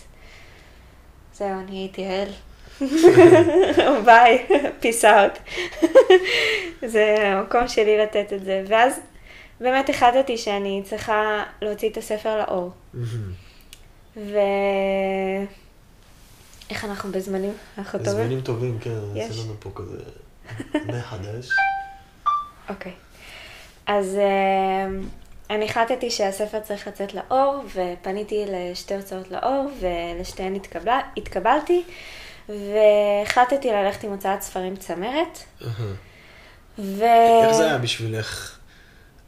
[1.34, 2.28] זהו, אני הייתי יעל.
[4.04, 4.46] ביי,
[4.82, 5.62] peace out.
[6.92, 8.62] זה המקום שלי לתת את זה.
[8.68, 9.00] ואז
[9.60, 12.70] באמת החלטתי שאני צריכה להוציא את הספר לאור.
[14.16, 14.38] ו...
[16.70, 17.52] איך אנחנו בזמנים?
[17.78, 18.12] אנחנו טובים?
[18.12, 19.30] זמנים טובים, כן, יש.
[19.30, 19.98] עושה לנו פה כזה
[20.98, 21.48] מחדש.
[22.68, 22.92] אוקיי.
[23.86, 24.86] אז אה,
[25.50, 30.54] אני החלטתי שהספר צריך לצאת לאור, ופניתי לשתי הוצאות לאור, ולשתיהן
[31.16, 31.82] התקבלתי,
[32.48, 35.38] והחלטתי ללכת עם הוצאת ספרים צמרת.
[36.78, 37.04] ו...
[37.44, 38.59] איך זה היה בשבילך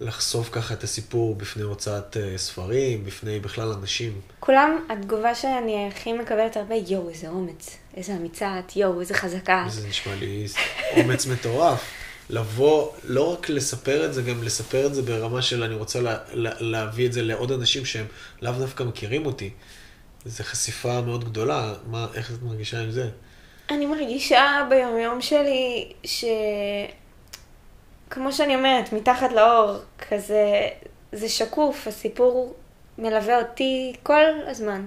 [0.03, 4.20] לחשוף ככה את הסיפור בפני הוצאת אה, ספרים, בפני בכלל אנשים?
[4.41, 9.65] כולם, התגובה שאני הכי מקבלת הרבה, יואו, איזה אומץ, איזה אמיצה את, יואו, איזה חזקה.
[9.69, 10.47] זה נשמע לי
[10.97, 11.85] אומץ מטורף.
[12.31, 16.16] לבוא, לא רק לספר את זה, גם לספר את זה ברמה של אני רוצה לה,
[16.33, 18.07] לה, להביא את זה לעוד אנשים שהם
[18.43, 19.51] לאו דווקא מכירים אותי.
[20.24, 23.09] זו חשיפה מאוד גדולה, מה, איך את מרגישה עם זה?
[23.70, 26.24] אני מרגישה ביומיום שלי ש...
[28.15, 29.79] כמו שאני אומרת, מתחת לאור,
[30.09, 30.69] כזה,
[31.13, 32.55] זה שקוף, הסיפור
[32.99, 34.87] מלווה אותי כל הזמן.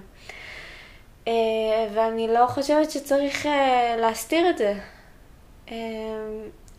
[1.28, 1.34] אה,
[1.94, 4.74] ואני לא חושבת שצריך אה, להסתיר את זה.
[5.72, 5.76] אה,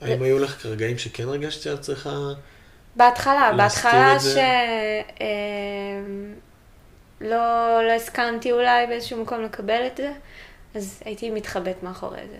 [0.01, 2.11] האם היו לך רגעים שכן הרגשת שאת צריכה...
[2.97, 4.35] בהתחלה, להסתיר בהתחלה את זה?
[4.35, 4.37] ש...
[5.21, 5.27] אה,
[7.21, 10.13] לא, לא הסכמתי אולי באיזשהו מקום לקבל את זה,
[10.75, 12.39] אז הייתי מתחבאת מאחורי זה.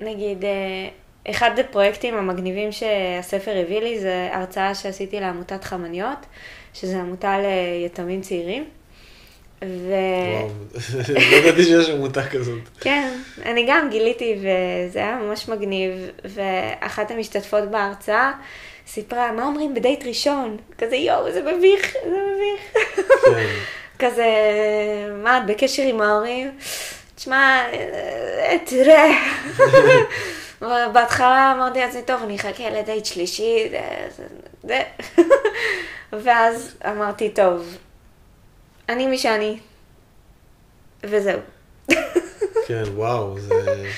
[0.00, 0.88] נגיד, אה,
[1.30, 6.18] אחד הפרויקטים המגניבים שהספר הביא לי זה הרצאה שעשיתי לעמותת חמניות,
[6.74, 8.64] שזו עמותה ליתומים צעירים.
[9.64, 9.92] ו...
[10.32, 10.48] וואו,
[11.14, 12.60] לא ידעתי שיש עמותה כזאת.
[12.80, 15.92] כן, אני גם גיליתי וזה היה ממש מגניב,
[16.24, 18.32] ואחת המשתתפות בהרצאה
[18.86, 20.56] סיפרה, מה אומרים בדייט ראשון?
[20.78, 22.86] כזה יואו, זה מביך, זה מביך.
[23.24, 23.46] כן.
[24.06, 24.26] כזה,
[25.22, 26.50] מה, את בקשר עם ההורים?
[27.14, 29.10] תשמע, אה, תראה.
[30.92, 34.24] בהתחלה אמרתי לעצמי, טוב, אני אחכה לדייט שלישי, זה, זה,
[34.62, 34.82] זה.
[36.24, 37.76] ואז אמרתי, טוב,
[38.88, 39.58] אני מי שאני,
[41.02, 41.40] וזהו.
[42.66, 43.90] כן, וואו, זה,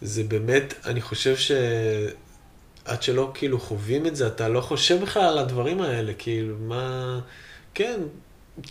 [0.00, 5.38] זה באמת, אני חושב שעד שלא כאילו חווים את זה, אתה לא חושב בכלל על
[5.38, 7.18] הדברים האלה, כאילו, מה...
[7.74, 8.00] כן,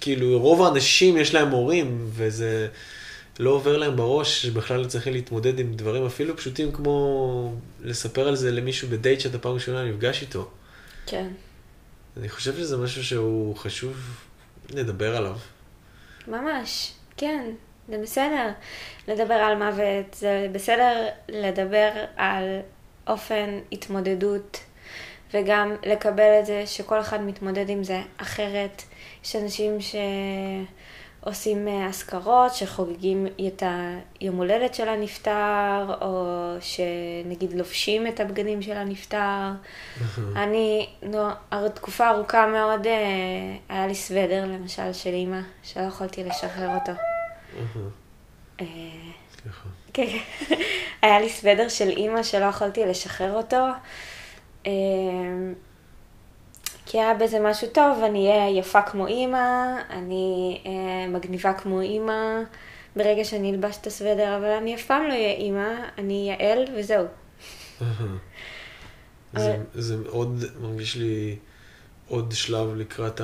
[0.01, 2.67] כאילו, רוב האנשים יש להם הורים, וזה
[3.39, 8.51] לא עובר להם בראש שבכלל צריכים להתמודד עם דברים אפילו פשוטים כמו לספר על זה
[8.51, 10.49] למישהו בדייט שאתה פעם ראשונה נפגש איתו.
[11.05, 11.27] כן.
[12.18, 14.26] אני חושב שזה משהו שהוא חשוב
[14.69, 15.38] לדבר עליו.
[16.27, 17.51] ממש, כן,
[17.89, 18.49] זה בסדר
[19.07, 22.59] לדבר על מוות, זה בסדר לדבר על
[23.07, 24.59] אופן התמודדות,
[25.34, 28.84] וגם לקבל את זה שכל אחד מתמודד עם זה אחרת.
[29.26, 29.77] יש אנשים
[31.27, 33.63] עושים אה, אזכרות, שחוגגים את
[34.19, 39.51] היום הולדת של הנפטר, או שנגיד לובשים את הבגדים של הנפטר.
[40.35, 41.27] אני, נו,
[41.73, 46.91] תקופה ארוכה מאוד, אה, היה לי סוודר, למשל, של אימא, שלא יכולתי לשחרר אותו.
[48.61, 48.65] אה.
[49.93, 50.07] כן,
[50.47, 50.55] כן.
[51.01, 53.65] היה לי סוודר של אימא שלא יכולתי לשחרר אותו.
[56.88, 61.81] אה, כי היה בזה משהו טוב, אני אהיה יפה כמו אימא, אני אה, מגניבה כמו
[61.81, 62.41] אימא
[62.95, 67.05] ברגע שאני אלבש את הסוודר, אבל אני אף פעם לא אהיה אימא, אני יעל וזהו.
[69.34, 71.35] זה, זה עוד מרגיש לי
[72.09, 73.22] עוד שלב לקראת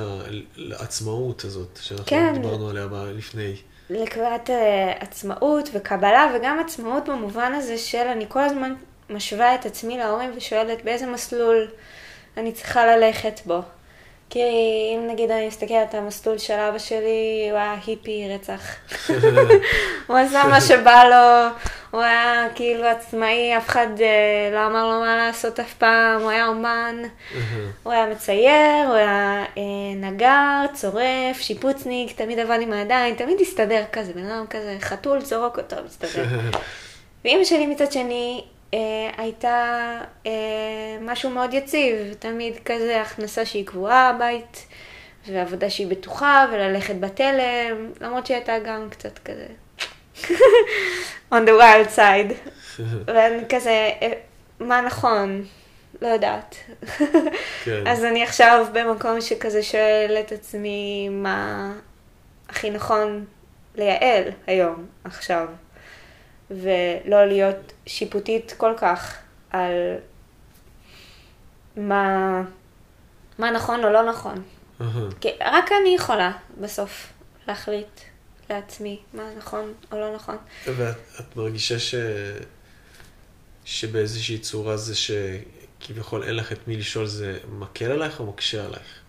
[0.71, 2.33] העצמאות הזאת, שאנחנו כן.
[2.33, 3.55] דיברנו עליה לפני.
[3.89, 8.73] לקראת אה, עצמאות וקבלה, וגם עצמאות במובן הזה של אני כל הזמן
[9.09, 11.67] משווה את עצמי להורים ושואלת באיזה מסלול
[12.37, 13.61] אני צריכה ללכת בו.
[14.33, 14.39] כי
[14.95, 18.61] אם נגיד אני מסתכלת על המסלול של אבא שלי, הוא היה היפי רצח.
[20.07, 21.55] הוא עשה מה שבא לו,
[21.91, 26.29] הוא היה כאילו עצמאי, אף אחד אה, לא אמר לו מה לעשות אף פעם, הוא
[26.29, 26.95] היה אומן.
[27.83, 33.83] הוא היה מצייר, הוא היה אה, נגר, צורף, שיפוצניק, תמיד עבד עם הידיים, תמיד הסתדר
[33.91, 36.25] כזה, בן אדם כזה, חתול, זורק אותו, מסתדר.
[37.25, 38.43] ואימא שלי מצד שני
[38.73, 40.31] אה, הייתה אה,
[41.01, 44.67] משהו מאוד יציב, תמיד כזה הכנסה שהיא קבועה בבית,
[45.27, 49.45] ועבודה שהיא בטוחה, וללכת בתלם, למרות שהיא הייתה גם קצת כזה
[51.33, 52.49] on the wild side.
[53.07, 54.13] ואני כזה, אה,
[54.59, 55.45] מה נכון?
[56.01, 56.55] לא יודעת.
[57.63, 57.87] כן.
[57.87, 61.71] אז אני עכשיו במקום שכזה שואל את עצמי מה
[62.49, 63.25] הכי נכון
[63.75, 65.47] לייעל היום, עכשיו.
[66.51, 69.17] ולא להיות שיפוטית כל כך
[69.51, 69.71] על
[71.77, 72.41] מה,
[73.37, 74.43] מה נכון או לא נכון.
[74.81, 75.07] אהה.
[75.21, 76.31] כי רק אני יכולה
[76.61, 77.13] בסוף
[77.47, 77.99] להחליט
[78.49, 80.37] לעצמי מה נכון או לא נכון.
[80.65, 81.95] ואת את מרגישה ש...
[83.65, 88.99] שבאיזושהי צורה זה שכביכול אין לך את מי לשאול, זה מקל עלייך או מקשה עלייך?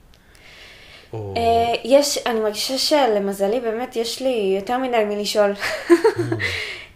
[1.13, 1.35] או...
[1.37, 5.53] אה, יש, אני מרגישה שלמזלי באמת יש לי יותר מדי מי לשאול.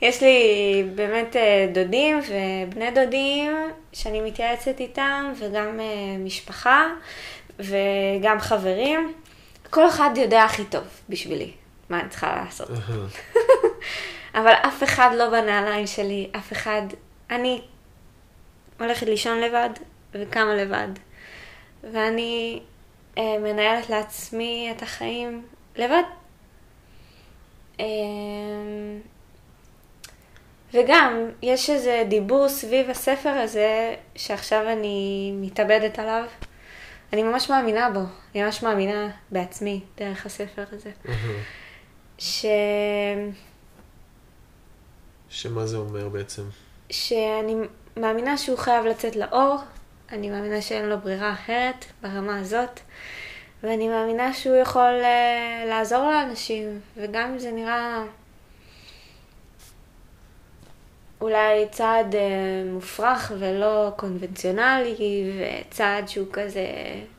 [0.02, 3.52] יש לי באמת אה, דודים ובני דודים
[3.92, 6.86] שאני מתייעצת איתם, וגם אה, משפחה,
[7.58, 9.14] וגם חברים.
[9.70, 11.52] כל אחד יודע הכי טוב בשבילי
[11.90, 12.68] מה אני צריכה לעשות.
[14.38, 16.82] אבל אף אחד לא בנעליים שלי, אף אחד...
[17.30, 17.60] אני
[18.80, 19.70] הולכת לישון לבד
[20.14, 20.88] וקמה לבד.
[21.92, 22.60] ואני
[23.18, 25.42] אה, מנהלת לעצמי את החיים
[25.76, 26.02] לבד.
[27.80, 27.86] אה,
[30.74, 36.24] וגם, יש איזה דיבור סביב הספר הזה, שעכשיו אני מתאבדת עליו.
[37.12, 38.00] אני ממש מאמינה בו,
[38.34, 40.90] אני ממש מאמינה בעצמי דרך הספר הזה.
[42.18, 42.46] ש...
[45.28, 46.42] שמה זה אומר בעצם?
[46.90, 47.54] שאני
[47.96, 49.56] מאמינה שהוא חייב לצאת לאור,
[50.12, 52.80] אני מאמינה שאין לו ברירה אחרת ברמה הזאת,
[53.62, 58.02] ואני מאמינה שהוא יכול uh, לעזור לאנשים, וגם אם זה נראה
[61.20, 62.18] אולי צעד uh,
[62.72, 65.32] מופרך ולא קונבנציונלי,
[65.70, 66.66] וצעד שהוא כזה,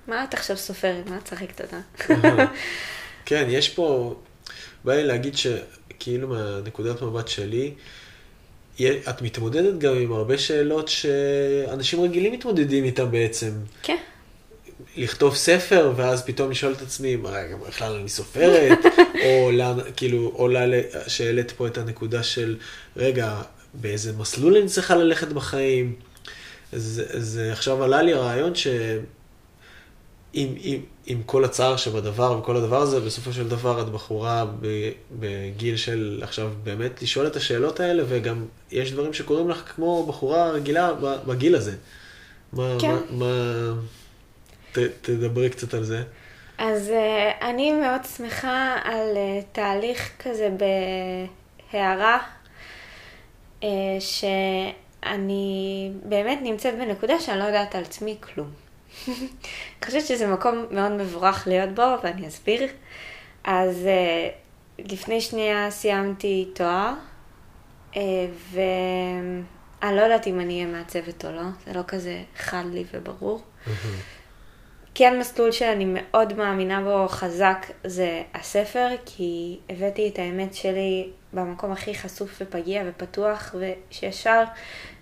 [0.08, 1.08] מה את עכשיו סופרת?
[1.10, 1.80] מה את צחקת אותה?
[3.26, 4.16] כן, יש פה,
[4.84, 7.74] בא לי להגיד שכאילו מהנקודת מבט שלי,
[9.10, 13.52] את מתמודדת גם עם הרבה שאלות שאנשים רגילים מתמודדים איתם בעצם.
[13.84, 13.98] כן.
[14.96, 18.78] לכתוב ספר, ואז פתאום לשאול את עצמי, מה, רגע, בכלל אני סופרת?
[19.26, 20.66] או לאן, כאילו, עולה
[21.08, 22.58] שהעלית פה את הנקודה של,
[22.98, 23.42] רגע,
[23.74, 25.96] באיזה מסלול אני צריכה ללכת בחיים?
[26.72, 28.68] זה, זה עכשיו עלה לי הרעיון ש...
[30.34, 34.46] עם, עם, עם כל הצער שבדבר וכל הדבר הזה, בסופו של דבר את בחורה
[35.20, 40.50] בגיל של עכשיו באמת לשאול את השאלות האלה, וגם יש דברים שקורים לך כמו בחורה
[40.50, 40.94] רגילה
[41.28, 41.76] בגיל הזה.
[42.54, 42.96] מה, כן.
[43.10, 43.74] מה, מה...
[44.72, 46.04] ת, תדברי קצת על זה.
[46.58, 50.50] אז uh, אני מאוד שמחה על uh, תהליך כזה
[51.72, 52.18] בהערה,
[54.00, 58.50] שאני באמת נמצאת בנקודה שאני לא יודעת על עצמי כלום.
[59.08, 62.68] אני חושבת שזה מקום מאוד מבורך להיות בו, ואני אסביר.
[63.44, 66.94] אז uh, לפני שנייה סיימתי תואר,
[67.94, 67.98] uh,
[68.52, 73.42] ואני לא יודעת אם אני אהיה מעצבת או לא, זה לא כזה חד לי וברור.
[74.96, 81.72] כן מסלול שאני מאוד מאמינה בו חזק זה הספר, כי הבאתי את האמת שלי במקום
[81.72, 84.44] הכי חשוף ופגיע ופתוח, ושישר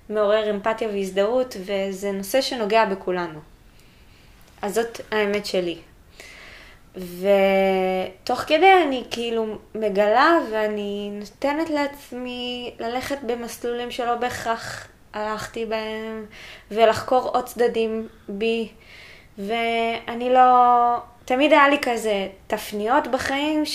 [0.09, 3.39] מעורר אמפתיה והזדהות, וזה נושא שנוגע בכולנו.
[4.61, 5.77] אז זאת האמת שלי.
[6.95, 16.25] ותוך כדי אני כאילו מגלה ואני נותנת לעצמי ללכת במסלולים שלא בהכרח הלכתי בהם,
[16.71, 18.69] ולחקור עוד צדדים בי,
[19.37, 20.97] ואני לא...
[21.25, 23.65] תמיד היה לי כזה תפניות בחיים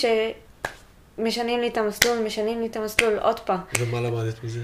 [1.17, 3.59] שמשנים לי את המסלול, משנים לי את המסלול עוד פעם.
[3.79, 4.59] ומה למדת מזה?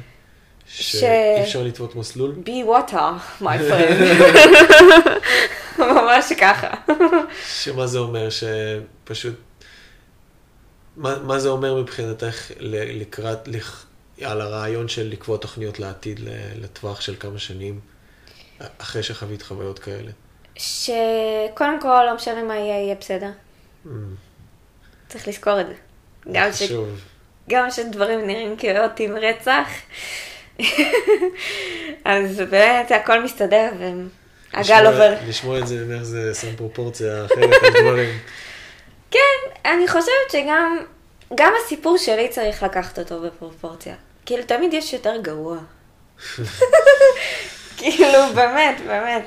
[0.66, 2.36] שאי אפשר לטוות מסלול?
[2.46, 4.04] be water, my friend.
[5.80, 6.68] ממש ככה.
[7.46, 8.28] שמה זה אומר?
[8.30, 9.36] שפשוט...
[10.98, 13.86] מה, מה זה אומר מבחינתך לקראת, לח,
[14.22, 16.20] על הרעיון של לקבוע תוכניות לעתיד
[16.56, 17.80] לטווח של כמה שנים,
[18.78, 20.12] אחרי שחווית חוויות כאלה?
[20.56, 23.30] שקודם כל, לא משנה מה יהיה, יהיה בסדר.
[23.86, 23.90] Mm.
[25.10, 25.74] צריך לזכור את זה.
[26.32, 26.72] גם, ש...
[27.50, 29.68] גם שדברים נראים כאוטים רצח,
[32.06, 33.70] אז באמת הכל מסתדר
[34.54, 35.16] והגל עובר.
[35.28, 38.10] לשמוע את זה ממך זה שם פרופורציה אחרת על דברים.
[39.12, 39.20] כן,
[39.66, 40.78] אני חושבת שגם
[41.36, 43.96] גם הסיפור שלי צריך לקחת אותו בפרופורציה.
[44.26, 45.58] כאילו, תמיד יש יותר גרוע.
[47.78, 49.24] כאילו, באמת, באמת,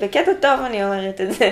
[0.00, 1.50] בקטע טוב אני אומרת את זה.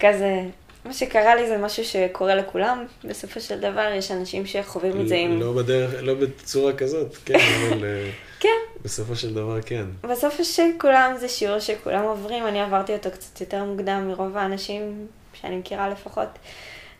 [0.00, 0.40] כזה,
[0.88, 5.14] מה שקרה לי זה משהו שקורה לכולם, בסופו של דבר יש אנשים שחווים את זה
[5.14, 5.40] עם...
[5.40, 7.34] לא בדרך, לא בצורה כזאת, כן,
[7.68, 7.84] אבל...
[7.84, 8.10] אה,
[8.40, 8.48] כן.
[8.84, 9.84] בסופו של דבר כן.
[10.02, 15.06] בסופו של כולם זה שיעור שכולם עוברים, אני עברתי אותו קצת יותר מוקדם מרוב האנשים
[15.34, 16.28] שאני מכירה לפחות,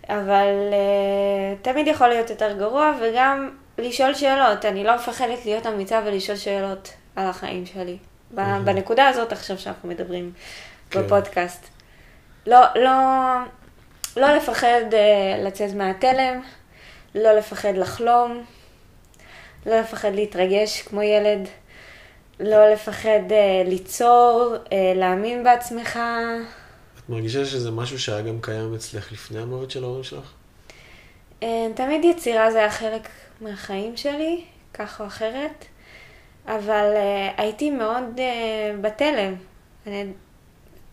[0.08, 6.02] אבל uh, תמיד יכול להיות יותר גרוע, וגם לשאול שאלות, אני לא מפחדת להיות אמיצה
[6.06, 7.96] ולשאול שאלות על החיים שלי.
[8.64, 10.32] בנקודה הזאת עכשיו שאנחנו מדברים
[10.90, 11.02] כן.
[11.02, 11.66] בפודקאסט.
[12.46, 12.90] לא, לא,
[14.18, 16.40] לא לפחד uh, לצאת מהתלם,
[17.14, 18.44] לא לפחד לחלום,
[19.66, 21.48] לא לפחד להתרגש כמו ילד,
[22.40, 25.98] לא לפחד uh, ליצור, uh, להאמין בעצמך.
[26.98, 30.32] את מרגישה שזה משהו שהיה גם קיים אצלך לפני המוות של ההורים שלך?
[31.74, 33.08] תמיד יצירה זה היה חלק
[33.40, 35.64] מהחיים שלי, כך או אחרת,
[36.46, 38.20] אבל uh, הייתי מאוד uh,
[38.80, 39.34] בתלם.
[39.86, 40.04] אני,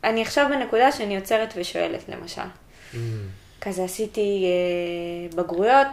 [0.04, 2.42] אני עכשיו בנקודה שאני עוצרת ושואלת, למשל.
[3.62, 4.46] כזה עשיתי
[5.32, 5.88] uh, בגרויות,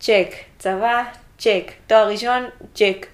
[0.00, 1.04] צ'ק, צבא,
[1.38, 2.44] צ'ק, תואר ראשון,
[2.74, 3.06] צ'ק.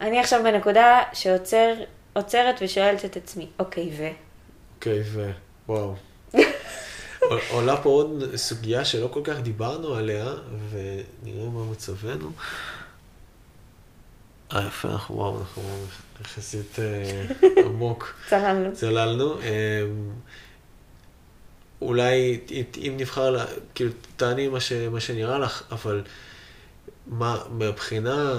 [0.00, 4.08] אני עכשיו בנקודה שעוצרת ושואלת את עצמי, אוקיי, ו?
[4.76, 5.30] אוקיי, ו,
[5.68, 5.94] וואו.
[7.50, 10.26] עולה פה עוד סוגיה שלא כל כך דיברנו עליה,
[10.70, 12.30] ונראה מה מצבנו.
[14.52, 15.62] אה, יפה, אנחנו, וואו, אנחנו
[16.20, 17.26] יחסית אה,
[17.64, 18.14] עמוק.
[18.28, 18.72] צללנו.
[18.72, 19.34] צללנו.
[21.82, 22.40] אולי
[22.76, 23.36] אם נבחר,
[23.74, 26.02] כאילו, תעני מה, ש, מה שנראה לך, אבל
[27.06, 28.34] מה, מבחינה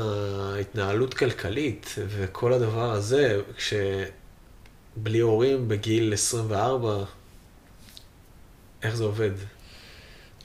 [0.62, 7.04] התנהלות כלכלית וכל הדבר הזה, כשבלי הורים בגיל 24,
[8.84, 9.32] איך זה עובד?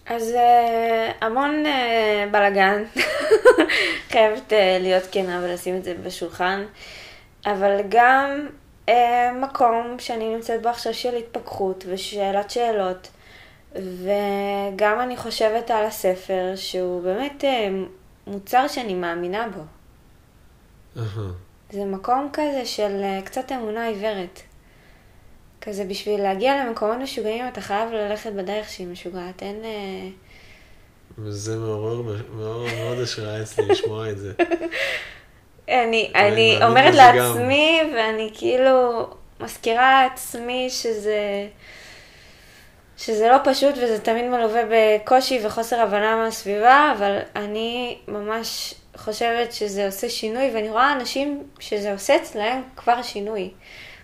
[0.06, 2.84] אז uh, המון uh, בלאגן,
[4.12, 6.64] חייבת uh, להיות כנה ולשים את זה בשולחן,
[7.46, 8.46] אבל גם
[9.40, 13.08] מקום שאני נמצאת בו עכשיו של התפכחות ושאלת שאלות,
[13.72, 17.46] וגם אני חושבת על הספר שהוא באמת uh,
[18.26, 19.62] מוצר שאני מאמינה בו.
[20.96, 21.20] Uh-huh.
[21.70, 24.40] זה מקום כזה של uh, קצת אמונה עיוורת.
[25.60, 29.64] כזה בשביל להגיע למקומות משוגעים אתה חייב ללכת בדרך שהיא משוגעת, אין...
[29.64, 30.08] אה,
[31.18, 32.02] וזה מעורר
[32.32, 34.32] מאוד השראה אצלי לשמוע את זה.
[35.68, 37.94] אני, אני אומרת לעצמי, גם.
[37.94, 39.06] ואני כאילו
[39.40, 41.46] מזכירה לעצמי שזה,
[42.96, 49.86] שזה לא פשוט וזה תמיד מלווה בקושי וחוסר הבנה מהסביבה, אבל אני ממש חושבת שזה
[49.86, 53.50] עושה שינוי, ואני רואה אנשים שזה עושה אצלהם כבר שינוי.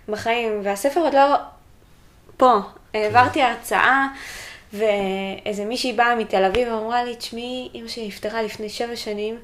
[0.09, 1.35] בחיים, והספר עוד לא
[2.37, 2.57] פה.
[2.93, 4.07] העברתי הרצאה,
[4.73, 9.37] ואיזה מישהי באה מתל אביב ואמרה לי, תשמעי, אמא שלי נפטרה לפני שבע שנים,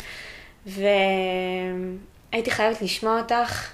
[2.32, 3.68] והייתי חייבת לשמוע אותך.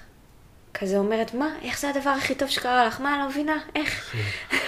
[0.74, 3.02] כזה אומרת, מה, איך זה הדבר הכי טוב שקרה לך?
[3.02, 4.16] מה, אני לא מבינה, איך?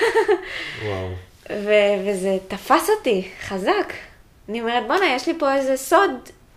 [0.85, 1.09] וואו.
[1.49, 3.93] ו- וזה תפס אותי חזק.
[4.49, 6.11] אני אומרת, בואנה, יש לי פה איזה סוד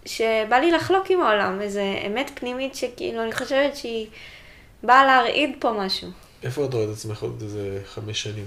[0.07, 4.07] שבא לי לחלוק עם העולם, איזה אמת פנימית שכאילו, אני חושבת שהיא
[4.83, 6.09] באה להרעיד פה משהו.
[6.43, 8.47] איפה את רואה את עצמך עוד איזה חמש שנים?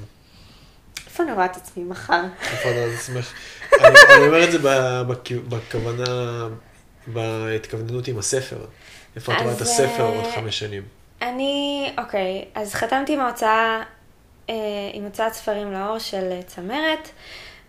[1.05, 2.21] איפה אני רואה את עצמי מחר?
[2.41, 3.33] איפה את רואה את עצמך?
[3.79, 4.57] אני, אני אומר את זה
[5.49, 6.47] בכוונה,
[7.07, 8.65] בהתכווננות עם הספר.
[9.15, 10.83] איפה את רואה את הספר עוד אה, חמש שנים?
[11.21, 13.83] אני, אוקיי, אז חתמתי עם ההוצאה,
[14.49, 14.55] אה,
[14.93, 17.09] עם הוצאת ספרים לאור של צמרת,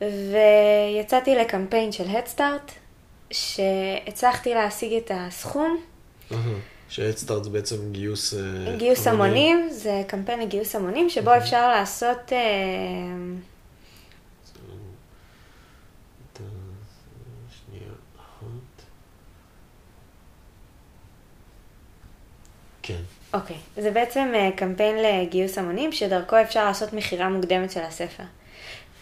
[0.00, 2.72] ויצאתי לקמפיין של הדסטארט,
[3.30, 5.80] שהצלחתי להשיג את הסכום.
[6.88, 8.34] שהדסטארט זה בעצם גיוס...
[8.34, 12.38] אה, גיוס המונים, זה קמפיין לגיוס המונים, שבו אפשר לעשות אה,
[22.86, 22.94] כן.
[23.34, 28.22] אוקיי, זה בעצם אה, קמפיין לגיוס המונים, שדרכו אפשר לעשות מכירה מוקדמת של הספר.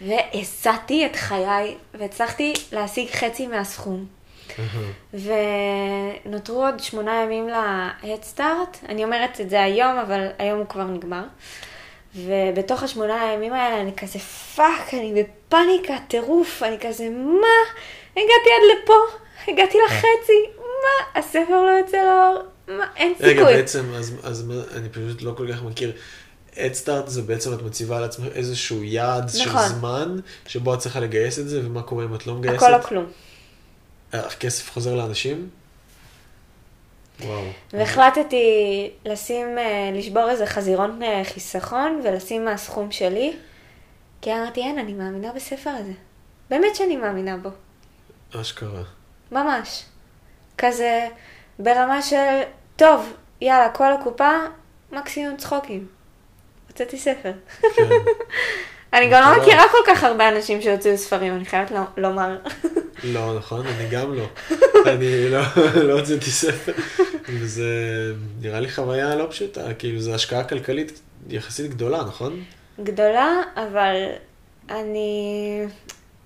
[0.01, 4.07] והסעתי את חיי, והצלחתי להשיג חצי מהסכום.
[5.15, 7.49] ונותרו עוד שמונה ימים
[8.03, 8.79] להדסטארט.
[8.89, 11.23] אני אומרת את זה היום, אבל היום הוא כבר נגמר.
[12.17, 14.19] ובתוך השמונה הימים האלה אני כזה
[14.57, 17.81] fuck, אני בפאניקה, טירוף, אני כזה, מה?
[18.13, 18.95] הגעתי עד לפה,
[19.49, 21.21] הגעתי לחצי, מה?
[21.21, 22.85] הספר לא יוצא לאור, מה?
[22.97, 23.33] אין סיכוי.
[23.33, 25.93] רגע, בעצם, אז, אז אני פשוט לא כל כך מכיר.
[26.59, 29.63] הדסטארט זה בעצם את מציבה על עצמך איזשהו יעד נכון.
[29.63, 30.17] של זמן,
[30.47, 32.63] שבו את צריכה לגייס את זה, ומה קורה אם את לא מגייסת?
[32.63, 33.07] הכל או כלום.
[34.13, 35.49] הכסף חוזר לאנשים?
[37.21, 37.43] וואו.
[37.73, 43.37] והחלטתי לשים, אה, לשבור איזה חזירון אה, חיסכון ולשים מהסכום שלי,
[44.21, 45.93] כי אמרתי, אין, אני מאמינה בספר הזה.
[46.51, 47.51] באמת שאני מאמינה בו.
[48.41, 48.83] אשכרה.
[49.33, 49.85] ממש.
[50.59, 51.09] כזה
[51.59, 52.41] ברמה של,
[52.77, 54.31] טוב, יאללה, כל הקופה,
[54.93, 55.87] מקסימום צחוקים.
[56.69, 57.33] הוצאתי ספר.
[57.61, 57.89] כן.
[58.93, 62.39] אני גם לא מכירה כל כך הרבה אנשים שהוציאו ספרים, אני חייבת לומר.
[63.05, 64.25] לא, נכון, אני גם לא.
[64.93, 65.41] אני לא,
[65.83, 66.73] לא הוצאתי ספר,
[67.29, 67.65] וזה
[68.41, 72.43] נראה לי חוויה לא פשוטה, כאילו זו השקעה כלכלית יחסית גדולה, נכון?
[72.83, 74.07] גדולה, אבל
[74.71, 75.61] אני,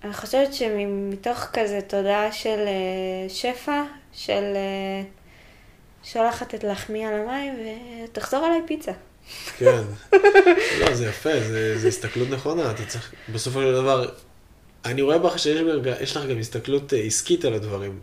[0.05, 3.83] אני חושבת שמתוך כזה תודעה של אה, שפע,
[4.13, 5.03] של אה,
[6.05, 7.55] שולחת את לחמי על המים
[8.05, 8.93] ותחזור עליי פיצה.
[9.59, 9.83] כן.
[10.81, 11.31] לא, זה יפה,
[11.77, 12.71] זו הסתכלות נכונה.
[12.71, 14.09] אתה צריך, בסופו של דבר,
[14.85, 17.99] אני רואה בך שיש לך גם הסתכלות אה, עסקית על הדברים.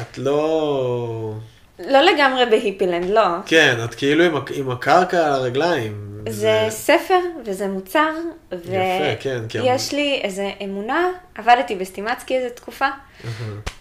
[0.00, 1.34] את לא...
[1.78, 3.26] לא לגמרי בהיפילנד, לא.
[3.46, 6.14] כן, את כאילו עם, עם הקרקע על הרגליים.
[6.28, 8.12] זה, זה ספר וזה מוצר,
[8.52, 9.76] ויש כן, כן.
[9.92, 12.88] לי איזה אמונה, עבדתי בסטימצקי איזה תקופה,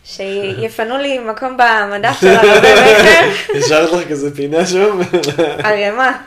[0.03, 3.57] שיפנו לי מקום במדף של הרבה מכר.
[3.57, 4.99] השארת לך כזה פינה שם?
[5.65, 6.17] ערימה.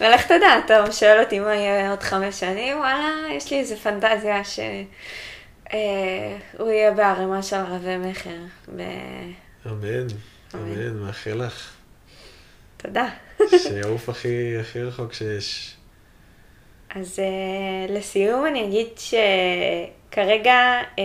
[0.00, 4.44] ולך תדע, אתה שואל אותי מה יהיה עוד חמש שנים, וואלה, יש לי איזה פנטזיה
[4.44, 4.68] שהוא
[5.74, 8.30] אה, יהיה בערימה של רבי מכר.
[9.66, 10.06] אמן,
[10.54, 11.72] אמן, מאחל לך.
[12.76, 13.08] תודה.
[13.58, 15.76] שיעוף הכי, הכי רחוק שיש.
[16.94, 20.98] אז uh, לסיום אני אגיד שכרגע uh,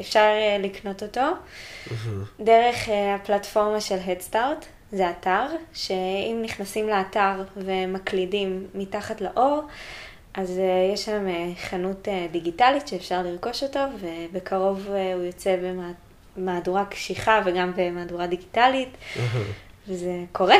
[0.00, 1.92] אפשר uh, לקנות אותו uh-huh.
[2.40, 4.64] דרך uh, הפלטפורמה של Headstart.
[4.92, 9.62] זה אתר, שאם נכנסים לאתר ומקלידים מתחת לאור,
[10.34, 15.56] אז uh, יש שם uh, חנות uh, דיגיטלית שאפשר לרכוש אותו, ובקרוב uh, הוא יוצא
[16.36, 18.88] במהדורה קשיחה וגם במהדורה דיגיטלית,
[19.88, 20.56] וזה קורה,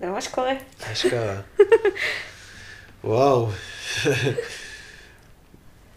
[0.00, 0.52] זה ממש קורה.
[0.92, 1.40] אשכרה.
[3.04, 3.48] וואו.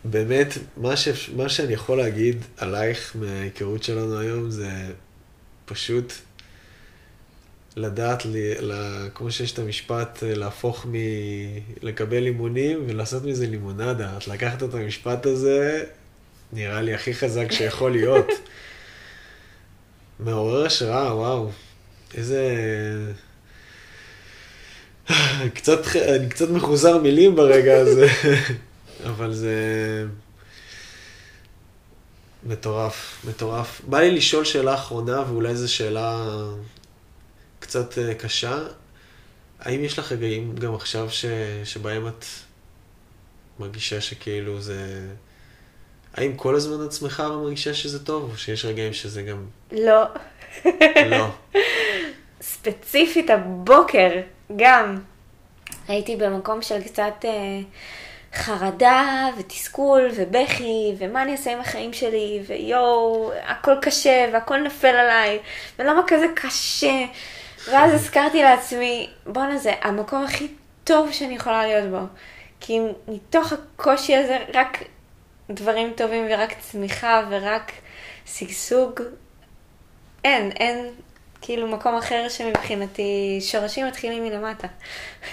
[0.03, 1.30] באמת, מה, ש...
[1.35, 4.69] מה שאני יכול להגיד עלייך מההיכרות שלנו היום זה
[5.65, 6.14] פשוט
[7.76, 10.94] לדעת, לי, לה, כמו שיש את המשפט, להפוך מ...
[11.81, 14.18] לקבל לימונים ולעשות מזה לימונדה.
[14.18, 15.84] את לקחת את המשפט הזה,
[16.53, 18.27] נראה לי הכי חזק שיכול להיות.
[20.19, 21.49] מעורר השראה, וואו.
[22.14, 22.44] איזה...
[25.53, 28.07] קצת, אני קצת מחוזר מילים ברגע הזה,
[29.10, 29.56] אבל זה
[32.44, 33.81] מטורף, מטורף.
[33.88, 36.27] בא לי לשאול שאלה אחרונה, ואולי זו שאלה
[37.60, 38.64] קצת אה, קשה.
[39.60, 41.26] האם יש לך רגעים גם עכשיו ש...
[41.64, 42.26] שבהם את
[43.60, 45.07] מרגישה שכאילו זה...
[46.18, 49.45] האם כל הזמן את שמחה ומרגישה שזה טוב, או שיש רגעים שזה גם...
[49.72, 50.03] לא.
[51.10, 51.27] לא.
[52.41, 54.11] ספציפית הבוקר,
[54.56, 54.98] גם.
[55.88, 57.60] הייתי במקום של קצת אה,
[58.34, 65.39] חרדה ותסכול ובכי, ומה אני אעשה עם החיים שלי, ויואו, הכל קשה והכל נופל עליי,
[65.80, 67.06] ולמה כזה קשה.
[67.72, 70.48] ואז הזכרתי לעצמי, בואנה זה המקום הכי
[70.84, 72.07] טוב שאני יכולה להיות בו.
[72.60, 74.77] כי מתוך הקושי הזה רק
[75.49, 77.72] דברים טובים ורק צמיחה ורק
[78.26, 79.02] שגשוג,
[80.24, 80.91] אין, אין
[81.41, 84.68] כאילו מקום אחר שמבחינתי שורשים מתחילים מלמטה.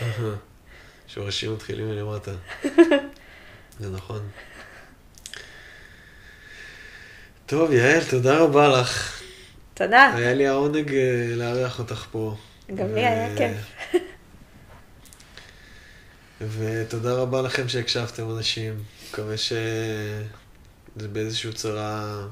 [1.15, 2.33] שורשים מתחילים מלמטה.
[3.81, 4.29] זה נכון.
[7.47, 9.23] טוב, יעל, תודה רבה לך.
[9.75, 10.13] תודה.
[10.17, 12.37] היה לי העונג אה, לארח אותך פה.
[12.75, 13.93] גם לי היה כיף.
[16.59, 18.83] ותודה רבה לכם שהקשבתם, אנשים.
[19.15, 22.27] מקווה שזה באיזושהי צורה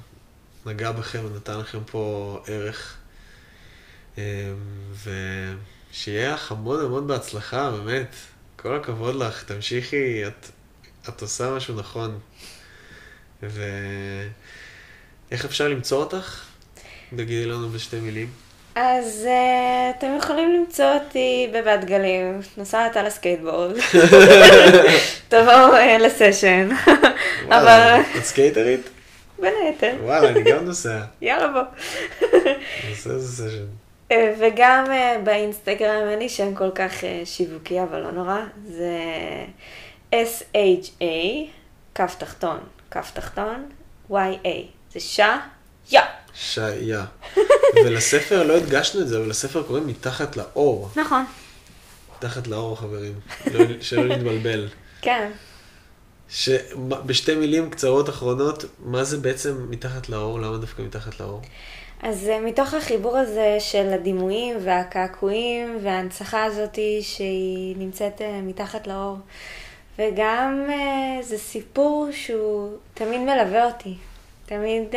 [0.66, 2.96] נגע בכם ונתן לכם פה ערך.
[4.18, 4.22] אמ,
[5.02, 8.14] ושיהיה לך המון המון בהצלחה, באמת.
[8.56, 10.46] כל הכבוד לך, תמשיכי, את,
[11.08, 12.18] את עושה משהו נכון.
[13.42, 16.44] ואיך אפשר למצוא אותך?
[17.10, 18.32] תגידי לנו בשתי מילים.
[18.74, 23.76] אז uh, אתם יכולים למצוא אותי בבת גלים, נוסעת על הסקייטבורד.
[25.28, 26.68] תבואו uh, לסשן.
[27.56, 28.00] אבל...
[28.18, 28.88] את סקייטרית?
[29.38, 29.96] בין היתר.
[30.02, 31.00] וואלה, אני גם נוסע.
[31.22, 31.62] יאללה בוא.
[32.88, 33.64] נעשה איזה סשן.
[34.12, 38.38] אה, וגם uh, באינסטגרם אין לי שם כל כך uh, שיווקי, אבל לא נורא.
[38.68, 38.98] זה
[40.12, 41.04] S-H-A,
[41.94, 42.58] כף תחתון,
[42.90, 43.68] כף תחתון,
[44.10, 44.48] Y-A.
[44.92, 45.48] זה שהה,
[45.90, 46.00] יא.
[46.34, 47.04] שיה.
[47.84, 50.90] ולספר, לא הדגשנו את זה, אבל לספר קוראים מתחת לעור.
[50.96, 51.24] נכון.
[52.18, 53.12] מתחת לאור, חברים.
[53.52, 54.68] לא, שלא נתבלבל.
[55.02, 55.30] כן.
[56.28, 60.40] שבשתי מילים קצרות אחרונות, מה זה בעצם מתחת לאור?
[60.40, 61.40] למה דווקא מתחת לאור?
[62.02, 69.16] אז uh, מתוך החיבור הזה של הדימויים והקעקועים וההנצחה הזאת שהיא נמצאת uh, מתחת לאור.
[69.98, 73.94] וגם uh, זה סיפור שהוא תמיד מלווה אותי.
[74.46, 74.96] תמיד uh,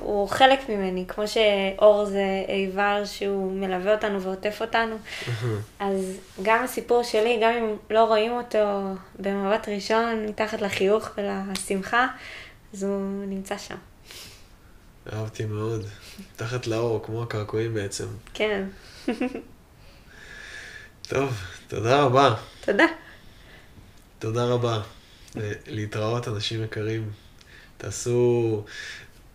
[0.00, 4.96] הוא חלק ממני, כמו שאור זה איבר שהוא מלווה אותנו ועוטף אותנו.
[5.78, 12.06] אז גם הסיפור שלי, גם אם לא רואים אותו במבט ראשון, מתחת לחיוך ולשמחה,
[12.74, 13.76] אז הוא נמצא שם.
[15.12, 15.86] אהבתי מאוד.
[16.36, 18.06] תחת לאור, כמו הקעקועים בעצם.
[18.34, 18.64] כן.
[21.08, 21.34] טוב,
[21.68, 22.34] תודה רבה.
[22.64, 22.86] תודה.
[24.18, 24.80] תודה רבה.
[25.66, 27.10] להתראות, אנשים יקרים.
[27.82, 28.64] תעשו...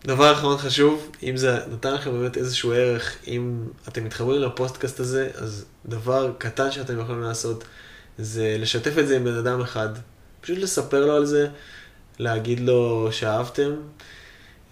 [0.04, 5.30] דבר אחרון חשוב, אם זה נתן לכם באמת איזשהו ערך, אם אתם מתחברים לפוסטקאסט הזה,
[5.34, 7.64] אז דבר קטן שאתם יכולים לעשות
[8.18, 9.88] זה לשתף את זה עם בן אדם אחד.
[10.40, 11.48] פשוט לספר לו על זה,
[12.18, 13.70] להגיד לו שאהבתם,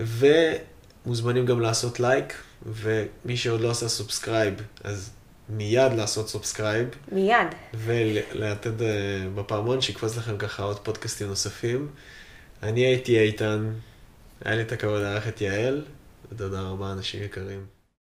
[0.01, 2.35] ומוזמנים גם לעשות לייק,
[2.67, 4.55] ומי שעוד לא עשה subscribe,
[4.85, 5.11] אז
[5.49, 6.89] מיד לעשות subscribe.
[7.13, 7.49] מיד.
[7.75, 11.89] ולתת אה, בפעמון שיקפוץ לכם ככה עוד פודקאסטים נוספים.
[12.63, 13.73] אני הייתי איתן,
[14.45, 15.85] היה לי את הכבוד לארח את יעל,
[16.33, 17.76] ותודה רבה אנשים יקרים.